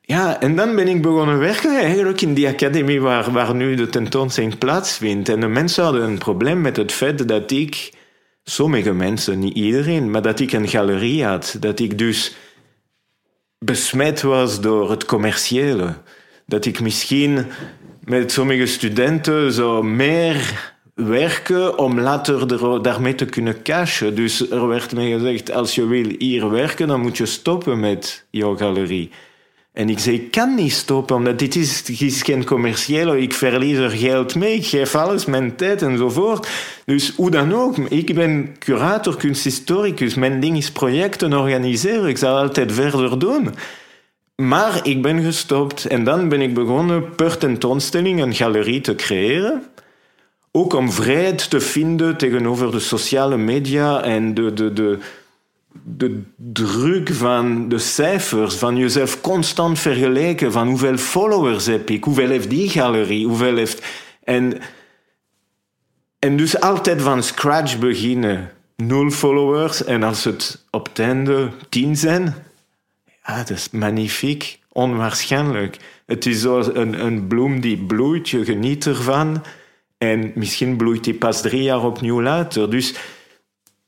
[0.00, 3.88] ja, en dan ben ik begonnen werken eigenlijk in die academie waar, waar nu de
[3.88, 5.28] tentoonstelling plaatsvindt.
[5.28, 7.92] En de mensen hadden een probleem met het feit dat ik,
[8.42, 11.56] sommige mensen, niet iedereen, maar dat ik een galerie had.
[11.60, 12.36] Dat ik dus
[13.58, 15.94] besmet was door het commerciële.
[16.46, 17.46] Dat ik misschien
[18.04, 24.14] met sommige studenten zo meer werken om later daarmee te kunnen cashen.
[24.14, 28.26] Dus er werd mij gezegd, als je wil hier werken, dan moet je stoppen met
[28.30, 29.10] jouw galerie.
[29.72, 33.20] En ik zei, ik kan niet stoppen, omdat dit is, is geen commerciële.
[33.20, 36.48] Ik verlies er geld mee, ik geef alles, mijn tijd enzovoort.
[36.84, 40.14] Dus hoe dan ook, ik ben curator, kunsthistoricus.
[40.14, 42.08] Mijn ding is projecten organiseren.
[42.08, 43.54] Ik zal altijd verder doen.
[44.42, 49.62] Maar ik ben gestopt en dan ben ik begonnen per tentoonstelling een galerie te creëren.
[50.50, 54.98] Ook om vrijheid te vinden tegenover de sociale media en de, de, de,
[55.82, 62.28] de druk van de cijfers, van jezelf constant vergelijken, van hoeveel followers heb ik, hoeveel
[62.28, 63.86] heeft die galerie, hoeveel heeft...
[64.24, 64.58] En,
[66.18, 68.50] en dus altijd van scratch beginnen.
[68.76, 72.34] Nul followers en als het op het einde tien zijn,
[73.26, 75.76] Ah, dat is magnifiek, onwaarschijnlijk.
[76.06, 79.44] Het is zo een, een bloem die bloeit, je geniet ervan.
[79.98, 82.70] En misschien bloeit die pas drie jaar opnieuw later.
[82.70, 82.94] Dus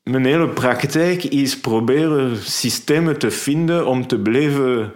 [0.03, 4.93] mijn hele praktijk is proberen systemen te vinden om te blijven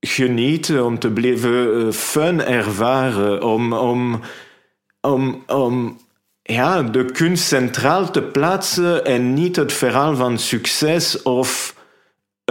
[0.00, 4.20] genieten, om te blijven eh, fun ervaren, om, om,
[5.00, 5.98] om, om
[6.42, 11.80] ja, de kunst centraal te plaatsen en niet het verhaal van succes of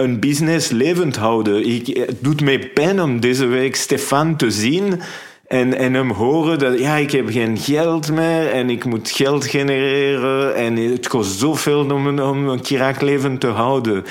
[0.02, 1.66] een business levend houden.
[1.66, 5.00] Ik, het doet mij pijn om deze week Stefan te zien
[5.46, 9.46] en, en hem horen dat ja, ik heb geen geld meer en ik moet geld
[9.46, 14.04] genereren en het kost zoveel om, om een Kirak levend te houden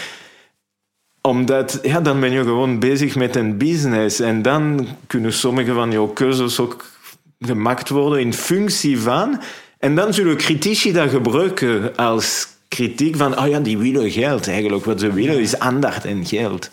[1.22, 4.20] omdat, ja, dan ben je gewoon bezig met een business.
[4.20, 6.86] En dan kunnen sommige van jouw keuzes ook
[7.40, 9.42] gemaakt worden in functie van.
[9.80, 14.86] En dan zullen critici dat gebruiken als kritiek van, oh ja, die willen geld eigenlijk.
[14.86, 16.70] Wat ze willen is aandacht en geld.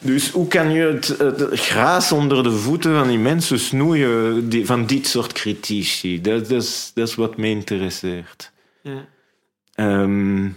[0.00, 4.66] Dus hoe kan je het, het gras onder de voeten van die mensen snoeien die,
[4.66, 6.20] van dit soort critici?
[6.20, 8.52] Dat, dat, is, dat is wat mij interesseert.
[8.82, 9.08] Ja.
[10.02, 10.56] Um,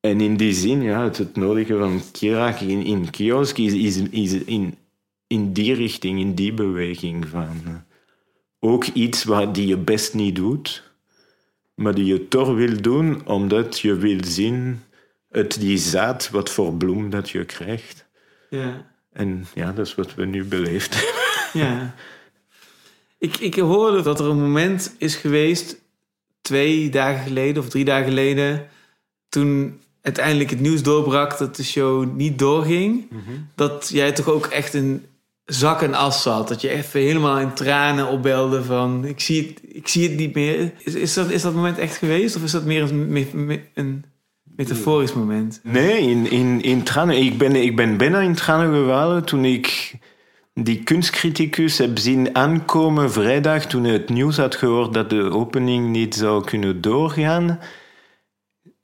[0.00, 3.96] en in die zin, ja, het, het nodige van Kirak in, in kiosk is, is,
[4.10, 4.74] is in,
[5.26, 7.74] in die richting, in die beweging van uh,
[8.60, 10.83] ook iets wat die je best niet doet,
[11.74, 14.82] maar die je toch wil doen omdat je wil zien
[15.30, 18.06] uit die zaad wat voor bloem dat je krijgt.
[18.50, 18.86] Ja.
[19.12, 21.22] En ja, dat is wat we nu beleefd hebben.
[21.52, 21.94] Ja.
[23.18, 25.80] Ik, ik hoorde dat er een moment is geweest,
[26.40, 28.68] twee dagen geleden of drie dagen geleden,
[29.28, 33.20] toen uiteindelijk het nieuws doorbrak dat de show niet doorging, mhm.
[33.54, 35.06] dat jij toch ook echt een
[35.44, 36.48] zak en as zat.
[36.48, 40.34] Dat je even helemaal in tranen opbelde van ik zie het, ik zie het niet
[40.34, 40.72] meer.
[40.78, 44.04] Is, is, dat, is dat moment echt geweest of is dat meer een, een
[44.56, 45.60] metaforisch moment?
[45.62, 47.16] Nee, in, in, in tranen.
[47.16, 49.94] Ik ben, ik ben bijna in tranen gevallen toen ik
[50.54, 55.88] die kunstcriticus heb zien aankomen vrijdag toen hij het nieuws had gehoord dat de opening
[55.88, 57.58] niet zou kunnen doorgaan.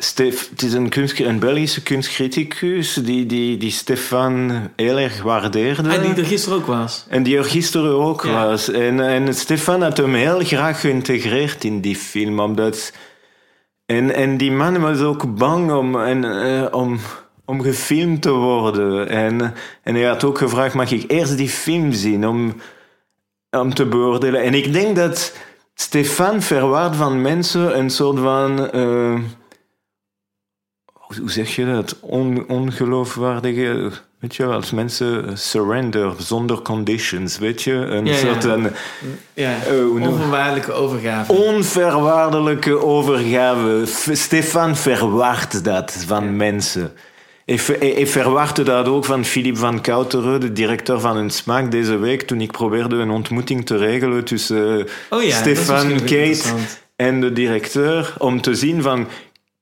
[0.03, 5.89] Stef, het is een, kunst, een Belgische kunstcriticus die, die, die Stefan heel erg waardeerde.
[5.89, 7.05] En die er gisteren ook was.
[7.09, 8.71] En die er gisteren ook was.
[8.71, 12.41] En, en Stefan had hem heel graag geïntegreerd in die film.
[12.41, 12.93] Omdat,
[13.87, 16.99] en, en die man was ook bang om, en, uh, om,
[17.45, 19.09] om gefilmd te worden.
[19.09, 22.55] En, en hij had ook gevraagd, mag ik eerst die film zien om,
[23.51, 24.43] om te beoordelen?
[24.43, 25.37] En ik denk dat
[25.75, 28.69] Stefan verwaart van mensen een soort van...
[28.75, 29.19] Uh,
[31.19, 31.97] hoe zeg je dat?
[32.01, 33.91] On, ongeloofwaardige.
[34.19, 37.73] Weet je, als mensen surrender zonder conditions, weet je?
[37.73, 38.43] Een ja, soort.
[38.43, 38.53] Ja.
[38.53, 38.71] Een,
[39.35, 39.57] ja.
[39.73, 41.33] Uh, onvoorwaardelijke overgave.
[41.33, 43.83] Onverwaardelijke overgave.
[44.13, 46.93] Stefan verwacht dat van mensen.
[47.45, 51.97] Ik, ik, verwachtte dat ook van Philippe van Kouteren, de directeur van een smaak, deze
[51.97, 56.43] week, toen ik probeerde een ontmoeting te regelen tussen oh ja, Stefan, Kate
[56.97, 59.07] en de directeur, om te zien van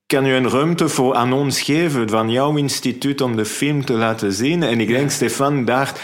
[0.09, 3.93] kan je een ruimte voor aan ons geven van jouw instituut om de film te
[3.93, 4.63] laten zien?
[4.63, 5.99] En ik denk, Stefan dacht,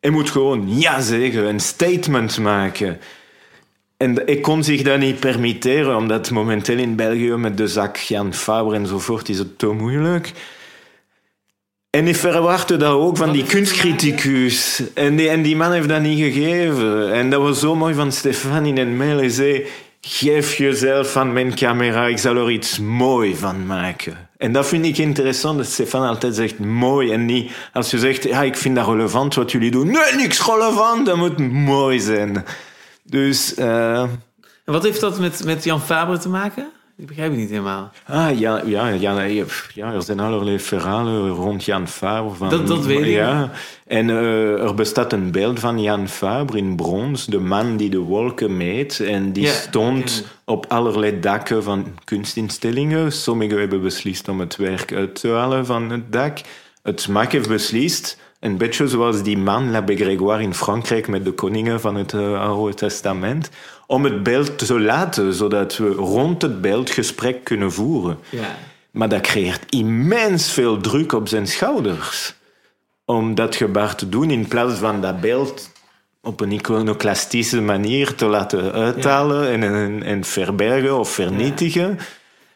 [0.00, 3.00] hij moet gewoon ja zeggen, een statement maken.
[3.96, 8.34] En ik kon zich dat niet permitteren, omdat momenteel in België met de zak Jan
[8.34, 10.32] Faber enzovoort is het te moeilijk.
[11.90, 14.82] En ik verwachtte dat ook van die kunstcriticus.
[14.94, 17.12] En die, en die man heeft dat niet gegeven.
[17.12, 19.16] En dat was zo mooi van Stefan in een mail.
[19.16, 19.66] Hij zei,
[20.00, 24.28] geef jezelf aan mijn camera, ik zal er iets mooi van maken.
[24.36, 28.22] En dat vind ik interessant, dat Stefan altijd zegt mooi en niet als je zegt,
[28.22, 29.86] ja, ik vind dat relevant wat jullie doen.
[29.86, 32.44] Nee, niks relevant, dat moet mooi zijn.
[33.02, 33.58] Dus...
[33.58, 34.04] Uh...
[34.64, 36.70] Wat heeft dat met, met Jan Faber te maken?
[36.98, 37.90] Ik begrijp het niet helemaal.
[38.06, 39.20] Ah, ja, ja, ja,
[39.74, 42.36] ja, er zijn allerlei verhalen rond Jan Faber.
[42.36, 43.06] Van, dat, dat weet ik.
[43.06, 43.50] Ja.
[43.86, 47.98] En uh, er bestaat een beeld van Jan Faber in brons, de man die de
[47.98, 49.00] wolken meet.
[49.00, 53.12] En die stond op allerlei dakken van kunstinstellingen.
[53.12, 56.38] Sommigen hebben beslist om het werk uit te halen van het dak.
[56.82, 61.32] Het SMAC heeft beslist, een beetje zoals die man, L'Abbé Grégoire in Frankrijk met de
[61.32, 63.50] koningen van het uh, Oude Testament
[63.88, 68.18] om het beeld te laten, zodat we rond het beeld gesprek kunnen voeren.
[68.30, 68.56] Ja.
[68.90, 72.34] Maar dat creëert immens veel druk op zijn schouders.
[73.04, 75.70] Om dat gebaar te doen in plaats van dat beeld
[76.22, 81.98] op een iconoclastische manier te laten uithalen en, en, en, verbergen of vernietigen.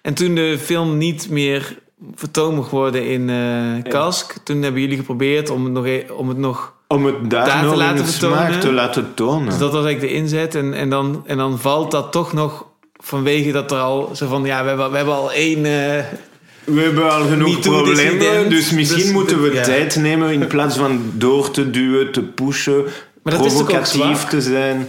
[0.01, 1.79] En toen de film niet meer
[2.15, 6.29] vertoond mocht worden in uh, Kask, toen hebben jullie geprobeerd om het nog, e- om
[6.29, 9.49] het nog om het daar, te laten te laten tonen.
[9.49, 10.55] Dus dat was eigenlijk de inzet.
[10.55, 12.67] En, en, dan, en dan valt dat toch nog
[12.97, 14.45] vanwege dat er al zo van...
[14.45, 15.59] Ja, we hebben, we hebben al één...
[15.59, 15.65] Uh,
[16.65, 21.13] we hebben al genoeg problemen, dus misschien dus moeten we tijd nemen in plaats van
[21.15, 22.85] door te duwen, te pushen,
[23.23, 24.89] provocatief te zijn.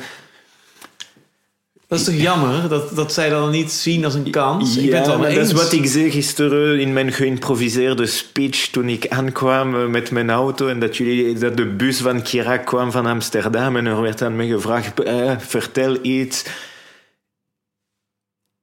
[1.93, 4.77] Dat is toch jammer dat, dat zij dat niet zien als een kans?
[4.77, 8.05] ik ben het Ja, wel mee dat is wat ik zei gisteren in mijn geïmproviseerde
[8.05, 12.25] speech toen ik aankwam eh, met mijn auto en dat, jullie, dat de bus van
[12.25, 16.45] Chirac kwam van Amsterdam en er werd aan me gevraagd, eh, vertel iets.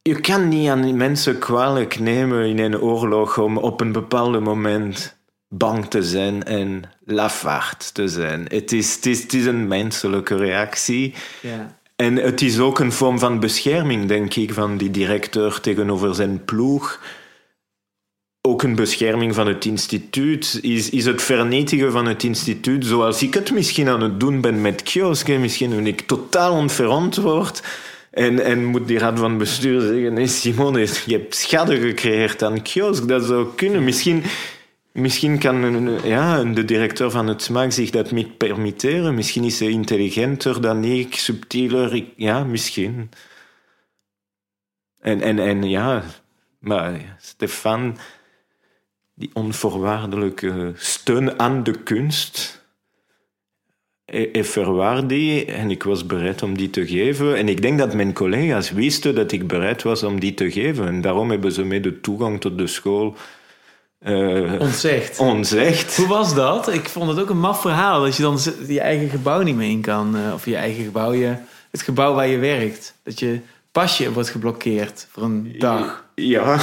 [0.02, 4.40] Je kan niet aan die mensen kwalijk nemen in een oorlog om op een bepaald
[4.40, 5.16] moment
[5.48, 8.44] bang te zijn en lafaard te zijn.
[8.48, 11.14] Het is, het is, het is een menselijke reactie.
[11.42, 11.78] Ja.
[12.00, 16.44] En het is ook een vorm van bescherming, denk ik, van die directeur tegenover zijn
[16.44, 17.00] ploeg.
[18.40, 20.58] Ook een bescherming van het instituut.
[20.62, 24.60] Is, is het vernietigen van het instituut, zoals ik het misschien aan het doen ben
[24.60, 25.40] met kiosken.
[25.40, 27.62] Misschien ben ik totaal onverantwoord.
[28.10, 32.62] En, en moet die raad van bestuur zeggen: nee, Simon, je hebt schade gecreëerd aan
[32.62, 33.08] kiosk.
[33.08, 33.84] Dat zou kunnen.
[33.84, 34.22] Misschien,
[34.92, 39.14] misschien kan ja, de directeur van het SMAC zich dat niet permitteren.
[39.14, 41.94] Misschien is hij intelligenter dan ik, subtieler.
[41.94, 43.10] Ik- ja, misschien.
[45.00, 46.04] En, en, en ja,
[46.58, 47.96] maar Stefan,
[49.14, 52.64] die onvoorwaardelijke steun aan de kunst,
[54.04, 57.36] hij verwaarde die en ik was bereid om die te geven.
[57.36, 60.86] En ik denk dat mijn collega's wisten dat ik bereid was om die te geven.
[60.86, 63.16] En daarom hebben ze mij de toegang tot de school
[64.00, 65.18] eh Ontzegd.
[65.18, 65.96] ontzegd.
[65.96, 66.72] Hoe was dat?
[66.72, 68.02] Ik vond het ook een maf verhaal.
[68.02, 70.16] Dat je dan je eigen gebouw niet meer in kan.
[70.16, 71.34] eh, Of je eigen gebouw, je,
[71.70, 72.94] het gebouw waar je werkt.
[73.04, 73.40] Dat je
[73.72, 76.04] pasje wordt geblokkeerd voor een dag.
[76.14, 76.44] Ja,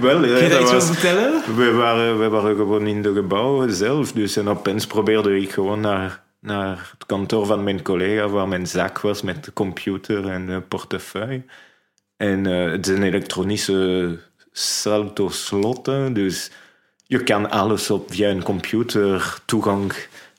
[0.00, 0.20] wel.
[0.20, 1.42] Kun je ja, daar dat iets was- over vertellen?
[1.56, 4.12] We waren, we waren gewoon in de gebouwen zelf.
[4.12, 8.66] Dus en opeens probeerde ik gewoon naar, naar het kantoor van mijn collega, waar mijn
[8.66, 11.42] zak was met de computer en de portefeuille.
[12.16, 14.18] En eh, het is een elektronische
[14.56, 16.50] salto-slotten, dus
[17.06, 19.92] je kan alles op, via een computer toegang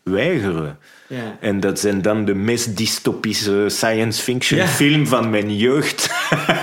[0.04, 0.78] weigeren.
[1.08, 1.38] Ja.
[1.40, 4.68] En dat zijn dan de meest dystopische science fiction Ja.
[4.68, 6.10] film van mijn jeugd.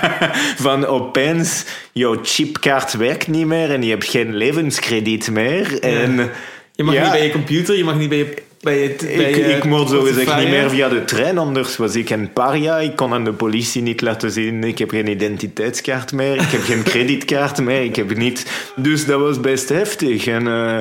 [0.66, 5.80] van opeens, jouw chipkaart werkt niet meer en je hebt geen levenskrediet meer.
[5.80, 6.30] En
[6.72, 8.42] Je mag niet bij je computer, je mag niet bij je...
[8.62, 10.50] Bij bij ik, ik mocht zo gezegd portefeuille.
[10.50, 12.78] niet meer via de trein, anders was ik een paria.
[12.78, 16.60] Ik kon aan de politie niet laten zien, ik heb geen identiteitskaart meer, ik heb
[16.60, 18.72] geen creditkaart meer, ik heb niet...
[18.76, 20.26] Dus dat was best heftig.
[20.26, 20.78] En, eh,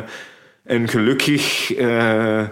[0.64, 2.44] en gelukkig, eh,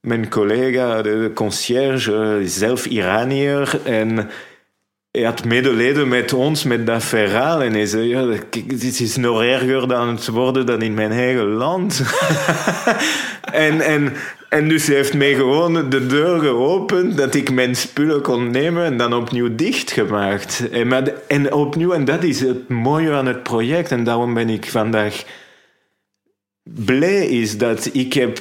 [0.00, 4.30] mijn collega, de, de conciërge, eh, is zelf Iranier en...
[5.14, 7.62] Hij had medelijden met ons, met dat verhaal.
[7.62, 11.46] En hij zei, ja, dit is nog erger dan het worden dan in mijn eigen
[11.46, 12.02] land.
[13.66, 14.12] en, en,
[14.48, 18.84] en dus hij heeft mij gewoon de deur geopend, dat ik mijn spullen kon nemen
[18.84, 20.68] en dan opnieuw dichtgemaakt.
[20.70, 23.90] En, de- en opnieuw, en dat is het mooie aan het project.
[23.90, 25.24] En daarom ben ik vandaag
[26.62, 28.38] blij is dat ik heb...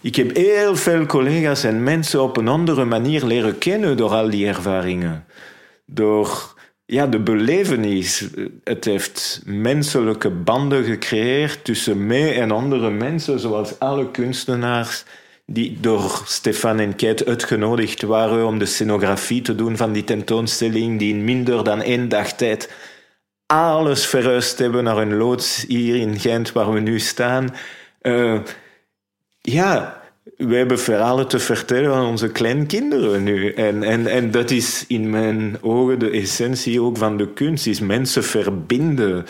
[0.00, 4.30] Ik heb heel veel collega's en mensen op een andere manier leren kennen door al
[4.30, 5.24] die ervaringen
[5.86, 6.54] door
[6.84, 8.28] ja, de belevenis.
[8.64, 15.04] Het heeft menselijke banden gecreëerd tussen mij en andere mensen, zoals alle kunstenaars
[15.46, 20.98] die door Stefan en Keit uitgenodigd waren om de scenografie te doen van die tentoonstelling,
[20.98, 22.70] die in minder dan één dag tijd
[23.46, 27.54] alles verhuisd hebben naar een loods hier in Gent, waar we nu staan.
[28.00, 28.40] Eh,
[29.40, 30.01] ja,
[30.36, 33.52] we hebben verhalen te vertellen aan onze kleinkinderen nu.
[33.52, 37.80] En, en, en dat is in mijn ogen de essentie ook van de kunst, is
[37.80, 39.26] mensen verbinden.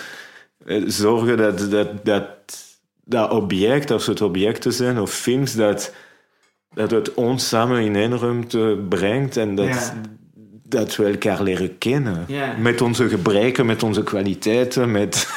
[0.66, 2.26] Eh, Zorgen dat dat, dat,
[3.04, 5.94] dat object, als het objecten zijn of films, dat,
[6.74, 10.00] dat het ons samen in één ruimte brengt en dat, Ja.
[10.68, 12.24] dat we elkaar leren kennen.
[12.28, 12.56] Ja.
[12.58, 15.28] Met onze gebreken, met onze kwaliteiten, met...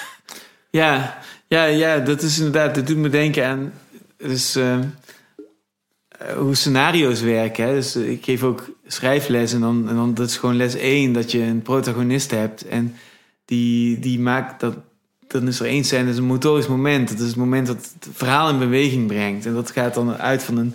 [0.69, 1.17] Ja,
[1.47, 3.73] ja, ja, dat is inderdaad, dat doet me denken aan
[4.17, 4.55] dus,
[6.37, 7.65] hoe scenario's werken.
[7.65, 7.73] Hè?
[7.73, 11.31] Dus eh, ik geef ook schrijfles en dan, dan dat is gewoon les 1 dat
[11.31, 12.95] je een protagonist hebt en
[13.45, 14.77] die, die maakt dat.
[15.27, 17.09] Dan is er één scène, dat is een motorisch moment.
[17.09, 19.45] Dat is het moment dat het verhaal in beweging brengt.
[19.45, 20.73] En dat gaat dan uit van een,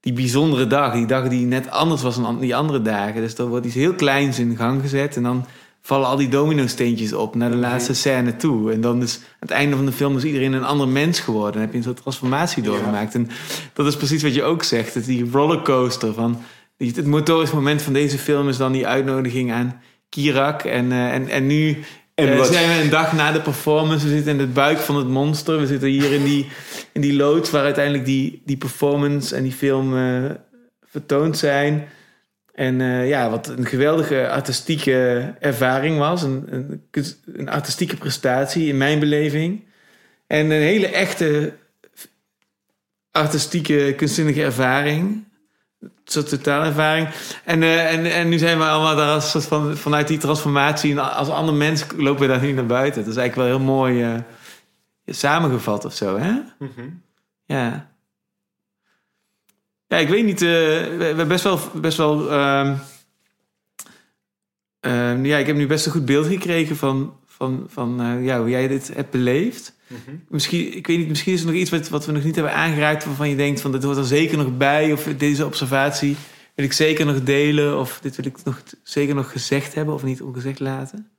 [0.00, 0.92] die bijzondere dag.
[0.92, 3.20] Die dag die net anders was dan die andere dagen.
[3.20, 5.16] Dus dan wordt iets heel kleins in gang gezet.
[5.16, 5.46] En dan
[5.86, 8.72] vallen al die domino-steentjes op naar de laatste scène toe.
[8.72, 11.52] En dan is aan het einde van de film is iedereen een ander mens geworden.
[11.52, 13.14] Dan heb je een soort transformatie doorgemaakt.
[13.14, 13.28] En
[13.72, 14.94] dat is precies wat je ook zegt.
[14.94, 16.40] Het die rollercoaster van...
[16.76, 20.62] Het motorisch moment van deze film is dan die uitnodiging aan Kirak.
[20.62, 21.84] En, eh, en, en nu
[22.14, 24.06] En eh, zijn we een dag na de performance.
[24.06, 25.58] We zitten in de buik van het monster.
[25.58, 26.48] We zitten hier in die,
[26.92, 30.30] in die loods waar uiteindelijk die, die performance en die film eh,
[30.84, 31.88] vertoond zijn.
[32.54, 36.22] En eh, ja, wat een geweldige artistieke ervaring was.
[36.22, 36.82] Een,
[37.32, 39.64] een, artistieke prestatie in mijn beleving.
[40.26, 41.52] En een hele echte
[43.10, 45.24] artistieke, kunstzinnige ervaring.
[45.80, 47.08] Een soort totaalervaring.
[47.44, 50.90] En, eh, en, en nu zijn we allemaal daar als soort van, vanuit die transformatie...
[50.90, 53.02] en als ander mens lopen we daar nu naar buiten.
[53.02, 54.14] Dat is eigenlijk wel heel mooi eh,
[55.06, 56.32] samengevat of zo, hè?
[57.44, 57.93] Ja.
[59.94, 60.42] Ja, ik weet niet.
[60.42, 61.58] eh, we, hebben best wel...
[61.74, 62.74] Best wel ehm,
[64.80, 68.38] ehm, ja, ik heb nu best een goed beeld gekregen van, van, van eh, ja,
[68.38, 69.72] hoe jij dit hebt beleefd.
[70.28, 72.54] Misschien, ik weet niet, misschien is er nog iets wat, wat we nog niet hebben
[72.54, 73.04] aangeraakt...
[73.04, 74.92] waarvan je denkt van dit hoort er zeker nog bij...
[74.92, 76.16] of deze observatie
[76.54, 77.78] wil ik zeker nog delen...
[77.78, 81.13] of dit wil ik nog, zeker nog gezegd hebben of niet ongezegd laten.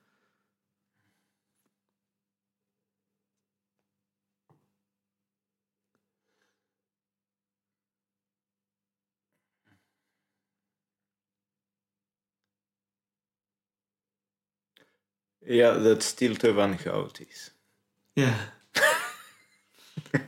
[15.46, 17.52] Ja, dat stilte van goud is.
[18.14, 18.34] Ja.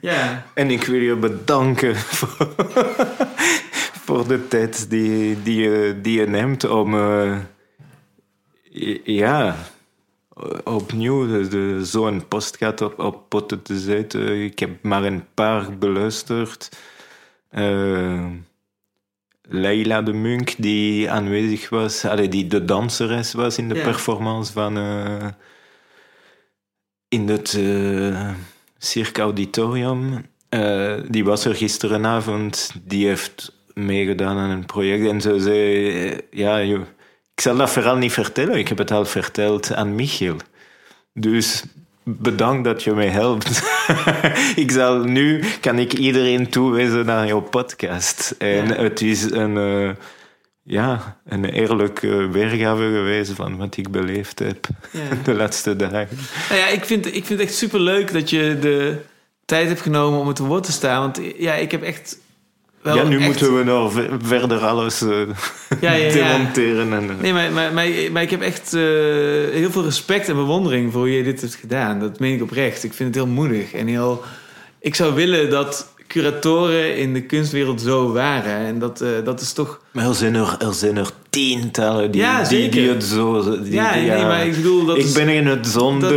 [0.02, 0.46] ja.
[0.54, 2.54] En ik wil je bedanken voor,
[4.06, 7.38] voor de tijd die, die, je, die je neemt om eh,
[9.04, 9.56] ja,
[10.64, 11.44] opnieuw
[11.84, 14.44] zo'n postkaart op, op potten te zetten.
[14.44, 16.70] Ik heb maar een paar beluisterd.
[17.50, 18.26] Eh,
[19.50, 23.84] Leila de Munk, die aanwezig was, allee, die de danseres was in de Ja.
[23.84, 24.78] performance van...
[24.78, 25.28] eh,
[27.10, 28.30] in het uh,
[28.78, 30.26] Cirque Auditorium.
[30.50, 32.72] Eh, die was er gisterenavond.
[32.84, 35.08] Die heeft meegedaan aan een project.
[35.08, 35.90] En ze zei...
[36.10, 36.82] eh, ja, joh,
[37.34, 38.58] ik zal dat verhaal niet vertellen.
[38.58, 40.36] Ik heb het al verteld aan Michiel.
[41.14, 41.64] Dus
[42.08, 43.62] bedankt dat je mij helpt.
[44.64, 45.44] ik zal nu...
[45.62, 48.36] Kan ik iedereen toewijzen naar jouw podcast.
[48.38, 48.76] En Ja.
[48.76, 49.58] het is een...
[49.58, 49.90] eh,
[50.64, 55.02] ja, een eerlijke weergave geweest van wat ik beleefd heb ja.
[55.24, 56.18] de laatste dagen.
[56.50, 58.98] Nou ja, ik vind, ik vind het echt super leuk dat je de
[59.46, 61.02] tijd hebt genomen om het te woord te staan.
[61.02, 62.18] Want ja, ik heb echt.
[62.94, 65.16] Wel ja, nu echt- moeten we nog ver- verder alles Ja,
[65.80, 66.12] ja, ja.
[66.12, 66.94] demonteren.
[66.94, 68.82] En, eh, Nee, maar, maar, maar, maar ik heb echt eh,
[69.52, 72.00] heel veel respect en bewondering voor hoe je dit hebt gedaan.
[72.00, 72.84] Dat meen ik oprecht.
[72.84, 74.24] Ik vind het heel moedig en heel.
[74.80, 78.66] Ik zou willen dat curatoren in de kunstwereld zo waren.
[78.66, 79.80] En dat, dat is toch.
[79.92, 83.42] Maar er zijn er, er zijn er tientallen die, Ja, die, die het zo...
[83.64, 84.98] Die, ja, die- nee, maar ik bedoel dat.
[84.98, 86.12] ik is, ben in het dat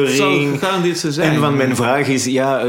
[0.98, 1.32] zo zijn.
[1.32, 2.66] En van mijn vraag is, ja,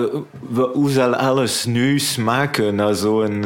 [0.74, 3.46] hoe zal alles nu smaken na zo'n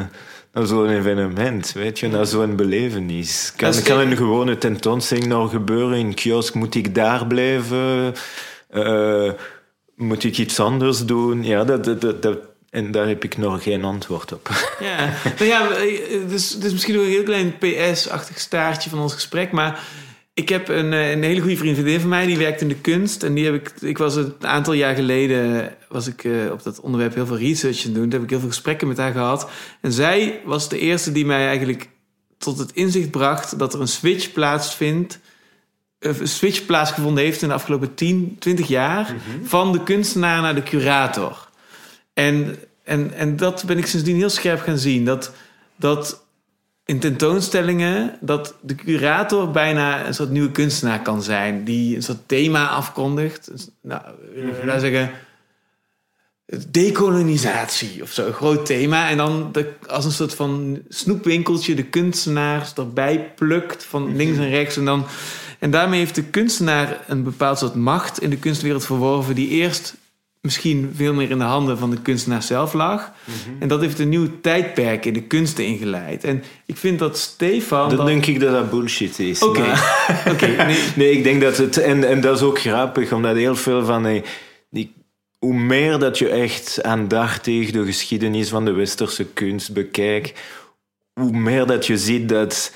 [0.64, 3.54] zo'n evenement, weet je, na zo'n belevenis?
[3.56, 6.54] Kan, kan een gewone tentoonstelling nog gebeuren in kiosk?
[6.54, 8.14] Moet ik daar blijven?
[8.70, 9.32] Eh,
[9.96, 11.44] moet ik iets anders doen?
[11.44, 14.50] Ja, dat, dat, dat, dat- en daar heb ik nog geen antwoord op.
[14.80, 19.14] Ja, nou ja, eh, dus, dus misschien nog een heel klein PS-achtig staartje van ons
[19.14, 19.52] gesprek.
[19.52, 19.80] Maar
[20.36, 23.24] ik heb een, eh, een hele goede vriendin van mij, die werkt in de kunst.
[23.24, 26.80] En die heb ik, ik was een aantal jaar geleden, was ik eh, op dat
[26.80, 28.02] onderwerp heel veel research aan doen.
[28.04, 29.50] Toen heb ik heel veel gesprekken met haar gehad.
[29.82, 31.90] En zij was de eerste die mij eigenlijk
[32.38, 35.20] tot het inzicht bracht dat er een switch plaatsvindt.
[36.00, 39.16] eh, Een switch plaatsgevonden heeft in de afgelopen 10, 20 jaar.
[39.44, 41.50] Van de kunstenaar naar de curator.
[42.14, 45.06] En, en, en dat ben ik sindsdien heel scherp gaan zien.
[45.06, 45.32] Dat,
[45.76, 46.25] dat
[46.86, 51.64] in tentoonstellingen dat de curator bijna een soort nieuwe kunstenaar kan zijn.
[51.64, 53.52] Die een soort thema afkondigt.
[53.82, 54.02] Nou,
[54.34, 55.12] we nou zeggen...
[56.68, 59.10] Decolonisatie of zo, een groot thema.
[59.10, 64.50] En dan de, als een soort van snoepwinkeltje de kunstenaars erbij plukt van links en
[64.50, 64.78] rechts.
[64.78, 65.06] En, dan,
[65.60, 69.36] en daarmee heeft de kunstenaar een bepaald soort macht in de kunstwereld verworven...
[69.36, 69.96] die eerst
[70.46, 73.12] misschien veel meer in de handen van de kunstenaar zelf lag.
[73.60, 76.24] En dat heeft een nieuw tijdperk in de kunsten ingeleid.
[76.24, 77.88] En ik vind dat Stefan...
[77.90, 79.42] Dan dat- denk ik dat dat bullshit is.
[79.44, 80.78] Oké, maar- oké, nee.
[80.96, 81.78] Nee, ik denk dat het...
[81.78, 84.24] En, en dat is ook grappig, omdat heel veel van die,
[84.70, 84.94] die...
[85.40, 90.40] Hoe meer dat je echt aandachtig de geschiedenis van de westerse kunst bekijkt,
[91.14, 92.72] hoe meer dat je ziet dat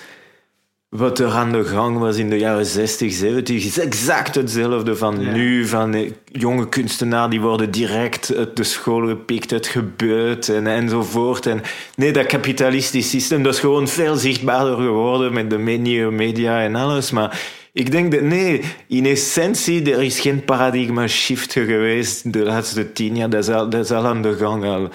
[0.89, 5.21] wat er aan de gang was in de jaren 60, 70 is exact hetzelfde van
[5.21, 5.31] Ja.
[5.31, 5.65] nu.
[5.65, 11.45] Van eh, jonge kunstenaars die worden direct uit de school gepikt, uit gebeut en, enzovoort.
[11.45, 11.61] En
[11.95, 16.75] nee, dat kapitalistisch systeem dat is gewoon veel zichtbaarder geworden met de nieuwe media en
[16.75, 17.11] alles.
[17.11, 17.41] Maar
[17.73, 23.15] ik denk dat nee, in essentie, er is geen paradigma shift geweest de laatste tien
[23.15, 23.29] jaar.
[23.29, 24.89] Dat is al, dat is al aan de gang al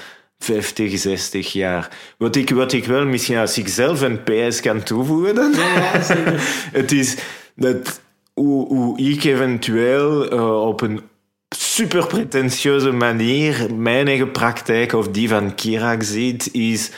[0.45, 1.89] 50, 60 jaar.
[2.19, 6.03] Wat ik, wat ik wel misschien als ik zelf een PS kan toevoegen, dan Ja,
[6.03, 6.43] zeker.
[6.81, 7.16] het is
[7.55, 8.01] dat
[8.35, 11.01] hoe, hoe ik eventueel eh, op een
[11.49, 16.91] super pretentieuze manier mijn eigen praktijk of die van Kirak ziet, is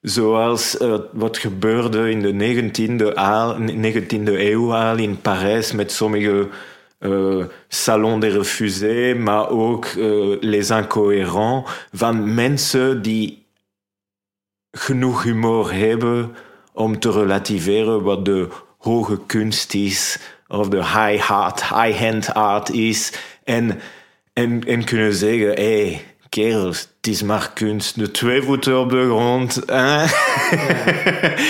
[0.00, 6.48] zoals eh, wat gebeurde in de 19e, aal- 19e eeuw al in Parijs met sommige
[7.04, 13.46] eh Salon des Refusés, maar ook eh, Les Incohérents, van mensen die
[14.70, 16.36] genoeg humor hebben
[16.72, 18.48] om te relativeren wat de
[18.78, 20.18] hoge kunst is,
[20.48, 23.12] of de high art, high-hand art is.
[23.44, 23.80] En,
[24.32, 27.98] en, en kunnen zeggen, hé, hey, kerels, het is maar kunst.
[27.98, 29.62] De twee voeten op de grond.
[29.66, 30.04] Hè?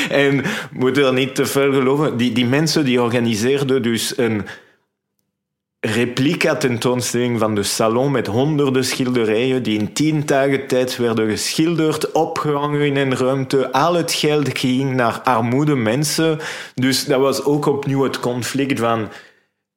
[0.24, 2.16] en moet er niet te veel geloven.
[2.16, 4.46] Die, die mensen die organiseerden dus een
[5.86, 12.12] replica tentoonstelling van de salon met honderden schilderijen die in tien dagen tijd werden geschilderd,
[12.12, 13.72] opgehangen in een ruimte.
[13.72, 16.38] Al het geld ging naar armoede mensen.
[16.74, 19.08] Dus dat was ook opnieuw het conflict van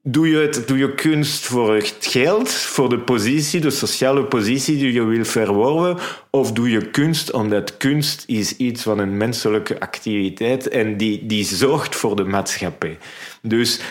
[0.09, 4.77] Doe je, het, doe je kunst voor het geld, voor de positie, de sociale positie
[4.77, 5.97] die je wil verworven?
[6.29, 11.45] Of doe je kunst omdat kunst is iets van een menselijke activiteit en die, die
[11.45, 12.97] zorgt voor de maatschappij?
[13.41, 13.81] Dus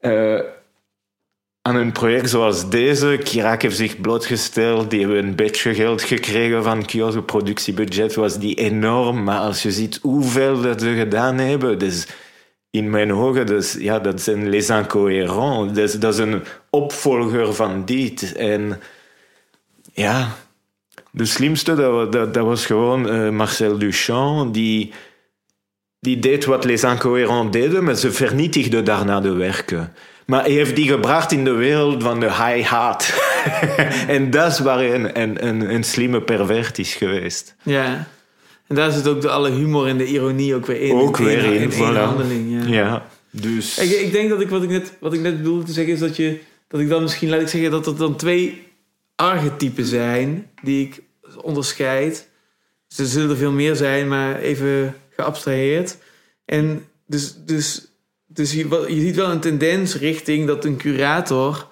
[0.00, 0.40] uh,
[1.62, 6.62] aan een project zoals deze, Kirak heeft zich blootgesteld, die hebben een beetje geld gekregen
[6.62, 11.78] van Kyoto, productiebudget was die enorm, maar als je ziet hoeveel dat ze gedaan hebben,
[11.78, 12.06] dus
[12.70, 15.78] in mijn ogen, dus, ja, dat zijn les incohérents.
[15.78, 18.32] Is, dat is een opvolger van dit.
[18.32, 18.80] En
[19.92, 20.36] ja,
[21.10, 21.74] de slimste,
[22.10, 24.92] dat, was gewoon uh, Marcel Duchamp, die,
[26.00, 29.94] die deed wat les incohérents deden, maar ze vernietigde daarna de werken.
[30.26, 33.14] Maar hij heeft die gebracht in de wereld van de high heart.
[34.08, 37.54] en dat is waar een, een, een, een slimme pervert is geweest.
[37.62, 38.06] Ja.
[38.66, 40.92] En daar zit ook de alle humor en de ironie ook weer in.
[40.92, 42.62] Ook in weer in, in, in handeling.
[42.62, 42.68] Ja.
[42.68, 43.06] ja.
[43.30, 43.78] dus...
[43.78, 46.00] Ik, ik, denk dat ik wat ik, net, wat ik net bedoelde te zeggen is
[46.00, 46.38] dat je...
[46.68, 48.66] Dat ik dan misschien, laat ik zeggen, dat er dan twee
[49.16, 51.02] archetypen zijn die ik
[51.42, 52.28] onderscheid.
[52.88, 55.96] Dus er zullen er veel meer zijn, maar even geabstraheerd.
[56.44, 57.91] En dus, dus,
[58.34, 61.70] dus je, je ziet wel een tendens richting dat een curator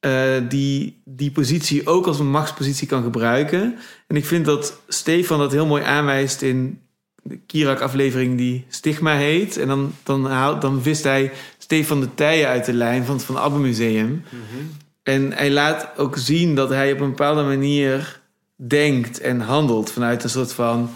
[0.00, 3.78] uh, die die positie ook als een machtspositie kan gebruiken.
[4.06, 6.80] En ik vind dat Stefan dat heel mooi aanwijst in
[7.22, 9.56] de Kirak-aflevering die Stigma heet.
[9.56, 13.24] En dan, dan, haalt, dan vist hij Stefan de Tijen uit de lijn van het
[13.24, 14.08] Van Abbe Museum.
[14.08, 14.64] Mhm.
[15.02, 18.20] En hij laat ook zien dat hij op een bepaalde manier
[18.56, 20.90] denkt en handelt vanuit een soort van...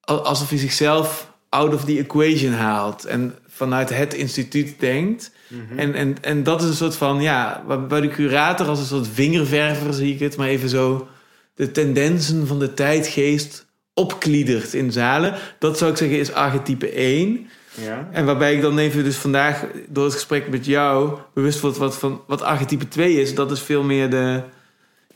[0.00, 3.04] alsof hij zichzelf out of the equation haalt.
[3.04, 5.30] En vanuit het instituut denkt...
[5.48, 5.78] Mhm.
[5.78, 9.08] en, en, en dat is een soort van, ja, bij de curator als een soort
[9.12, 11.08] vingerverver zie ik het, maar even zo
[11.54, 15.34] de tendensen van de tijdgeest opkliedert in zalen.
[15.58, 17.48] Dat zou ik zeggen is archetype 1.
[17.74, 18.08] Ja.
[18.12, 21.96] En waarbij ik dan even dus vandaag door het gesprek met jou bewust word wat,
[21.96, 23.34] van, wat archetype 2 is.
[23.34, 24.42] Dat is veel meer de,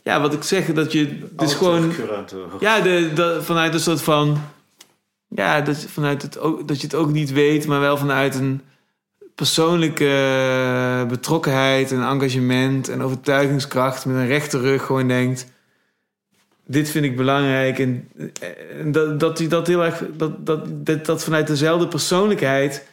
[0.03, 1.91] ja, wat ik zeg, dat je dus gewoon,
[2.59, 4.41] ja, de, de, vanuit een soort van,
[5.35, 6.33] ja, dat, vanuit het,
[6.65, 8.61] dat je het ook niet weet, maar wel vanuit een
[9.35, 15.51] persoonlijke eh, betrokkenheid en engagement en overtuigingskracht met een rechte rug gewoon denkt:
[16.65, 18.09] dit vind ik belangrijk en,
[18.79, 22.87] en dat, dat hij dat heel erg dat, dat, dat, dat vanuit dezelfde persoonlijkheid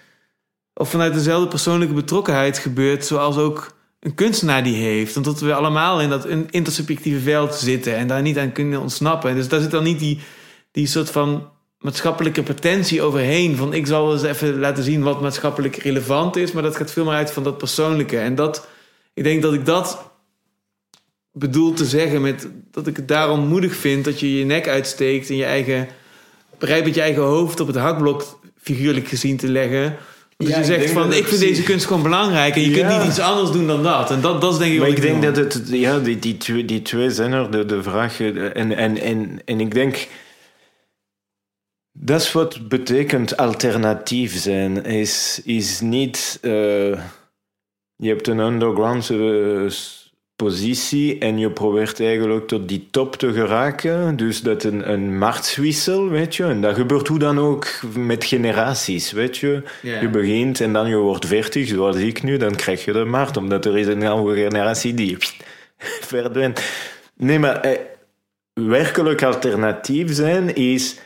[0.75, 5.17] of vanuit dezelfde persoonlijke betrokkenheid gebeurt, zoals ook een kunstenaar die heeft.
[5.17, 9.35] Omdat we allemaal in dat intersubjectieve veld zitten en daar niet aan kunnen ontsnappen.
[9.35, 10.21] Dus daar zit dan niet die,
[10.71, 11.49] die soort van
[11.79, 13.57] maatschappelijke pretentie overheen.
[13.57, 16.53] Van ik zal eens even laten zien wat maatschappelijk relevant is.
[16.53, 18.19] Maar dat gaat veel meer uit van dat persoonlijke.
[18.19, 18.69] En dat,
[19.15, 20.11] ik denk dat ik dat
[21.33, 25.29] bedoel te zeggen met dat ik het daarom moedig vind dat je je nek uitsteekt
[25.29, 25.89] en je eigen
[26.59, 29.97] bereid met je eigen hoofd op het hakblok figuurlijk gezien te leggen.
[30.37, 33.19] Dus je zegt van, ik vind deze kunst gewoon belangrijk en je kunt niet iets
[33.19, 34.11] anders doen dan dat.
[34.11, 36.65] En dat, dat is denk ik Maar ik denk dat het, ja, die, die, twee,
[36.65, 38.21] die twee zijn er, de, de vraag.
[38.21, 40.09] En, en, en, en ik denk
[42.01, 44.85] dat is wat betekent alternatief zijn.
[44.85, 46.39] Is, is niet.
[46.43, 46.53] Uh,
[47.97, 49.71] je hebt een underground uh,
[50.37, 54.17] positie en je probeert eigenlijk tot die top te geraken.
[54.17, 56.45] Dus dat een, een marktwissel, weet je.
[56.45, 57.67] En dat gebeurt hoe dan ook
[57.97, 59.63] met generaties, weet je.
[59.83, 60.03] Yeah.
[60.03, 63.37] Je begint en dan je wordt veertig, zoals ik nu, dan krijg je de markt,
[63.37, 65.17] omdat er is een oude generatie die
[66.11, 66.63] verdwijnt.
[67.17, 67.79] Nee, maar eh,
[68.53, 70.97] werkelijk alternatief zijn is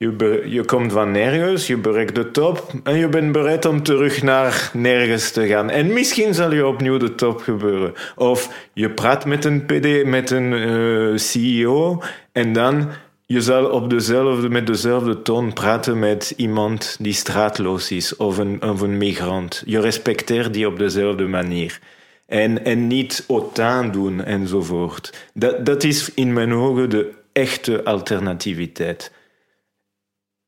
[0.00, 4.22] je, je komt van nergens, je bereikt de top en je bent bereid om terug
[4.22, 5.70] naar nergens te gaan.
[5.70, 7.92] En misschien zal je opnieuw de top gebeuren.
[8.16, 12.02] Of je praat met een PD, met een uh, CEO
[12.32, 12.88] en dan
[13.26, 18.62] je zal op dezelfde, met dezelfde toon praten met iemand die straatloos is of een,
[18.62, 19.62] of een migrant.
[19.66, 21.78] Je respecteert die op dezelfde manier.
[22.26, 25.28] En, en niet otaan doen enzovoort.
[25.34, 29.12] Dat, dat is in mijn ogen de echte alternativiteit.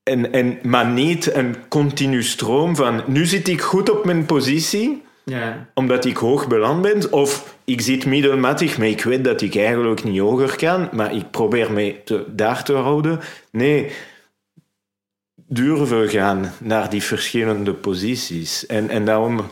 [0.03, 5.03] En, en, maar niet een continu stroom van nu zit ik goed op mijn positie,
[5.24, 5.69] ja.
[5.74, 10.05] omdat ik hoog beland ben, of ik zit middelmatig, maar ik weet dat ik eigenlijk
[10.05, 13.20] niet hoger kan, maar ik probeer me te, daar te houden.
[13.51, 13.91] Nee,
[15.35, 18.66] durven gaan naar die verschillende posities.
[18.66, 19.51] En, en daarom...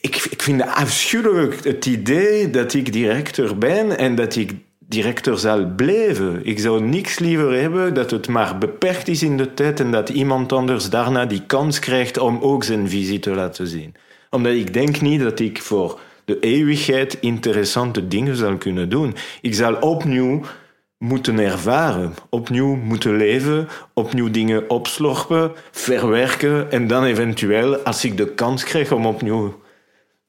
[0.00, 4.52] Ik, ik vind het afschuwelijk het idee dat ik directeur ben en dat ik
[4.88, 6.40] directeur zal blijven.
[6.46, 10.08] Ik zou niks liever hebben dat het maar beperkt is in de tijd en dat
[10.08, 13.94] iemand anders daarna die kans krijgt om ook zijn visie te laten zien.
[14.30, 19.14] Omdat ik denk niet dat ik voor de eeuwigheid interessante dingen zal kunnen doen.
[19.40, 20.42] Ik zal opnieuw
[20.98, 28.34] moeten ervaren, opnieuw moeten leven, opnieuw dingen opslorpen, verwerken en dan eventueel, als ik de
[28.34, 29.60] kans krijg om opnieuw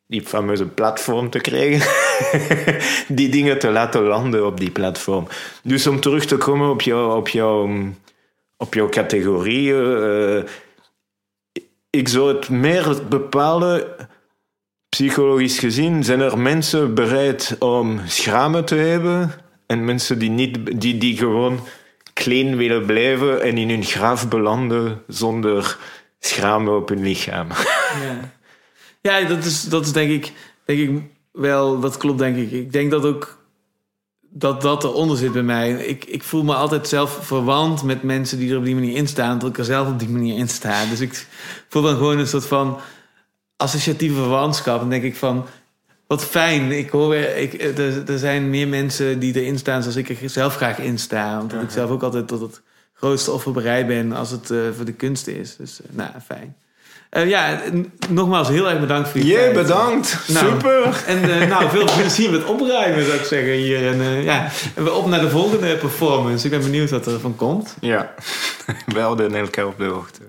[0.08, 1.92] die fameuze platform te krijgen,
[3.18, 5.27] die dingen te laten landen op die platform.
[5.64, 7.69] Dus om terug te komen op jouw, op jouw,
[8.57, 10.44] op jouw categorieën, uh,
[11.89, 13.88] ik zou het meer bepalen
[14.89, 19.31] psychologisch gezien zijn er mensen bereid om schamen te hebben
[19.65, 21.60] en mensen die, niet, die, die gewoon
[22.14, 25.77] klein willen blijven en in hun graf belanden zonder
[26.19, 27.48] schamen op hun lichaam.
[28.02, 28.31] Ja,
[29.02, 30.31] ja dat, is, dat is denk ik,
[30.65, 31.02] denk ik
[31.38, 32.51] wel, dat klopt denk ik.
[32.51, 33.38] Ik denk dat ook
[34.30, 35.72] dat dat eronder zit bij mij.
[35.72, 39.07] Ik, ik voel me altijd zelf verwant met mensen die er op die manier in
[39.07, 40.85] staan, dat ik er zelf op die manier in sta.
[40.85, 41.27] Dus ik
[41.69, 42.80] voel dan gewoon een soort van
[43.55, 44.80] associatieve verwantschap.
[44.80, 45.45] Dan denk ik van,
[46.07, 46.72] wat fijn.
[46.72, 50.55] Ik hoor, ik, er, er zijn meer mensen die erin staan zoals ik er zelf
[50.55, 51.41] graag in sta.
[51.41, 52.61] Omdat ik zelf ook altijd tot het
[52.93, 55.55] grootste offer bereid ben als het uh, voor de kunst is.
[55.55, 56.55] Dus uh, nou, fijn.
[57.12, 57.62] Uh, ja,
[58.10, 60.20] nogmaals heel erg bedankt voor je Jee, bedankt.
[60.28, 61.04] Nou, Super.
[61.06, 63.88] En nou, veel plezier met opruimen, zou ik zeggen hier.
[63.88, 66.46] En, ja, en we op naar de volgende performance.
[66.46, 67.76] Ik ben benieuwd wat er van komt.
[67.80, 68.14] Ja,
[68.86, 70.20] we houden elkaar op de hoogte.